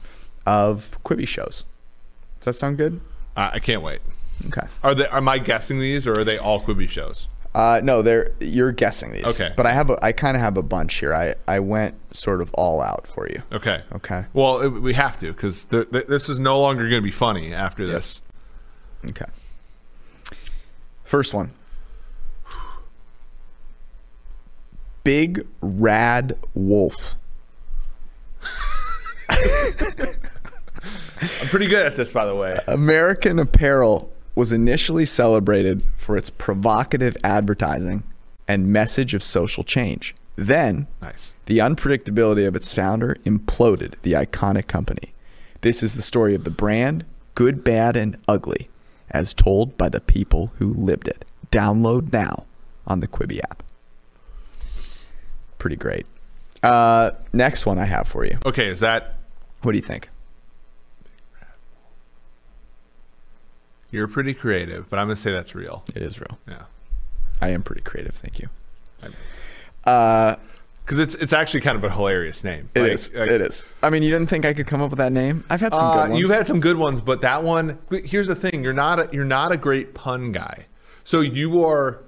[0.45, 1.65] of Quibi shows.
[2.39, 3.01] Does that sound good?
[3.35, 3.99] I I can't wait
[4.47, 4.65] Okay.
[4.83, 8.31] are they am i guessing these or are they all quibi shows Uh, no, they're
[8.39, 9.25] you're guessing these.
[9.25, 9.51] Okay.
[9.57, 11.13] But I have a I kind of have a bunch here.
[11.13, 13.41] I I went sort of all out for you.
[13.51, 14.25] okay Okay.
[14.33, 17.17] well it, we have to because th- th- this is no longer going to be
[17.27, 18.21] funny after this
[19.09, 19.25] Okay.
[21.03, 21.51] First one.
[25.03, 27.15] Big Rad Wolf.
[29.29, 29.37] i'm
[31.49, 37.15] pretty good at this by the way American Apparel was initially celebrated for its provocative
[37.23, 38.03] advertising
[38.47, 40.15] and message of social change.
[40.35, 45.13] Then, nice the unpredictability of its founder imploded the iconic company.
[45.61, 47.03] This is the story of the brand,
[47.35, 48.69] good, bad, and ugly,
[49.11, 51.25] as told by the people who lived it.
[51.51, 52.45] Download now
[52.87, 53.61] on the Quibi app.
[55.59, 56.07] Pretty great.
[56.63, 58.37] Uh, next one I have for you.
[58.45, 59.15] okay is that
[59.61, 60.09] What do you think?
[63.91, 66.37] you're pretty creative but i'm going to say that's real It is real.
[66.47, 66.63] yeah
[67.41, 68.15] I am pretty creative.
[68.15, 68.49] Thank you.
[69.85, 70.35] Uh,
[70.83, 73.13] because it's it's actually kind of a hilarious name It Like- is.
[73.13, 73.65] like- it is.
[73.81, 75.45] I mean, you didn't think I could come up with that name?
[75.49, 76.19] I've had some Uh, good ones.
[76.19, 77.77] You've had some good ones, but that one.
[78.03, 80.65] Here's the thing: you're not a, you're not a great pun guy.
[81.05, 81.99] So you are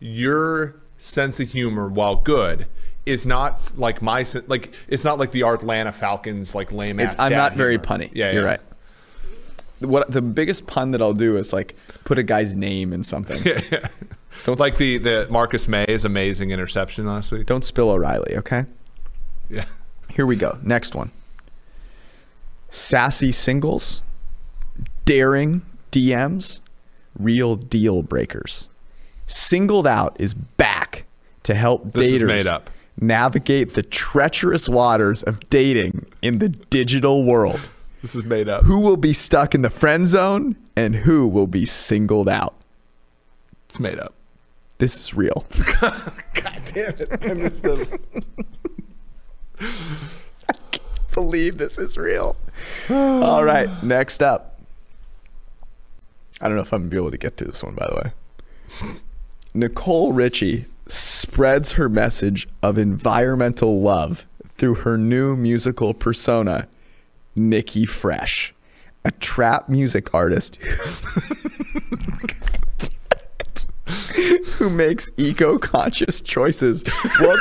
[0.00, 2.66] your sense of humor, while good,
[3.06, 7.18] is not like my like it's not like the Atlanta Falcons like lame ass.
[7.18, 8.10] I'm not very punny.
[8.12, 8.48] Yeah, you're yeah.
[8.48, 8.60] right.
[9.80, 13.42] What the biggest pun that I'll do is like put a guy's name in something.
[13.44, 13.88] Yeah,
[14.44, 17.46] Don't Like the the Marcus Maye's amazing interception last week.
[17.46, 18.36] don't spill O'Reilly.
[18.36, 18.66] Okay.
[19.48, 19.64] Yeah.
[20.10, 20.58] Here we go.
[20.62, 21.10] Next one.
[22.70, 24.02] Sassy singles,
[25.06, 26.60] daring DMs,
[27.18, 28.68] real deal breakers.
[29.28, 31.04] Singled out is back
[31.44, 32.62] to help This daters
[33.00, 37.68] navigate the treacherous waters of dating in the digital world.
[38.02, 38.64] This is made up.
[38.64, 42.54] Who will be stuck in the friend zone and who will be singled out?
[43.68, 44.14] It's made up.
[44.78, 45.44] This is real.
[45.80, 47.08] God damn it!
[47.20, 47.86] I missed them.
[51.12, 52.36] believe this is real.
[52.88, 54.58] All right, next up.
[56.40, 57.96] I don't know if I'm gonna be able to get to this one, by the
[57.96, 58.92] way.
[59.58, 66.68] Nicole Richie spreads her message of environmental love through her new musical persona,
[67.34, 68.54] Nikki Fresh,
[69.04, 70.56] a trap music artist
[74.58, 76.84] who makes eco-conscious choices
[77.18, 77.36] while,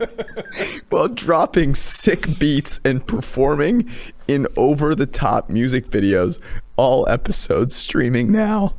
[0.90, 3.88] while dropping sick beats and performing
[4.26, 6.38] in over-the-top music videos.
[6.76, 8.74] All episodes streaming now.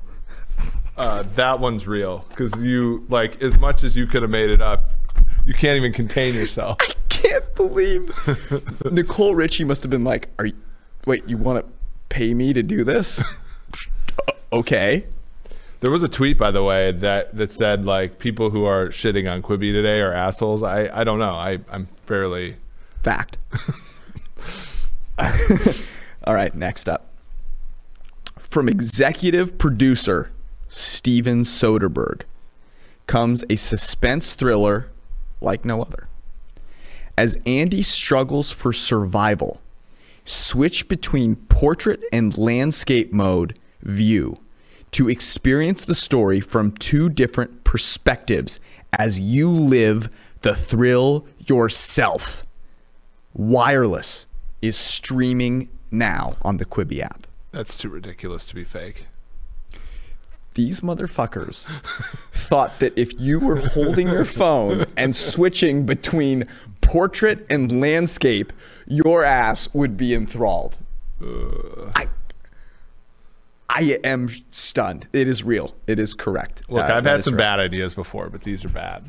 [0.99, 4.61] Uh, that one's real because you like as much as you could have made it
[4.61, 4.91] up,
[5.45, 6.75] you can't even contain yourself.
[6.81, 8.11] I can't believe
[8.91, 10.55] Nicole Richie must have been like, "Are you?
[11.05, 11.71] Wait, you want to
[12.09, 13.23] pay me to do this?"
[14.51, 15.05] okay.
[15.79, 19.31] There was a tweet, by the way, that that said like people who are shitting
[19.31, 20.63] on Quibi today are assholes.
[20.63, 21.31] I I don't know.
[21.31, 22.57] I I'm fairly
[23.03, 23.37] Fact.
[26.25, 27.07] All right, next up.
[28.37, 30.31] From executive producer
[30.69, 32.21] Steven Soderbergh
[33.07, 34.89] comes a suspense thriller
[35.41, 36.07] like no other.
[37.17, 39.59] As Andy struggles for survival,
[40.23, 44.37] switch between portrait and landscape mode view
[44.91, 48.59] to experience the story from two different perspectives
[48.97, 50.09] as you live
[50.41, 52.45] the thrill yourself.
[53.33, 54.27] Wireless
[54.61, 57.27] is streaming now on the Quibi app.
[57.51, 59.07] that's too ridiculous to be fake.
[60.55, 61.65] These motherfuckers
[62.31, 66.45] thought that if you were holding your phone and switching between
[66.81, 68.51] portrait and landscape,
[68.87, 70.77] your ass would be enthralled.
[71.21, 72.07] I,
[73.69, 75.07] I am stunned.
[75.13, 75.75] It is real.
[75.85, 76.63] It is correct.
[76.69, 77.43] Look, Uh, I've had some correct.
[77.45, 79.05] bad ideas before, but these are bad.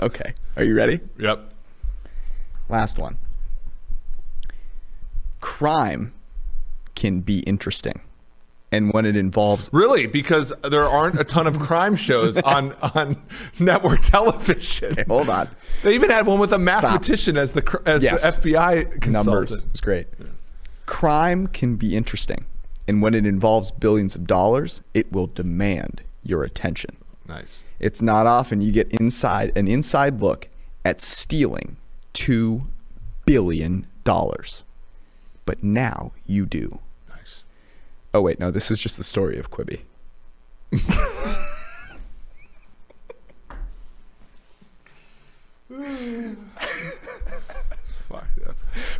[0.00, 0.34] Okay.
[0.56, 1.00] Are you ready?
[1.18, 1.52] Yep.
[2.68, 3.18] Last one.
[5.40, 6.12] Crime
[6.94, 8.00] can be interesting.
[8.72, 13.20] And when it involves Really, because there aren't a ton of crime shows on on
[13.58, 14.96] network television.
[15.08, 15.48] hold on.
[15.82, 18.22] They even had one with a mathematician as the as Yes.
[18.36, 19.26] the FBI consultant.
[19.50, 19.64] numbers.
[19.70, 20.06] It's great.
[20.86, 22.44] Crime can be interesting,
[22.88, 26.96] and when it involves billions of dollars, it will demand your attention.
[27.28, 27.64] Nice.
[27.78, 30.48] It's not often you get inside an inside look
[30.84, 31.76] at stealing
[32.12, 32.66] two
[33.26, 34.64] billion dollars,
[35.44, 36.80] but now you do.
[38.12, 39.80] Oh wait, no, this is just the story of Quibi.
[48.08, 48.56] Fucked up.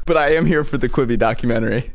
[0.07, 1.93] But I am here for the Quibi documentary.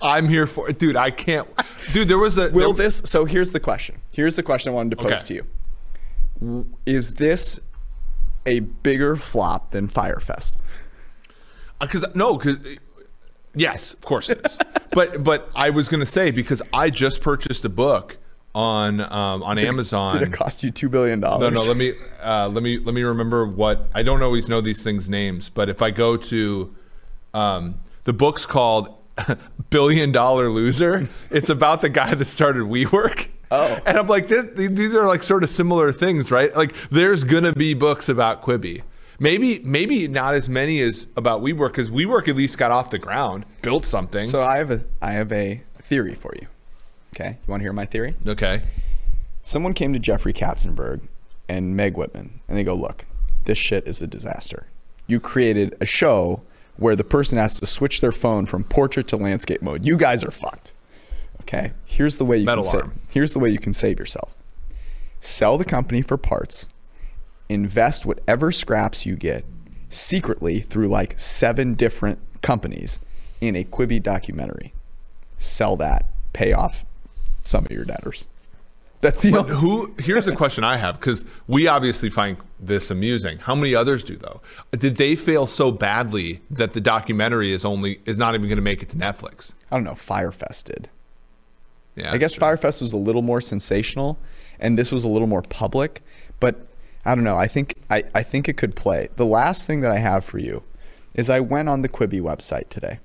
[0.00, 0.96] I'm here for it, dude.
[0.96, 1.48] I can't,
[1.92, 2.08] dude.
[2.08, 3.02] There was a Will there- this?
[3.04, 4.00] So here's the question.
[4.12, 5.22] Here's the question I wanted to pose Okay.
[5.24, 5.34] to
[6.40, 6.66] you.
[6.84, 7.60] Is this
[8.44, 10.56] a bigger flop than Fyre Fest?
[11.80, 12.58] Uh, because no, because
[13.56, 14.58] yes, of course it is.
[14.90, 18.18] but but I was gonna say because I just purchased a book
[18.54, 20.18] on um, on Amazon.
[20.18, 21.52] Did it cost you two billion No, dollars?
[21.54, 21.64] no.
[21.64, 21.92] Let me
[22.22, 25.68] uh, let me let me remember what I don't always know these things names, but
[25.68, 26.74] if I go to
[27.34, 28.94] um, the book's called
[29.70, 31.08] Billion Dollar Loser.
[31.30, 33.28] It's about the guy that started WeWork.
[33.50, 33.78] Oh.
[33.86, 36.54] and I'm like, this, these are like sort of similar things, right?
[36.56, 38.82] Like, there's gonna be books about Quibi.
[39.18, 42.98] Maybe maybe not as many as about WeWork because WeWork at least got off the
[42.98, 44.24] ground, built something.
[44.26, 46.46] So I have a I have a theory for you.
[47.14, 48.14] Okay, you want to hear my theory?
[48.26, 48.62] okay,
[49.40, 51.00] Someone came to Jeffrey Katzenberg
[51.48, 53.06] and Meg Whitman, and they go, "Look,
[53.44, 54.66] this shit is a disaster.
[55.06, 56.42] You created a show
[56.76, 59.86] where the person has to switch their phone from portrait to landscape mode.
[59.86, 60.72] You guys are fucked."
[61.42, 62.90] Okay, here's the way you Metal can save.
[63.08, 64.34] Here's the way you can save yourself.
[65.20, 66.66] Sell the company for parts.
[67.48, 69.44] Invest whatever scraps you get
[69.88, 72.98] secretly through like seven different companies
[73.40, 74.72] in a Quibi documentary.
[75.38, 76.06] Sell that.
[76.32, 76.84] Pay off
[77.44, 78.26] some of your debtors.
[79.00, 79.94] That's the but only- who?
[79.98, 83.38] Here's a question I have because we obviously find this amusing.
[83.38, 84.40] How many others do though?
[84.72, 88.62] Did they fail so badly that the documentary is only is not even going to
[88.62, 89.54] make it to Netflix?
[89.70, 89.94] I don't know.
[89.94, 90.88] Fyre Fest did.
[91.94, 92.40] Yeah, I guess true.
[92.40, 94.18] Fyre Fest was a little more sensational,
[94.58, 96.02] and this was a little more public.
[96.40, 96.65] But
[97.06, 97.36] I don't know.
[97.36, 99.08] I think I, I think it could play.
[99.16, 100.62] The last thing that I have for you
[101.14, 102.98] is I went on the Quibi website today,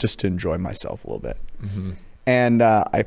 [0.00, 1.90] just to enjoy myself a little bit, Mm-hmm.
[2.26, 3.04] and uh, I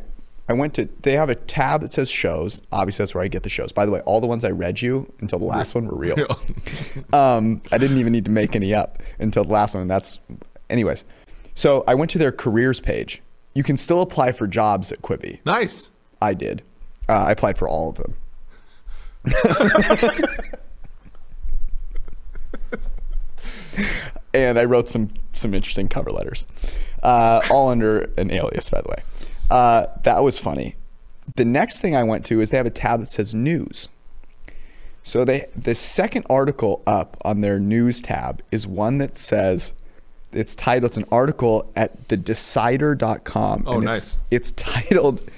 [0.50, 0.90] I went to.
[1.04, 2.62] They have a tab that says shows.
[2.74, 3.72] Obviously, that's where I get the shows.
[3.72, 6.18] By the way, all the ones I read you until the last one were real.
[7.14, 9.82] um, I didn't even need to make any up until the last one.
[9.84, 10.20] And that's,
[10.70, 11.06] anyways.
[11.56, 13.22] So I went to their careers page.
[13.54, 15.40] You can still apply for jobs at Quibi.
[15.46, 15.92] nice.
[16.22, 16.62] I did.
[17.10, 18.16] Uh, I applied for all of them.
[24.34, 26.46] and I wrote some some interesting cover letters,
[27.04, 29.04] uh, all under an alias, by the way.
[29.50, 30.76] Uh, that was funny.
[31.36, 33.90] The next thing I went to is they have a tab that says news.
[35.04, 39.74] So they the second article up on their news tab is one that says
[40.32, 43.64] it's titled it's an article at thedecider.com.
[43.68, 44.18] Oh, and nice.
[44.30, 45.30] It's, it's titled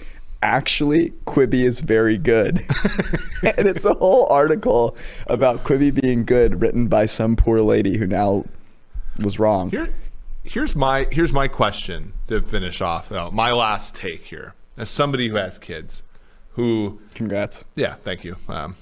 [0.43, 2.57] Actually Quibi is very good.
[3.57, 4.95] and it's a whole article
[5.27, 8.45] about Quibi being good written by some poor lady who now
[9.23, 9.71] was wrong.
[9.71, 9.87] Here,
[10.43, 13.09] here's my here's my question to finish off.
[13.11, 16.03] uh, my last take here, as somebody who has kids,
[16.51, 17.63] who Congrats.
[17.75, 18.35] yeah, thank you.
[18.49, 18.75] Um,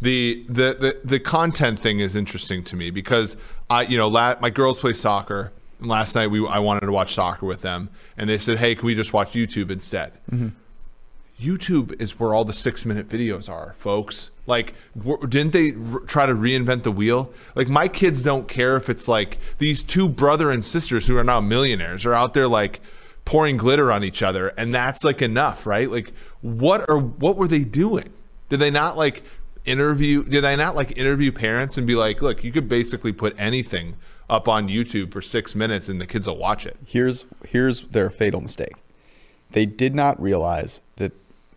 [0.00, 3.36] the, the the the content thing is interesting to me because
[3.70, 5.52] I you know la- my girls play soccer.
[5.80, 8.74] And last night we I wanted to watch soccer with them, and they said, "Hey,
[8.74, 10.12] can we just watch YouTube instead?"
[11.40, 14.30] YouTube is where all the six minute videos are, folks.
[14.46, 17.32] Like, w- didn't they r- try to reinvent the wheel?
[17.54, 21.24] Like, my kids don't care if it's like these two brother and sisters who are
[21.24, 22.80] now millionaires are out there like
[23.24, 25.90] pouring glitter on each other, and that's like enough, right?
[25.90, 28.12] Like, what are what were they doing?
[28.48, 29.24] Did they not like
[29.64, 30.22] interview?
[30.24, 33.96] Did they not like interview parents and be like, look, you could basically put anything
[34.28, 36.76] up on YouTube for six minutes and the kids will watch it.
[36.86, 38.74] Here's here's their fatal mistake.
[39.50, 40.80] They did not realize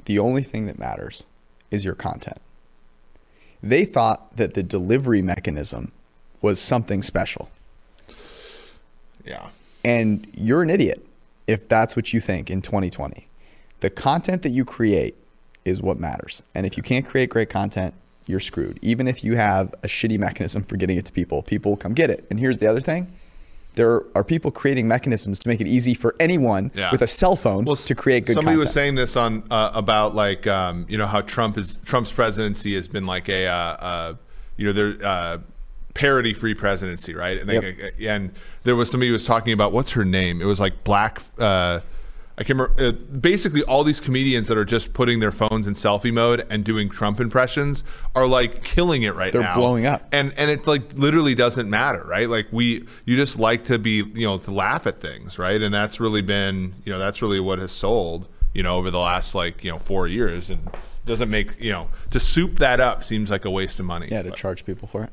[0.08, 1.24] the only thing that matters
[1.70, 2.40] is your content.
[3.62, 5.92] They thought that the delivery mechanism
[6.42, 7.50] was something special.
[9.26, 9.50] Yeah.
[9.84, 11.06] And you're an idiot
[11.46, 13.28] if that's what you think in 2020.
[13.82, 15.16] The content that you create
[15.66, 16.42] is what matters.
[16.56, 17.94] And if you can't create great content,
[18.26, 18.80] you're screwed.
[18.82, 21.94] Even if you have a shitty mechanism for getting it to people, people will come
[21.94, 22.26] get it.
[22.30, 23.12] And here's the other thing.
[23.78, 26.92] There are people creating mechanisms to make it easy for anyone Yeah.
[26.92, 28.66] with a cell phone Well, to create good Somebody content.
[28.66, 32.76] was saying this on uh, about like um, you know how Trump is Trump's presidency
[32.76, 34.14] has been like a uh, uh,
[34.58, 35.38] you know there uh,
[35.94, 37.38] parody free presidency, right?
[37.38, 38.32] And, they, and
[38.64, 40.42] there was somebody who was talking about what's her name?
[40.42, 41.22] It was like Black.
[41.38, 41.80] Uh,
[42.40, 42.72] I remember.
[42.78, 46.64] Uh, basically, all these comedians that are just putting their phones in selfie mode and
[46.64, 47.84] doing Trump impressions
[48.14, 49.42] are like killing it right now.
[49.42, 50.08] They're blowing up.
[50.12, 52.30] and and it like literally doesn't matter, right?
[52.30, 55.60] Like we, you just like to be, you know, to laugh at things, right?
[55.62, 59.00] And that's really been, you know, that's really what has sold, you know, over the
[59.00, 60.70] last like you know four years, and
[61.06, 64.10] doesn't make you know to soup that up seems like a waste of money.
[64.12, 65.10] yeah, to But- charge people for it.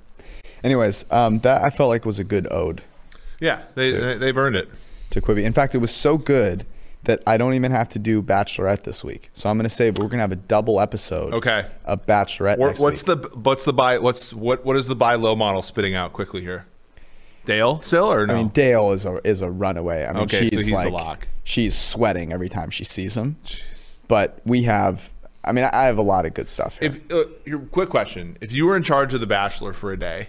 [0.63, 2.83] Anyways, um, that I felt like was a good ode
[3.41, 4.69] yeah, they, they they've earned it.
[5.11, 5.45] to Quibi.
[5.45, 6.65] In fact, it was so good
[7.05, 9.31] that I don't even have to do Bachelorette this week.
[9.35, 11.67] So I'm going to say we're going to have a double episode Okay.
[11.85, 13.23] of Bachelorette What, next what's week.
[13.23, 16.41] the what's the buy what's what what is the buy low model spitting out quickly
[16.43, 16.67] here?
[17.45, 18.35] Dale still or no?
[18.35, 20.05] I mean, Dale is a is a runaway.
[20.07, 21.29] I mean, Okay, so she's he's a like lock.
[21.45, 23.37] she's sweating every time she sees him.
[24.09, 25.13] But we have,
[25.45, 26.91] I mean, I have a lot of good stuff here.
[26.91, 29.99] If uh, your quick question, if you were in charge of the Bachelor for a
[29.99, 30.29] day,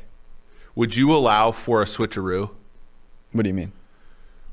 [0.75, 2.49] would you allow for a switcheroo?
[3.31, 3.71] what do you mean?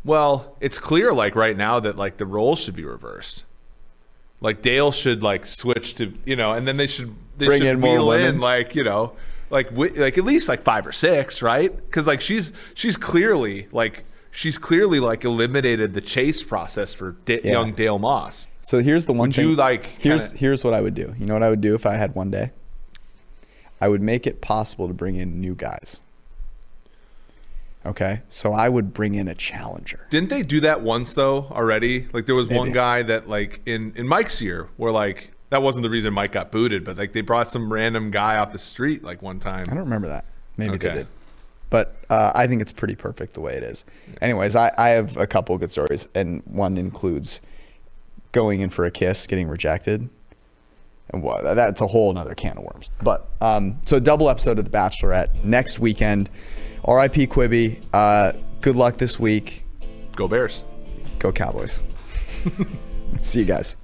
[0.05, 3.45] Well, it's clear like right now that like the roles should be reversed.
[4.41, 7.69] Like Dale should like switch to you know, and then they should they Bring should
[7.69, 8.35] in more wheel women.
[8.37, 9.13] in like you know,
[9.51, 11.75] like wi- like at least like five or six, right?
[11.75, 17.41] Because like she's she's clearly like she's clearly like eliminated the chase process for Da-
[17.45, 17.53] Yeah.
[17.53, 18.49] young Dale Moss.
[18.63, 19.49] So here's the one Would thing.
[19.51, 21.15] you, like, Here's kinda- here's what I would do.
[21.19, 22.53] You know what I would do if I had one day?
[23.81, 26.01] I would make it possible to bring in new guys.
[27.85, 30.07] Okay, so I would bring in a challenger.
[30.11, 32.07] Didn't they do that once though already?
[32.13, 32.75] Like there was one Maybe.
[32.75, 36.53] guy that like in in Mike's year where like that wasn't the reason Mike got
[36.53, 39.67] booted, but like they brought some random guy off the street like one time.
[39.69, 40.25] I don't remember that.
[40.57, 41.07] Maybe they did.
[41.71, 43.87] But uh, I think it's pretty perfect the way it is.
[44.21, 47.41] Anyways, I, I have a couple of good stories, and one includes
[48.33, 50.11] going in for a kiss, getting rejected.
[51.11, 52.91] And what, that's a whole other can of worms.
[53.03, 56.29] But um, so, a double episode of The Bachelorette next weekend.
[56.87, 57.83] RIP Quibi.
[57.93, 59.65] Uh, good luck this week.
[60.17, 60.65] Go Bears.
[61.19, 61.83] Go Cowboys.
[63.21, 63.77] See you guys.